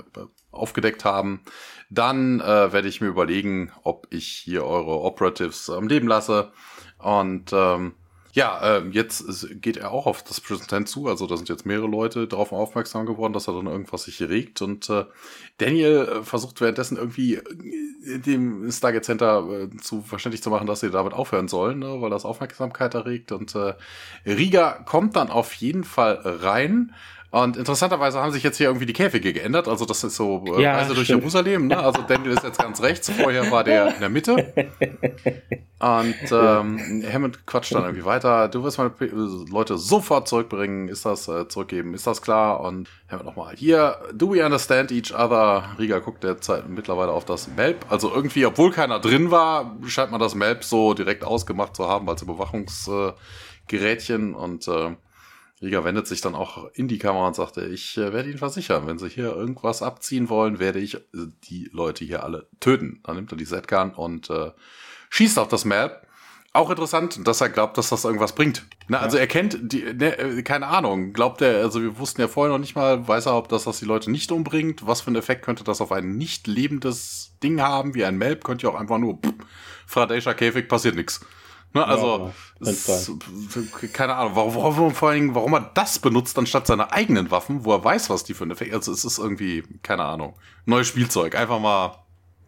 [0.51, 1.41] aufgedeckt haben,
[1.89, 6.51] dann äh, werde ich mir überlegen, ob ich hier eure Operatives am Leben lasse.
[6.97, 7.93] Und ähm,
[8.31, 11.07] ja, äh, jetzt geht er auch auf das Präsident zu.
[11.07, 14.61] Also da sind jetzt mehrere Leute darauf aufmerksam geworden, dass er dann irgendwas sich regt.
[14.61, 15.05] Und äh,
[15.57, 20.81] Daniel äh, versucht währenddessen irgendwie äh, dem Stargate Center äh, zu verständlich zu machen, dass
[20.81, 23.31] sie damit aufhören sollen, ne, weil das Aufmerksamkeit erregt.
[23.31, 23.73] Und äh,
[24.25, 26.93] Riga kommt dann auf jeden Fall rein
[27.31, 29.67] und interessanterweise haben sich jetzt hier irgendwie die Käfige geändert.
[29.67, 31.21] Also das ist so äh, ja, Reise durch stimmt.
[31.21, 31.67] Jerusalem.
[31.67, 31.77] Ne?
[31.77, 33.11] Also Daniel ist jetzt ganz rechts.
[33.11, 34.51] Vorher war der in der Mitte.
[35.79, 38.47] Und ähm, Hammond quatscht dann irgendwie weiter.
[38.47, 40.87] Du wirst meine Leute sofort zurückbringen.
[40.87, 41.93] Ist das äh, zurückgeben?
[41.93, 42.61] Ist das klar?
[42.61, 43.55] Und Hammond nochmal.
[43.55, 45.75] Hier, do we understand each other?
[45.77, 47.85] Riga guckt derzeit mittlerweile auf das Melb.
[47.89, 52.09] Also irgendwie, obwohl keiner drin war, scheint man das Melb so direkt ausgemacht zu haben
[52.09, 54.33] als Überwachungsgerätchen.
[54.33, 54.95] und äh,
[55.61, 58.87] Rieger wendet sich dann auch in die Kamera und sagte, ich äh, werde Ihnen versichern,
[58.87, 60.99] wenn Sie hier irgendwas abziehen wollen, werde ich äh,
[61.49, 63.01] die Leute hier alle töten.
[63.03, 64.51] Dann nimmt er die Z-Gun und äh,
[65.09, 66.07] schießt auf das Map.
[66.51, 68.65] Auch interessant, dass er glaubt, dass das irgendwas bringt.
[68.87, 69.03] Na, ja.
[69.03, 72.51] Also er kennt die, ne, äh, keine Ahnung, glaubt er, also wir wussten ja vorher
[72.51, 75.17] noch nicht mal, weiß er, ob das, das die Leute nicht umbringt, was für einen
[75.17, 78.79] Effekt könnte das auf ein nicht lebendes Ding haben, wie ein Melb, könnte ja auch
[78.79, 79.33] einfach nur, pff,
[79.87, 81.19] Faraday'scher Käfig, passiert nichts.
[81.73, 83.11] Ne, also, ja, ist,
[83.93, 87.63] keine Ahnung, warum, warum, vor allen Dingen, warum er das benutzt anstatt seiner eigenen Waffen,
[87.63, 90.33] wo er weiß, was die für ein Effekt Also, es ist irgendwie, keine Ahnung,
[90.65, 91.35] neues Spielzeug.
[91.35, 91.95] Einfach mal,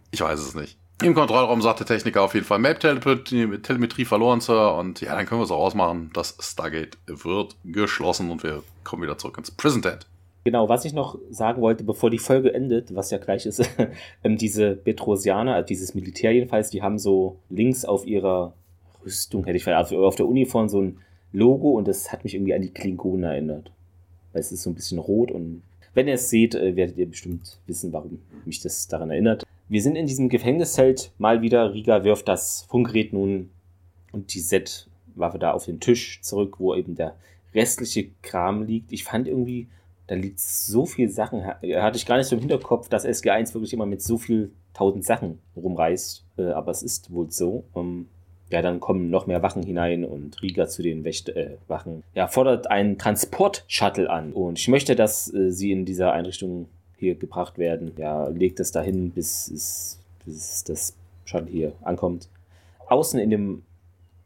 [0.10, 0.78] ich weiß es nicht.
[1.04, 4.76] Im Kontrollraum sagt der Techniker auf jeden Fall Map-Telemetrie verloren, Sir.
[4.76, 6.12] Und ja, dann können wir es auch ausmachen.
[6.14, 10.06] Das Stargate wird geschlossen und wir kommen wieder zurück ins Prison Tent.
[10.44, 13.62] Genau, was ich noch sagen wollte, bevor die Folge endet, was ja gleich ist,
[14.24, 18.54] ähm, diese Petrosianer, also dieses Militär jedenfalls, die haben so links auf ihrer
[19.06, 20.98] Rüstung hätte ich also auf der Uniform so ein
[21.34, 23.72] Logo und das hat mich irgendwie an die Klingonen erinnert.
[24.34, 27.10] Weil es ist so ein bisschen rot und wenn ihr es seht, äh, werdet ihr
[27.10, 29.46] bestimmt wissen, warum mich das daran erinnert.
[29.68, 31.74] Wir sind in diesem Gefängniszelt mal wieder.
[31.74, 33.50] Riga wirft das Funkgerät nun
[34.12, 37.16] und die Z-Waffe da auf den Tisch zurück, wo eben der
[37.54, 38.92] restliche Kram liegt.
[38.92, 39.68] Ich fand irgendwie,
[40.08, 41.46] da liegt so viel Sachen.
[41.46, 45.06] Hatte ich gar nicht so im Hinterkopf, dass SG1 wirklich immer mit so viel tausend
[45.06, 46.24] Sachen rumreißt.
[46.38, 47.64] Äh, aber es ist wohl so.
[48.52, 52.04] Ja, dann kommen noch mehr Wachen hinein und Riga zu den Wächt äh, Wachen.
[52.16, 54.34] Ja, fordert einen Transport-Shuttle an.
[54.34, 57.94] Und ich möchte, dass äh, sie in dieser Einrichtung hier gebracht werden.
[57.98, 62.28] Ja, legt es dahin, bis, es, bis das Shuttle hier ankommt.
[62.88, 63.64] Außen in dem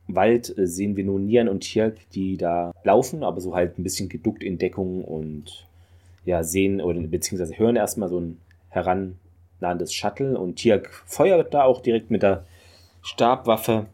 [0.08, 3.84] Wald äh, sehen wir nun Nian und Tirk, die da laufen, aber so halt ein
[3.84, 5.68] bisschen geduckt in Deckung und
[6.26, 8.40] ja, sehen oder beziehungsweise hören erstmal so ein
[8.70, 12.46] herannahendes Shuttle und Tirk feuert da auch direkt mit der
[13.04, 13.86] Stabwaffe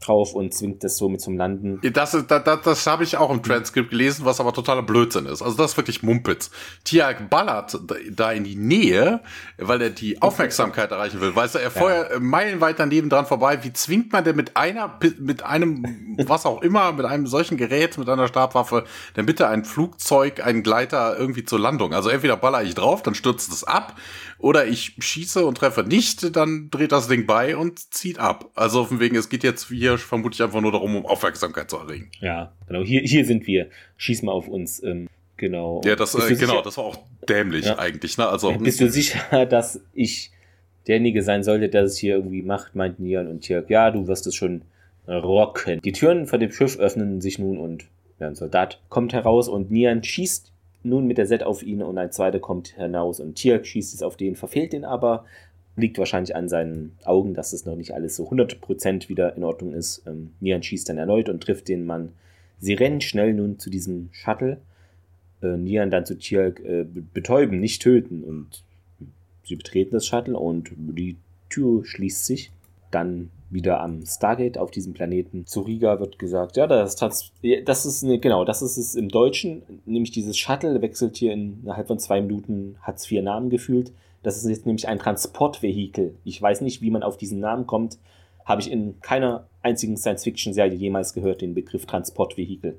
[0.00, 1.80] drauf und zwingt das so mit zum Landen.
[1.92, 5.26] Das, ist, das, das, das habe ich auch im Transcript gelesen, was aber totaler Blödsinn
[5.26, 5.42] ist.
[5.42, 6.50] Also das ist wirklich Mumpitz.
[6.84, 7.78] Tiag ballert
[8.10, 9.20] da in die Nähe,
[9.58, 11.34] weil er die Aufmerksamkeit erreichen will.
[11.34, 12.20] Weißt du, er vorher ja.
[12.20, 13.64] meilenweit daneben dran vorbei.
[13.64, 17.98] Wie zwingt man denn mit einer, mit einem, was auch immer, mit einem solchen Gerät,
[17.98, 18.84] mit einer Stabwaffe,
[19.16, 21.94] denn bitte ein Flugzeug, einen Gleiter irgendwie zur Landung?
[21.94, 23.94] Also entweder baller ich drauf, dann stürzt es ab
[24.38, 28.50] oder ich schieße und treffe nicht, dann dreht das Ding bei und zieht ab.
[28.54, 32.10] Also von wegen, es geht jetzt hier vermutlich einfach nur darum, um Aufmerksamkeit zu erregen.
[32.20, 32.82] Ja, genau.
[32.82, 33.68] Hier, hier sind wir.
[33.96, 34.82] Schieß mal auf uns.
[34.82, 35.80] Ähm, genau.
[35.84, 36.98] Ja, das, äh, genau, das war auch
[37.28, 37.78] dämlich ja.
[37.78, 38.18] eigentlich.
[38.18, 38.28] Ne?
[38.28, 40.30] Also, Bist du sicher, dass ich
[40.86, 43.70] derjenige sein sollte, der es hier irgendwie macht, meint Nian und Tirk.
[43.70, 44.62] Ja, du wirst es schon
[45.08, 45.80] rocken.
[45.82, 47.84] Die Türen vor dem Schiff öffnen sich nun und
[48.18, 50.52] ja, ein Soldat kommt heraus und Nian schießt
[50.82, 54.02] nun mit der Set auf ihn und ein zweiter kommt hinaus und Tirk schießt es
[54.02, 55.24] auf den, verfehlt den aber.
[55.78, 59.74] Liegt wahrscheinlich an seinen Augen, dass das noch nicht alles so 100% wieder in Ordnung
[59.74, 60.02] ist.
[60.06, 62.12] Ähm, Nian schießt dann erneut und trifft den Mann.
[62.58, 64.58] Sie rennen schnell nun zu diesem Shuttle.
[65.42, 68.24] Äh, Nian dann zu Tirk äh, betäuben, nicht töten.
[68.24, 68.62] Und
[69.44, 71.16] sie betreten das Shuttle und die
[71.50, 72.52] Tür schließt sich.
[72.90, 75.46] Dann wieder am Stargate auf diesem Planeten.
[75.46, 79.62] Zu Riga wird gesagt, ja, das, das ist eine, genau, das ist es im Deutschen,
[79.84, 83.92] nämlich dieses Shuttle wechselt hier innerhalb von zwei Minuten, hat es vier Namen gefühlt.
[84.22, 86.16] Das ist jetzt nämlich ein Transportvehikel.
[86.24, 87.98] Ich weiß nicht, wie man auf diesen Namen kommt.
[88.44, 92.78] Habe ich in keiner einzigen Science-Fiction-Serie jemals gehört, den Begriff Transportvehikel.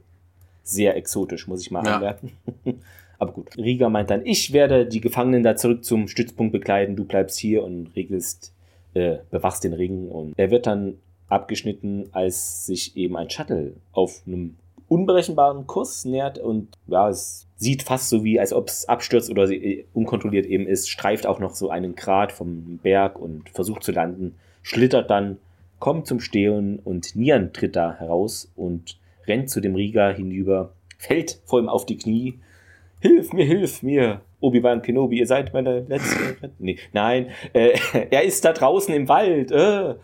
[0.63, 1.95] Sehr exotisch, muss ich mal ja.
[1.95, 2.31] anmerken.
[3.19, 7.05] Aber gut, Riga meint dann, ich werde die Gefangenen da zurück zum Stützpunkt begleiten, du
[7.05, 8.53] bleibst hier und regelst
[8.97, 10.95] äh, bewachst den Ring und er wird dann
[11.27, 14.55] abgeschnitten, als sich eben ein Shuttle auf einem
[14.87, 19.49] unberechenbaren Kurs nähert und ja, es sieht fast so wie, als ob es abstürzt oder
[19.49, 23.91] äh, unkontrolliert eben ist, streift auch noch so einen Grat vom Berg und versucht zu
[23.91, 25.37] landen, schlittert dann,
[25.79, 28.97] kommt zum Stehen und Nian tritt da heraus und
[29.27, 32.39] rennt zu dem Riga hinüber, fällt vor ihm auf die Knie.
[32.99, 34.21] Hilf mir, hilf mir!
[34.39, 36.51] Obi-Wan Kenobi, ihr seid meine letzte.
[36.59, 37.77] nee, nein, äh,
[38.09, 39.51] er ist da draußen im Wald.
[39.51, 39.95] Äh.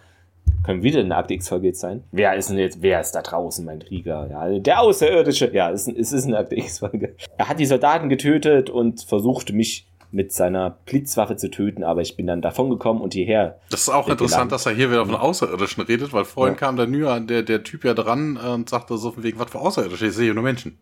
[0.65, 2.03] Können wieder eine Akte X-Folge jetzt sein?
[2.11, 4.27] Wer ist denn jetzt, wer ist da draußen, mein Krieger?
[4.29, 5.53] Ja, der Außerirdische.
[5.53, 7.15] Ja, es, es ist eine Akte X-Folge.
[7.37, 12.15] Er hat die Soldaten getötet und versucht mich mit seiner Blitzwaffe zu töten, aber ich
[12.15, 13.59] bin dann davon gekommen und hierher.
[13.71, 16.59] Das ist auch interessant, dass er hier wieder von Außerirdischen redet, weil vorhin ja.
[16.59, 19.49] kam der Nür, der, der Typ ja dran äh, und sagte so von wegen, was
[19.49, 20.77] für Außerirdische, ich sehe hier nur Menschen.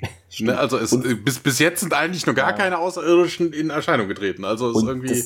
[0.40, 2.56] Ne, also es, und, bis, bis jetzt sind eigentlich nur gar ja.
[2.56, 4.44] keine Außerirdischen in Erscheinung getreten.
[4.44, 5.22] Also es ist irgendwie.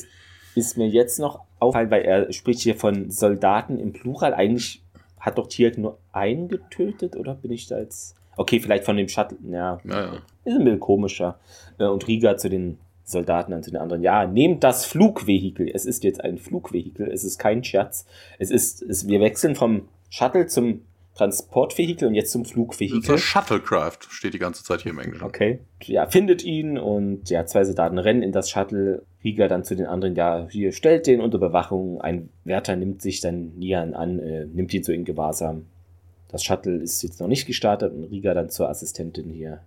[0.53, 4.35] ist mir jetzt noch auffallen, weil er spricht hier von Soldaten im Plural.
[4.35, 4.83] Eigentlich
[5.19, 8.15] hat doch Tier nur einen getötet, oder bin ich da jetzt.
[8.37, 9.37] Okay, vielleicht von dem Shuttle.
[9.49, 10.13] Ja, ja, ja.
[10.45, 11.39] ist ein bisschen komischer.
[11.77, 14.03] Äh, und Riga zu den Soldaten dann zu den anderen.
[14.03, 15.69] Ja, nehmt das Flugvehikel.
[15.73, 17.11] Es ist jetzt ein Flugvehikel.
[17.11, 18.05] Es ist kein Scherz.
[18.37, 20.81] Es ist, es, wir wechseln vom Shuttle zum
[21.19, 23.01] Transportvehikel und jetzt zum Flugvehikel.
[23.01, 25.25] Das Shuttlecraft steht die ganze Zeit hier im Englischen.
[25.25, 25.59] Okay.
[25.83, 29.03] Ja, findet ihn und ja, zwei Soldaten rennen in das Shuttle.
[29.21, 31.99] Rieger dann zu den anderen, ja, hier stellt den unter Bewachung.
[31.99, 35.65] Ein Wärter nimmt sich dann Nian an, äh, nimmt ihn so in Gewahrsam.
[36.29, 39.59] Das Shuttle ist jetzt noch nicht gestartet und Rieger dann zur Assistentin hier,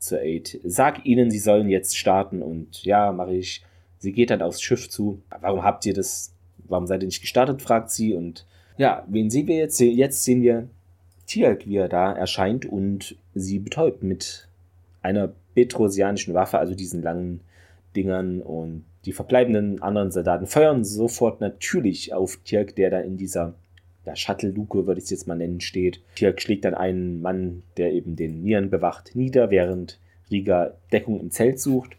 [0.00, 0.60] zur Aid.
[0.64, 3.62] Sag ihnen, sie sollen jetzt starten und ja, mache ich.
[3.98, 5.22] Sie geht dann aufs Schiff zu.
[5.40, 6.34] Warum habt ihr das?
[6.58, 7.62] Warum seid ihr nicht gestartet?
[7.62, 8.44] fragt sie und
[8.76, 9.78] ja, wen sehen wir jetzt?
[9.78, 10.68] Jetzt sehen wir
[11.26, 14.48] Tialk, wie er da erscheint und sie betäubt mit
[15.02, 17.40] einer petrosianischen Waffe, also diesen langen
[17.94, 23.54] Dingern und die verbleibenden anderen Soldaten feuern sofort natürlich auf Tirk, der da in dieser
[24.04, 26.00] ja, Shuttle-Luke, würde ich es jetzt mal nennen, steht.
[26.14, 29.98] Tirk schlägt dann einen Mann, der eben den Nieren bewacht, nieder, während
[30.30, 31.96] Riga Deckung im Zelt sucht.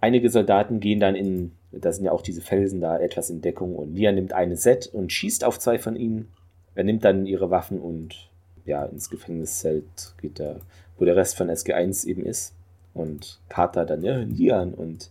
[0.00, 3.74] Einige Soldaten gehen dann in, da sind ja auch diese Felsen da, etwas in Deckung
[3.74, 6.28] und Nier nimmt eine Set und schießt auf zwei von ihnen.
[6.74, 8.27] Er nimmt dann ihre Waffen und
[8.68, 10.60] ja, ins Gefängniszelt geht der,
[10.98, 12.54] wo der Rest von SG1 eben ist.
[12.94, 15.10] Und Carter dann, ja, Lian und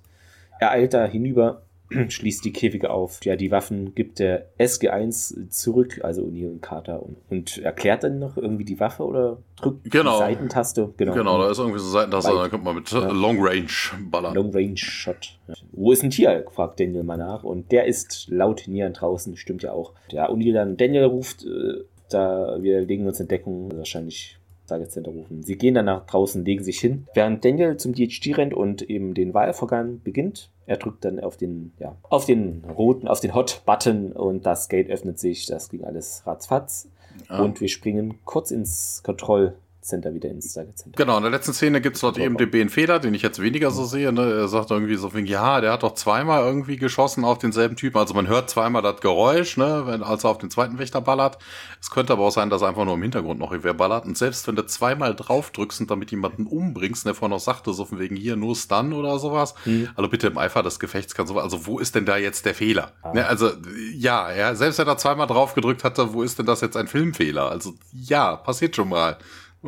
[0.60, 1.62] er eilt da hinüber,
[2.10, 3.24] schließt die Käfige auf.
[3.24, 8.20] Ja, die Waffen gibt der SG1 zurück, also O'Neill und Carter, und, und, erklärt dann
[8.20, 10.18] noch irgendwie die Waffe oder drückt genau.
[10.18, 10.94] die Seitentaste.
[10.98, 13.10] Genau, genau da ist irgendwie so eine Seitentaste, dann kommt man mit ja.
[13.10, 13.68] Long Range
[14.12, 14.36] ballern.
[14.36, 15.38] Long Range Shot.
[15.48, 15.54] Ja.
[15.72, 16.46] Wo ist ein Tier?
[16.54, 17.44] fragt Daniel mal nach.
[17.44, 19.94] Und der ist laut Nian draußen, stimmt ja auch.
[20.10, 25.44] Ja, O'Neill dann, Daniel ruft äh, da wir legen uns in Deckung, wahrscheinlich Tageszentrum rufen.
[25.44, 29.14] Sie gehen dann nach draußen, legen sich hin, während Daniel zum DHG rennt und eben
[29.14, 30.50] den Wahlvorgang beginnt.
[30.66, 34.90] Er drückt dann auf den, ja, auf den roten, auf den Hot-Button und das Gate
[34.90, 35.46] öffnet sich.
[35.46, 36.90] Das ging alles ratzfatz.
[37.30, 37.42] Ah.
[37.42, 39.56] Und wir springen kurz ins Kontroll-
[39.88, 40.98] Center wieder ins Target Center.
[40.98, 43.72] Genau, in der letzten Szene gibt es dort eben den BN-Fehler, den ich jetzt weniger
[43.72, 44.12] so sehe.
[44.12, 44.22] Ne?
[44.22, 47.98] Er sagt irgendwie so, ja, der hat doch zweimal irgendwie geschossen auf denselben Typen.
[47.98, 51.38] Also man hört zweimal das Geräusch, ne, wenn, als er auf den zweiten Wächter ballert.
[51.82, 54.06] Es könnte aber auch sein, dass er einfach nur im Hintergrund noch wer ballert.
[54.06, 57.74] Und selbst wenn du zweimal drauf drückst und damit jemanden umbringst, der vorhin noch sagte,
[57.74, 59.56] so von wegen hier nur Stun oder sowas.
[59.64, 59.90] Hm.
[59.96, 61.44] Also bitte im Eifer des Gefechts kann sowas.
[61.44, 62.92] Also wo ist denn da jetzt der Fehler?
[63.02, 63.14] Ah.
[63.14, 63.52] Ne, also
[63.94, 66.88] ja, ja, selbst wenn er zweimal drauf gedrückt hatte, wo ist denn das jetzt ein
[66.88, 67.50] Filmfehler?
[67.50, 69.18] Also ja, passiert schon mal.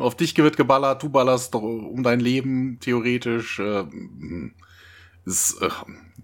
[0.00, 3.58] Auf dich wird geballert, du ballerst um dein Leben theoretisch.
[3.58, 3.84] Äh,
[5.24, 5.68] ist, äh,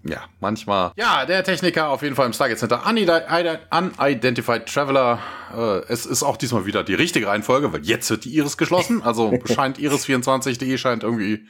[0.03, 0.91] ja, manchmal.
[0.95, 2.83] Ja, der Techniker auf jeden Fall im Stargate Center.
[2.85, 5.19] Unidentified Traveler.
[5.55, 9.01] Äh, es ist auch diesmal wieder die richtige Reihenfolge, weil jetzt wird die Iris geschlossen.
[9.03, 11.47] Also scheint Iris24.de scheint irgendwie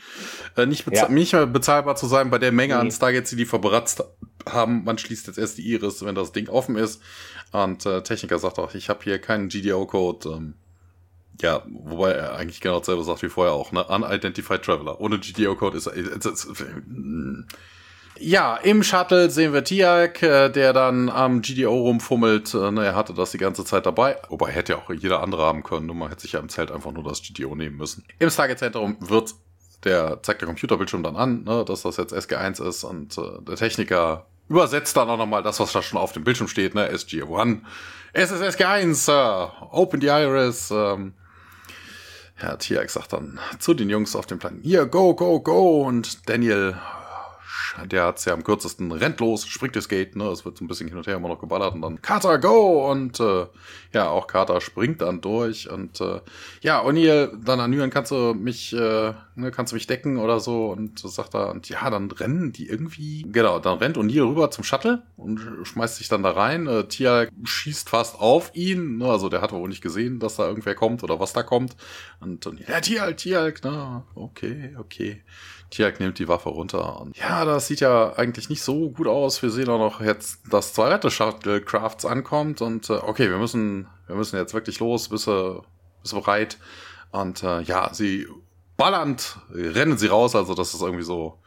[0.56, 1.14] äh, nicht, bezahl ja.
[1.14, 2.80] nicht mehr bezahlbar zu sein bei der Menge nee.
[2.80, 4.04] an Stargates, die die verbratzt
[4.50, 4.84] haben.
[4.84, 7.02] Man schließt jetzt erst die Iris, wenn das Ding offen ist.
[7.52, 10.30] Und äh, Techniker sagt auch, ich habe hier keinen GDO-Code.
[10.30, 10.56] Ähm,
[11.42, 13.84] ja, wobei er eigentlich genau dasselbe sagt wie vorher auch, ne?
[13.84, 15.00] Unidentified Traveler.
[15.00, 15.94] Ohne GTO-Code ist er.
[18.20, 22.54] Ja, im Shuttle sehen wir Tiak, äh, der dann am GDO rumfummelt.
[22.56, 24.18] Äh, ne, er hatte das die ganze Zeit dabei.
[24.30, 25.86] Wobei hätte ja auch jeder andere haben können.
[25.86, 28.04] Nur man hätte sich ja im Zelt einfach nur das GDO nehmen müssen.
[28.18, 29.36] Im Stargate Zentrum wird
[29.84, 33.56] der zeigt der Computerbildschirm dann an, ne, dass das jetzt SG1 ist und äh, der
[33.56, 36.90] Techniker übersetzt dann auch nochmal das, was da schon auf dem Bildschirm steht, ne?
[36.90, 37.60] SG-1.
[38.14, 40.72] SSSG1, uh, Open the Iris.
[40.72, 41.14] Ähm,
[42.42, 45.86] ja, Tiax sagt dann zu den Jungs auf dem Plan, hier, go, go, go.
[45.86, 46.76] Und Daniel
[47.86, 50.68] der hat's ja am kürzesten, rennt los, springt das Gate, ne, es wird so ein
[50.68, 52.90] bisschen hin und her immer noch geballert und dann Carter, go!
[52.90, 53.48] Und äh,
[53.94, 56.22] ja, auch Carter springt dann durch und äh,
[56.62, 60.40] ja, O'Neill, dann an Nyan, kannst du mich, äh, ne, kannst du mich decken oder
[60.40, 64.52] so und sagt er, und ja, dann rennen die irgendwie, genau, dann rennt O'Neill rüber
[64.52, 69.06] zum Shuttle und schmeißt sich dann da rein, äh, Tia schießt fast auf ihn, ne,
[69.06, 71.76] also der hat wohl nicht gesehen, dass da irgendwer kommt oder was da kommt.
[72.20, 75.22] Und, und ja, Tia, Tia, na, okay, okay.
[75.70, 77.02] Tiak nimmt die Waffe runter.
[77.02, 79.42] Und ja, das sieht ja eigentlich nicht so gut aus.
[79.42, 82.62] Wir sehen auch noch jetzt, dass zweite Shuttlecrafts ankommt.
[82.62, 85.10] Und äh, okay, wir müssen, wir müssen jetzt wirklich los.
[85.10, 85.64] Bist du,
[86.02, 86.58] bist du bereit?
[87.12, 88.28] Und äh, ja, sie
[88.78, 90.36] ballernd rennen sie raus.
[90.36, 91.38] Also das ist irgendwie so,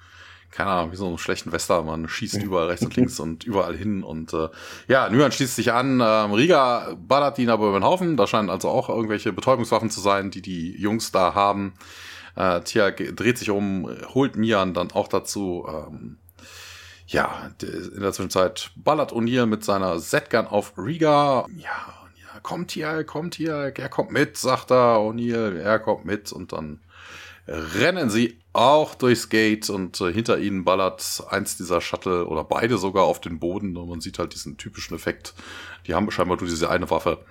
[0.50, 1.82] keine Ahnung, wie so einen schlechten Wester.
[1.82, 4.02] Man schießt überall rechts und links und überall hin.
[4.02, 4.48] Und äh,
[4.88, 6.02] ja, Nyan schließt sich an.
[6.04, 8.18] Ähm, Riga ballert ihn aber über den Haufen.
[8.18, 11.72] Da scheinen also auch irgendwelche Betäubungswaffen zu sein, die die Jungs da haben.
[12.36, 15.66] Äh, Tia dreht sich um, holt Nian dann auch dazu.
[15.68, 16.18] Ähm,
[17.06, 21.46] ja, in der Zwischenzeit ballert O'Neill mit seiner Z-Gun auf Riga.
[21.56, 24.98] Ja, ja, kommt hier, kommt hier, er kommt mit, sagt er.
[24.98, 26.80] O'Neill, er kommt mit und dann
[27.48, 32.78] rennen sie auch durchs Gate und äh, hinter ihnen ballert eins dieser Shuttle oder beide
[32.78, 35.34] sogar auf den Boden und man sieht halt diesen typischen Effekt.
[35.86, 37.24] Die haben scheinbar nur diese eine Waffe,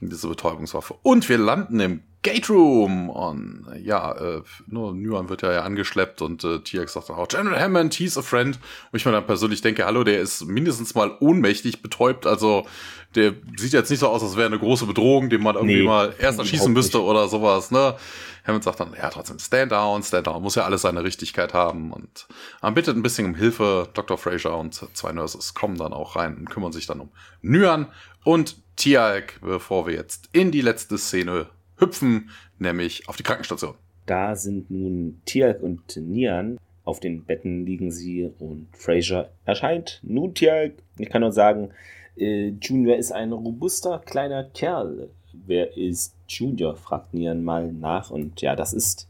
[0.00, 0.94] diese Betäubungswaffe.
[1.02, 3.10] Und wir landen im Gate Room.
[3.10, 7.28] Und ja, äh, nur Nyan wird ja, ja angeschleppt und äh, TX sagt dann auch,
[7.28, 8.58] General Hammond, he's a friend.
[8.90, 12.26] Und ich mir dann persönlich denke, hallo, der ist mindestens mal ohnmächtig betäubt.
[12.26, 12.66] Also
[13.14, 15.86] der sieht jetzt nicht so aus, als wäre eine große Bedrohung, den man irgendwie nee,
[15.86, 17.06] mal erst erschießen müsste nicht.
[17.06, 17.96] oder sowas, ne?
[18.44, 21.92] Hammond sagt dann, ja, trotzdem, stand down, stand down, muss ja alles seine Richtigkeit haben
[21.92, 22.26] und
[22.60, 23.88] man bittet ein bisschen um Hilfe.
[23.94, 24.18] Dr.
[24.18, 27.10] Fraser und zwei Nurses kommen dann auch rein und kümmern sich dann um
[27.42, 27.86] Nyan
[28.24, 31.46] und Tialk, bevor wir jetzt in die letzte Szene
[31.82, 33.74] hüpfen, nämlich auf die Krankenstation.
[34.06, 36.58] Da sind nun Tialk und Nian.
[36.84, 40.00] Auf den Betten liegen sie und Fraser erscheint.
[40.02, 41.70] Nun, Tialk, ich kann nur sagen,
[42.16, 45.08] äh, Junior ist ein robuster kleiner Kerl.
[45.32, 46.76] Wer ist Junior?
[46.76, 48.10] fragt Nian mal nach.
[48.10, 49.08] Und ja, das ist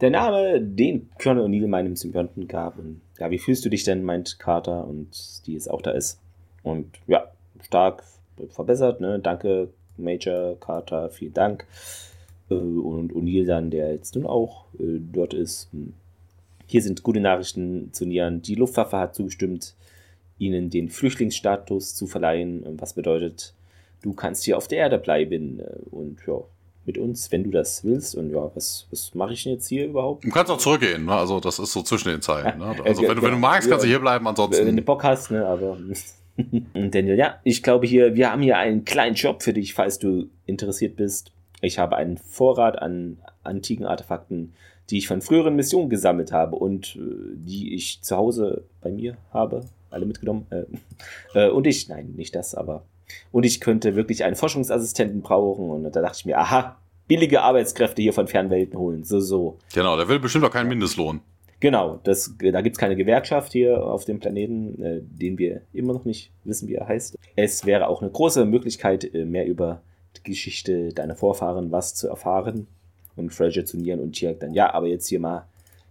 [0.00, 2.78] der Name, den Colonel O'Neill meinem Symbionten gab.
[2.78, 6.20] Und ja, wie fühlst du dich denn, meint Carter und die es auch da ist.
[6.62, 7.30] Und ja,
[7.62, 8.02] stark
[8.50, 9.18] verbessert, ne?
[9.18, 11.66] Danke, Major Carter, vielen Dank.
[12.50, 15.68] Äh, und O'Neill dann, der jetzt nun auch äh, dort ist.
[16.66, 18.42] Hier sind gute Nachrichten zu Nian.
[18.42, 19.74] Die Luftwaffe hat zugestimmt,
[20.38, 23.54] ihnen den Flüchtlingsstatus zu verleihen, was bedeutet,
[24.02, 26.40] du kannst hier auf der Erde bleiben äh, und ja,
[26.88, 28.14] mit uns, wenn du das willst.
[28.14, 30.24] Und ja, was, was mache ich denn jetzt hier überhaupt?
[30.24, 31.12] Du kannst auch zurückgehen, ne?
[31.12, 32.58] also das ist so zwischen den Zeilen.
[32.58, 32.74] Ne?
[32.84, 34.66] Also wenn, du, wenn du magst, kannst du hier bleiben, ansonsten.
[34.66, 35.46] Wenn du Bock hast, ne?
[35.46, 35.76] aber
[36.74, 40.28] Daniel, ja, ich glaube hier, wir haben hier einen kleinen Job für dich, falls du
[40.46, 41.32] interessiert bist.
[41.60, 44.54] Ich habe einen Vorrat an antiken Artefakten,
[44.90, 49.16] die ich von früheren Missionen gesammelt habe und äh, die ich zu Hause bei mir
[49.32, 49.64] habe.
[49.90, 50.46] Alle mitgenommen.
[50.50, 50.64] Äh,
[51.46, 52.84] äh, und ich, nein, nicht das, aber.
[53.32, 55.70] Und ich könnte wirklich einen Forschungsassistenten brauchen.
[55.70, 59.02] Und da dachte ich mir, aha, billige Arbeitskräfte hier von Fernwelten holen.
[59.02, 59.58] So, so.
[59.74, 61.20] Genau, der will bestimmt auch keinen Mindestlohn.
[61.60, 65.92] Genau, das, da gibt es keine Gewerkschaft hier auf dem Planeten, äh, den wir immer
[65.92, 67.16] noch nicht wissen, wie er heißt.
[67.34, 69.82] Es wäre auch eine große Möglichkeit, äh, mehr über
[70.16, 72.68] die Geschichte deiner Vorfahren was zu erfahren.
[73.16, 75.44] Und Fraser zu Nieren und Tiak dann, ja, aber jetzt hier mal,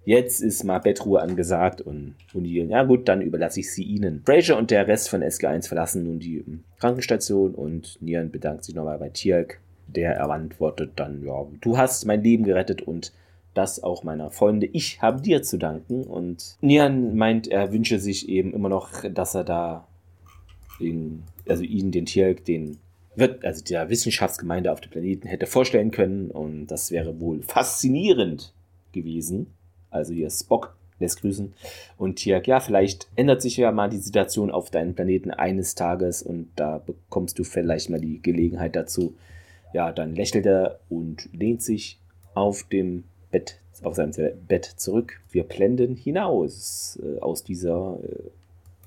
[0.06, 4.22] jetzt ist mal Bettruhe angesagt und O'Neill, ja gut, dann überlasse ich sie ihnen.
[4.26, 8.76] Fraser und der Rest von SG1 verlassen nun die ähm, Krankenstation und Nieren bedankt sich
[8.76, 9.60] nochmal bei Tiak.
[9.88, 13.12] Der antwortet dann, ja, du hast mein Leben gerettet und
[13.58, 14.68] das auch meiner Freunde.
[14.68, 16.04] Ich habe dir zu danken.
[16.04, 19.88] Und Nian meint, er wünsche sich eben immer noch, dass er da,
[20.80, 22.78] in, also ihn, den Tierk, den
[23.16, 26.30] wird, also der Wissenschaftsgemeinde auf dem Planeten hätte vorstellen können.
[26.30, 28.54] Und das wäre wohl faszinierend
[28.92, 29.48] gewesen.
[29.90, 31.54] Also hier Spock lässt grüßen.
[31.98, 36.22] Und Tierk, ja, vielleicht ändert sich ja mal die Situation auf deinem Planeten eines Tages
[36.22, 39.16] und da bekommst du vielleicht mal die Gelegenheit dazu.
[39.74, 42.00] Ja, dann lächelt er und lehnt sich
[42.34, 43.04] auf dem
[43.38, 44.14] Bett, auf seinem
[44.48, 45.22] Bett zurück.
[45.32, 48.30] Wir blenden hinaus äh, aus dieser äh,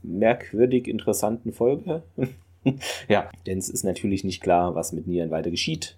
[0.02, 2.02] merkwürdig interessanten Folge.
[3.09, 5.97] ja, denn es ist natürlich nicht klar, was mit Nian weiter geschieht.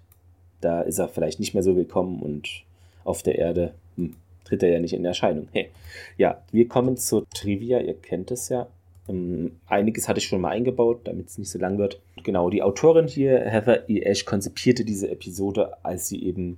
[0.61, 2.63] Da ist er vielleicht nicht mehr so willkommen und
[3.03, 4.15] auf der Erde hm,
[4.45, 5.47] tritt er ja nicht in Erscheinung.
[5.51, 5.69] Hey.
[6.17, 8.67] Ja, wir kommen zur Trivia, ihr kennt es ja.
[9.07, 11.99] Um, einiges hatte ich schon mal eingebaut, damit es nicht so lang wird.
[12.23, 14.01] Genau, die Autorin hier, Heather E.
[14.01, 16.57] Ash, konzipierte diese Episode, als sie eben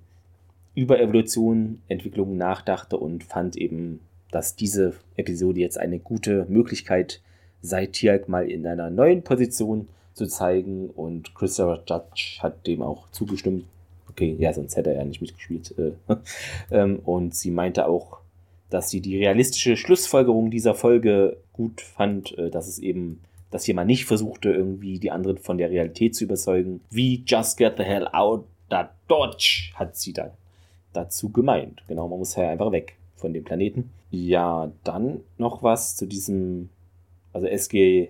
[0.75, 7.21] über Evolution, Entwicklung nachdachte und fand eben, dass diese Episode jetzt eine gute Möglichkeit
[7.61, 13.09] sei Tialk mal in einer neuen Position zu zeigen und Christopher Judge hat dem auch
[13.09, 13.65] zugestimmt.
[14.09, 15.73] Okay, ja, sonst hätte er ja nicht mitgespielt.
[15.77, 15.93] Äh,
[16.71, 18.19] ähm, und sie meinte auch,
[18.69, 23.21] dass sie die realistische Schlussfolgerung dieser Folge gut fand, äh, dass es eben,
[23.51, 26.81] dass jemand nicht versuchte, irgendwie die anderen von der Realität zu überzeugen.
[26.89, 30.31] Wie Just Get the Hell Out, da Dodge, hat sie dann
[30.95, 31.83] dazu gemeint.
[31.87, 33.91] Genau, man muss ja einfach weg von dem Planeten.
[34.11, 36.69] Ja, dann noch was zu diesem,
[37.33, 38.09] also SG,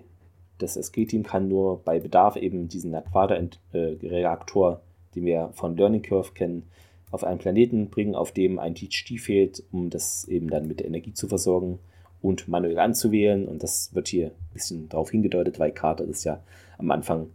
[0.58, 4.80] das SG-Team kann nur bei Bedarf eben diesen Aquada-Reaktor,
[5.14, 6.64] den wir von Learning Curve kennen,
[7.10, 11.14] auf einen Planeten bringen, auf dem ein THD fehlt, um das eben dann mit Energie
[11.14, 11.78] zu versorgen
[12.20, 13.46] und manuell anzuwählen.
[13.46, 16.40] Und das wird hier ein bisschen darauf hingedeutet, weil Carter das ja
[16.78, 17.28] am Anfang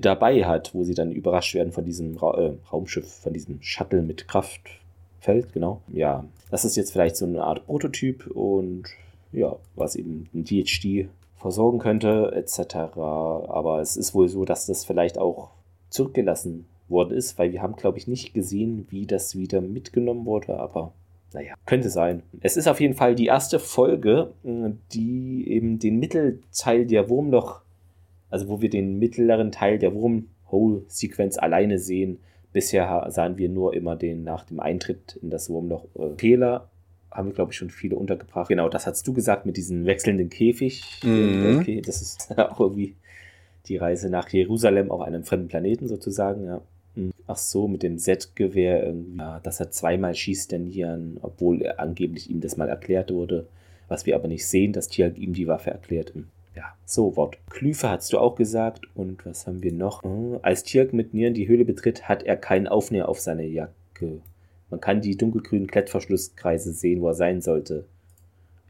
[0.00, 4.02] dabei hat, wo sie dann überrascht werden von diesem Ra äh, Raumschiff, von diesem Shuttle
[4.02, 5.82] mit Kraftfeld, genau.
[5.88, 8.84] Ja, das ist jetzt vielleicht so eine Art Prototyp und
[9.32, 12.74] ja, was eben ein DHD versorgen könnte, etc.
[12.96, 15.50] Aber es ist wohl so, dass das vielleicht auch
[15.90, 20.58] zurückgelassen worden ist, weil wir haben, glaube ich, nicht gesehen, wie das wieder mitgenommen wurde,
[20.58, 20.92] aber
[21.32, 22.22] naja, könnte sein.
[22.40, 27.62] Es ist auf jeden Fall die erste Folge, die eben den Mittelteil der Wurmloch,
[28.32, 32.18] also wo wir den mittleren Teil der Wurmhole-Sequenz alleine sehen.
[32.52, 36.70] Bisher sahen wir nur immer den nach dem Eintritt in das Wurmloch äh, Fehler.
[37.10, 38.48] Haben wir, glaube ich, schon viele untergebracht.
[38.48, 40.82] Genau, das hast du gesagt mit diesem wechselnden Käfig.
[41.04, 41.58] Mhm.
[41.60, 42.96] Okay, das ist auch irgendwie
[43.66, 46.62] die Reise nach Jerusalem auf einem fremden Planeten sozusagen, ja.
[47.26, 51.80] Ach so, mit dem Z-Gewehr irgendwie, ja, dass er zweimal schießt den Nieren, obwohl er
[51.80, 53.46] angeblich ihm das mal erklärt wurde,
[53.88, 56.12] was wir aber nicht sehen, dass Tiag ihm die Waffe erklärt.
[56.54, 57.38] Ja, so Wort.
[57.48, 58.86] Klüfe hast du auch gesagt.
[58.94, 60.02] Und was haben wir noch?
[60.02, 64.20] Hm, als Tiag mit Nieren die Höhle betritt, hat er keinen Aufnäher auf seine Jacke.
[64.70, 67.84] Man kann die dunkelgrünen Klettverschlusskreise sehen, wo er sein sollte.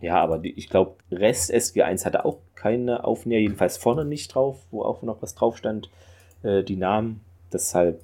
[0.00, 4.59] Ja, aber die, ich glaube, Rest SG1 hatte auch keine Aufnäher, jedenfalls vorne nicht drauf,
[4.70, 5.90] wo auch noch was drauf stand.
[6.42, 7.20] Äh, die Namen.
[7.52, 8.00] Deshalb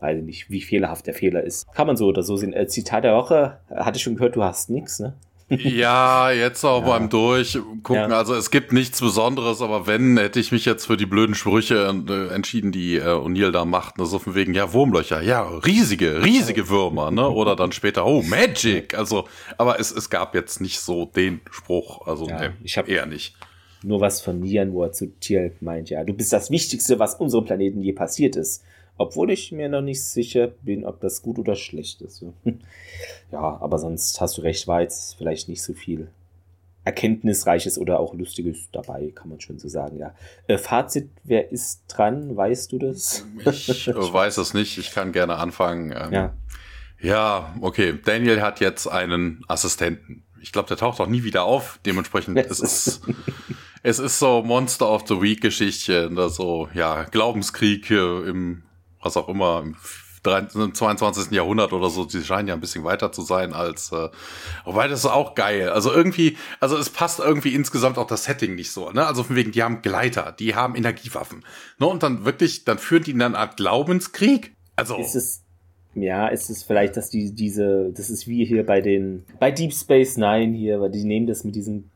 [0.00, 1.72] weiß ich nicht, wie fehlerhaft der Fehler ist.
[1.72, 2.52] Kann man so oder so sehen.
[2.52, 5.14] Äh, Zitat der Woche, hatte ich schon gehört, du hast nichts, ne?
[5.58, 6.88] Ja, jetzt auch ja.
[6.88, 7.94] beim Durchgucken.
[7.94, 8.08] Ja.
[8.08, 11.94] Also es gibt nichts Besonderes, aber wenn, hätte ich mich jetzt für die blöden Sprüche
[12.08, 13.98] äh, entschieden, die äh, O'Neill da macht.
[13.98, 14.06] Ne?
[14.06, 17.28] So von wegen, ja, Wurmlöcher, ja, riesige, riesige Würmer, ne?
[17.28, 18.96] Oder dann später, oh, Magic.
[18.96, 19.26] Also,
[19.58, 22.06] aber es, es gab jetzt nicht so den Spruch.
[22.06, 23.36] Also, ja, ne, ich habe eher nicht.
[23.82, 27.16] Nur was von Nian, wo er zu Tier meint, ja, du bist das Wichtigste, was
[27.16, 28.62] unserem Planeten je passiert ist.
[28.98, 32.24] Obwohl ich mir noch nicht sicher bin, ob das gut oder schlecht ist.
[33.32, 36.10] Ja, aber sonst hast du recht, war jetzt vielleicht nicht so viel
[36.84, 40.14] Erkenntnisreiches oder auch Lustiges dabei, kann man schon so sagen, ja.
[40.48, 42.36] Äh, Fazit, wer ist dran?
[42.36, 43.24] Weißt du das?
[43.46, 45.94] Ich äh, weiß es nicht, ich kann gerne anfangen.
[45.96, 46.34] Ähm, ja.
[47.00, 47.98] ja, okay.
[48.04, 50.24] Daniel hat jetzt einen Assistenten.
[50.42, 51.80] Ich glaube, der taucht auch nie wieder auf.
[51.86, 53.00] Dementsprechend es ist
[53.84, 58.62] es ist so Monster of the Week Geschichte, so ja Glaubenskrieg im
[59.02, 59.76] was auch immer, im
[60.24, 61.32] 22.
[61.32, 64.08] Jahrhundert oder so, die scheinen ja ein bisschen weiter zu sein als, äh,
[64.64, 65.68] wobei das ist auch geil.
[65.68, 69.06] Also irgendwie, also es passt irgendwie insgesamt auch das Setting nicht so, ne?
[69.06, 71.44] Also von wegen, die haben Gleiter, die haben Energiewaffen,
[71.78, 71.86] ne?
[71.86, 74.54] Und dann wirklich, dann führen die in eine Art Glaubenskrieg.
[74.76, 74.96] Also.
[74.96, 75.42] Ist es,
[75.94, 79.72] ja, ist es vielleicht, dass die, diese, das ist wie hier bei den, bei Deep
[79.72, 81.91] Space Nine hier, weil die nehmen das mit diesen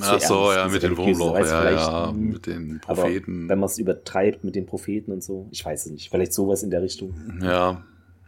[0.00, 3.48] Ach so, ja, mit den Wurmloch, ja, ja, mit den Propheten.
[3.48, 6.62] wenn man es übertreibt mit den Propheten und so, ich weiß es nicht, vielleicht sowas
[6.62, 7.14] in der Richtung.
[7.42, 7.84] Ja,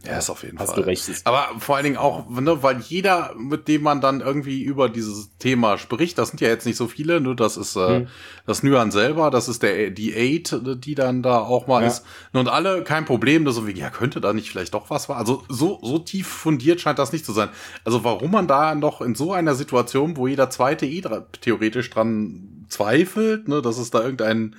[0.07, 0.83] ja, ist auf jeden Hast Fall.
[0.83, 4.63] Du recht, Aber vor allen Dingen auch, ne, weil jeder, mit dem man dann irgendwie
[4.63, 8.01] über dieses Thema spricht, das sind ja jetzt nicht so viele, nur das ist äh,
[8.01, 8.09] hm.
[8.47, 11.89] das Nyan selber, das ist der die Eight, die dann da auch mal ja.
[11.89, 12.05] ist.
[12.33, 15.17] Und alle kein Problem, das so wie, ja, könnte da nicht vielleicht doch was war.
[15.17, 17.49] Also so, so tief fundiert scheint das nicht zu sein.
[17.85, 21.03] Also warum man da noch in so einer Situation, wo jeder zweite eh
[21.41, 24.55] theoretisch dran zweifelt, ne, dass es da irgendeinen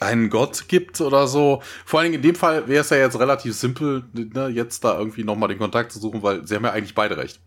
[0.00, 1.62] einen Gott gibt oder so.
[1.84, 4.98] Vor allen Dingen in dem Fall wäre es ja jetzt relativ simpel, ne, jetzt da
[4.98, 7.40] irgendwie nochmal den Kontakt zu suchen, weil sie haben ja eigentlich beide recht.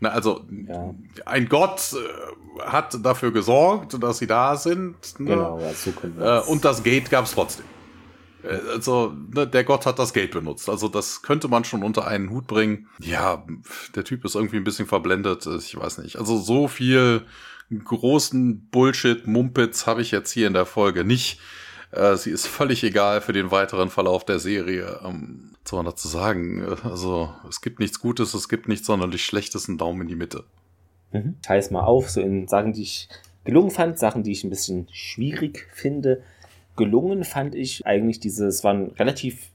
[0.00, 0.94] Ne, also ja.
[1.26, 4.96] ein Gott äh, hat dafür gesorgt, dass sie da sind.
[5.18, 5.30] Ne?
[5.30, 5.90] Genau, ja, so
[6.20, 7.66] äh, und das Gate gab es trotzdem.
[8.42, 10.68] Äh, also ne, der Gott hat das Gate benutzt.
[10.68, 12.88] Also das könnte man schon unter einen Hut bringen.
[13.00, 13.44] Ja,
[13.94, 15.46] der Typ ist irgendwie ein bisschen verblendet.
[15.46, 16.16] Ich weiß nicht.
[16.16, 17.26] Also so viel
[17.78, 21.40] großen Bullshit, Mumpitz habe ich jetzt hier in der Folge nicht.
[21.92, 25.00] Äh, sie ist völlig egal für den weiteren Verlauf der Serie.
[25.04, 26.64] Ähm, was man dazu sagen?
[26.84, 30.44] Also, es gibt nichts Gutes, es gibt nichts sonderlich Schlechtes, einen Daumen in die Mitte.
[31.12, 31.36] Mhm.
[31.42, 33.08] Teile es mal auf, so in Sachen, die ich
[33.44, 36.22] gelungen fand, Sachen, die ich ein bisschen schwierig finde.
[36.76, 39.50] Gelungen fand ich eigentlich es waren relativ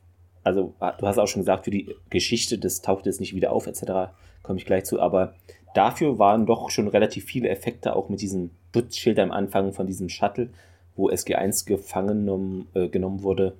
[0.45, 3.67] also du hast auch schon gesagt, für die Geschichte, das taucht jetzt nicht wieder auf,
[3.67, 4.13] etc.,
[4.43, 5.33] komme ich gleich zu, aber
[5.73, 10.07] dafür waren doch schon relativ viele Effekte, auch mit diesem Schutzschild am Anfang von diesem
[10.07, 10.49] Shuttle,
[10.95, 13.53] wo SG1 gefangen äh, genommen wurde.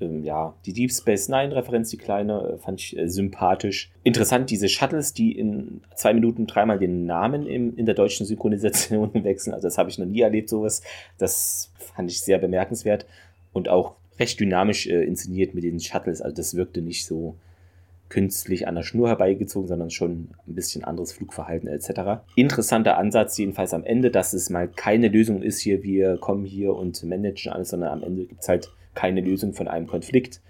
[0.00, 3.90] Ähm, ja, die Deep Space Nine-Referenz, die kleine, äh, fand ich äh, sympathisch.
[4.04, 9.12] Interessant, diese Shuttles, die in zwei Minuten dreimal den Namen im, in der deutschen Synchronisation
[9.24, 9.54] wechseln.
[9.54, 10.82] Also das habe ich noch nie erlebt, sowas.
[11.18, 13.06] Das fand ich sehr bemerkenswert.
[13.52, 16.20] Und auch recht dynamisch äh, inszeniert mit den Shuttles.
[16.20, 17.36] Also das wirkte nicht so
[18.08, 22.22] künstlich an der Schnur herbeigezogen, sondern schon ein bisschen anderes Flugverhalten etc.
[22.34, 26.74] Interessanter Ansatz jedenfalls am Ende, dass es mal keine Lösung ist hier, wir kommen hier
[26.74, 30.40] und managen alles, sondern am Ende gibt es halt keine Lösung von einem Konflikt.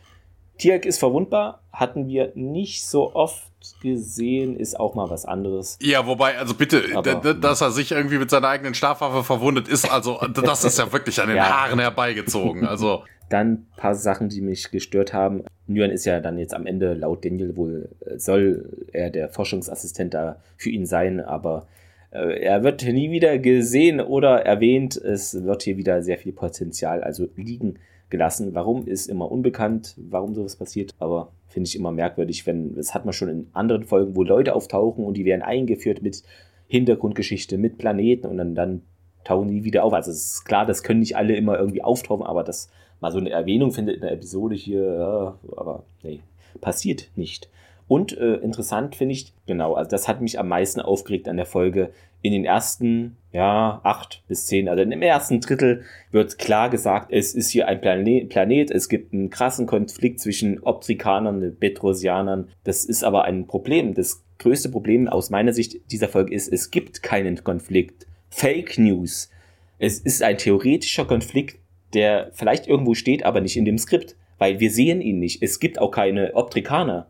[0.59, 3.53] Tiak ist verwundbar, hatten wir nicht so oft
[3.83, 5.77] gesehen, ist auch mal was anderes.
[5.83, 9.91] Ja, wobei, also bitte, Aber, dass er sich irgendwie mit seiner eigenen Stabwaffe verwundet ist,
[9.91, 11.45] also das ist ja wirklich an den ja.
[11.45, 12.67] Haaren herbeigezogen.
[12.67, 15.45] Also dann ein paar Sachen, die mich gestört haben.
[15.69, 20.15] Nguyen ist ja dann jetzt am Ende laut Daniel wohl, äh, soll er der Forschungsassistent
[20.15, 21.67] da für ihn sein, aber
[22.13, 24.97] äh, er wird nie wieder gesehen oder erwähnt.
[24.97, 27.79] Es wird hier wieder sehr viel Potenzial also liegen
[28.11, 28.55] gelassen.
[28.55, 33.05] Warum ist immer unbekannt, warum sowas passiert, aber finde ich immer merkwürdig, wenn, das hat
[33.05, 36.23] man schon in anderen Folgen, wo Leute auftauchen und die werden eingeführt mit
[36.69, 38.83] Hintergrundgeschichte, mit Planeten und dann, dann
[39.25, 39.93] tauchen die wieder auf.
[39.93, 42.71] Also es ist klar, das können nicht alle immer irgendwie auftauchen, aber das
[43.01, 46.21] mal so eine Erwähnung findet in der Episode hier, ja, aber nee,
[46.61, 47.49] passiert nicht.
[47.89, 51.47] Und äh, interessant finde ich, genau, also das hat mich am meisten aufgeregt an der
[51.47, 51.91] Folge.
[52.23, 57.35] In den ersten, ja, acht bis zehn, also im ersten Drittel wird klar gesagt, es
[57.35, 62.49] ist hier ein Planet, Planet, es gibt einen krassen Konflikt zwischen Optrikanern und Betrosianern.
[62.65, 63.95] Das ist aber ein Problem.
[63.95, 68.09] Das größte Problem aus meiner Sicht dieser Folge ist, es gibt keinen Konflikt.
[68.29, 69.31] Fake News.
[69.79, 71.61] Es ist ein theoretischer Konflikt,
[71.97, 75.43] der vielleicht irgendwo steht, aber nicht in dem Skript, weil wir sehen ihn nicht.
[75.43, 77.07] Es gibt auch keine Optrikaner.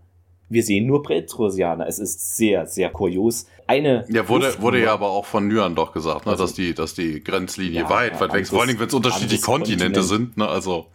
[0.49, 1.89] Wir sehen nur Prätrosianer.
[1.89, 3.47] Es ist sehr, sehr kurios.
[3.67, 4.05] Eine.
[4.09, 6.95] Ja, wurde, wurde ja aber auch von Nyan doch gesagt, ne, also, dass die, dass
[6.95, 8.51] die Grenzlinie ja, weit, weit weg ist.
[8.51, 10.09] Vor allen Dingen, wenn es unterschiedliche Kontinente Kontinent.
[10.09, 10.87] sind, ne, also.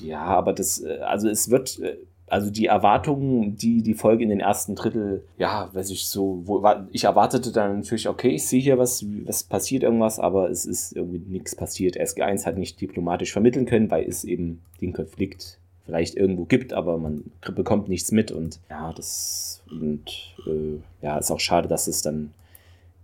[0.00, 4.30] Ja, aber das, äh, also es wird, äh, also die Erwartungen, die die Folge in
[4.30, 8.60] den ersten Drittel, ja, weiß ich so, wo, ich erwartete dann natürlich, okay, ich sehe
[8.60, 11.96] hier was, was passiert irgendwas, aber es ist irgendwie nichts passiert.
[11.96, 16.96] SG1 hat nicht diplomatisch vermitteln können, weil es eben den Konflikt vielleicht irgendwo gibt, aber
[16.96, 22.00] man bekommt nichts mit und ja, das und äh, ja, ist auch schade, dass es
[22.00, 22.32] dann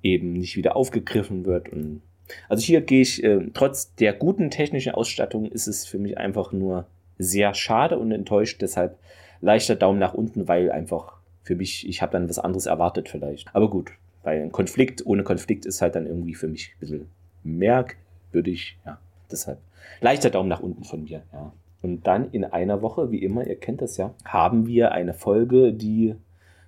[0.03, 2.01] eben nicht wieder aufgegriffen wird und
[2.49, 6.53] also hier gehe ich, äh, trotz der guten technischen Ausstattung ist es für mich einfach
[6.53, 6.87] nur
[7.21, 8.61] sehr schade und enttäuscht.
[8.63, 8.99] Deshalb
[9.41, 13.55] leichter Daumen nach unten, weil einfach für mich, ich habe dann was anderes erwartet vielleicht.
[13.55, 13.91] Aber gut,
[14.23, 17.09] weil ein Konflikt ohne Konflikt ist halt dann irgendwie für mich ein bisschen
[17.43, 18.79] merkwürdig.
[18.85, 18.99] Ja,
[19.31, 19.59] deshalb
[20.01, 21.23] leichter Daumen nach unten von mir.
[21.33, 21.53] Ja.
[21.83, 25.73] Und dann in einer Woche, wie immer, ihr kennt das ja, haben wir eine Folge,
[25.73, 26.15] die,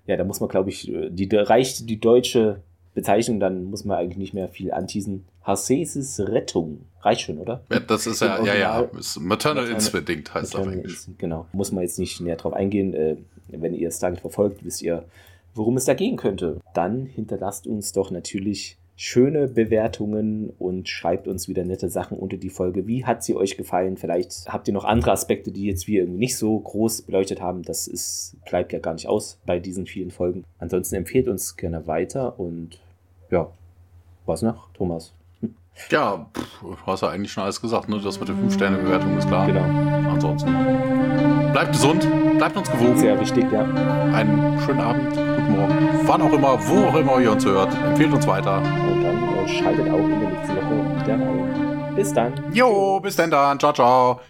[0.06, 2.62] ja, da muss man, glaube ich, die, reicht die deutsche
[2.94, 5.24] Bezeichnung, dann muss man eigentlich nicht mehr viel anteasen.
[5.44, 6.84] Hasesis Rettung.
[7.00, 7.62] Reicht schon, oder?
[7.70, 11.18] Ja, das ist ja, ja, ja, ist Maternal, Maternal Instinct heißt Maternal das eigentlich.
[11.18, 11.46] Genau.
[11.52, 12.94] Muss man jetzt nicht näher drauf eingehen.
[12.94, 13.16] Äh,
[13.48, 15.04] wenn ihr Stargate verfolgt, wisst ihr,
[15.54, 16.60] worum es da gehen könnte.
[16.74, 22.50] Dann hinterlasst uns doch natürlich schöne Bewertungen und schreibt uns wieder nette Sachen unter die
[22.50, 22.86] Folge.
[22.86, 23.96] Wie hat sie euch gefallen?
[23.96, 27.62] Vielleicht habt ihr noch andere Aspekte, die jetzt wir irgendwie nicht so groß beleuchtet haben.
[27.62, 30.44] Das ist, bleibt ja gar nicht aus bei diesen vielen Folgen.
[30.58, 32.80] Ansonsten empfehlt uns gerne weiter und
[33.30, 33.50] ja,
[34.26, 35.14] was noch, Thomas?
[35.90, 38.00] Ja, pff, du hast ja eigentlich schon alles gesagt, ne?
[38.00, 39.46] Das mit der 5-Sterne-Bewertung ist klar.
[39.46, 39.64] Genau.
[40.10, 40.52] Ansonsten
[41.52, 42.06] bleibt gesund,
[42.38, 42.96] bleibt uns gewogen.
[42.96, 43.62] Sehr wichtig, ja.
[44.12, 47.74] Einen schönen Abend, guten Morgen, wann auch immer, wo auch immer ihr uns hört.
[47.74, 48.58] Empfehlt uns weiter.
[48.58, 51.94] Und dann äh, schaltet auch in der nächsten Woche wieder rein.
[51.94, 52.32] Bis dann.
[52.52, 53.58] Jo, bis dann dann.
[53.58, 54.20] Ciao, ciao.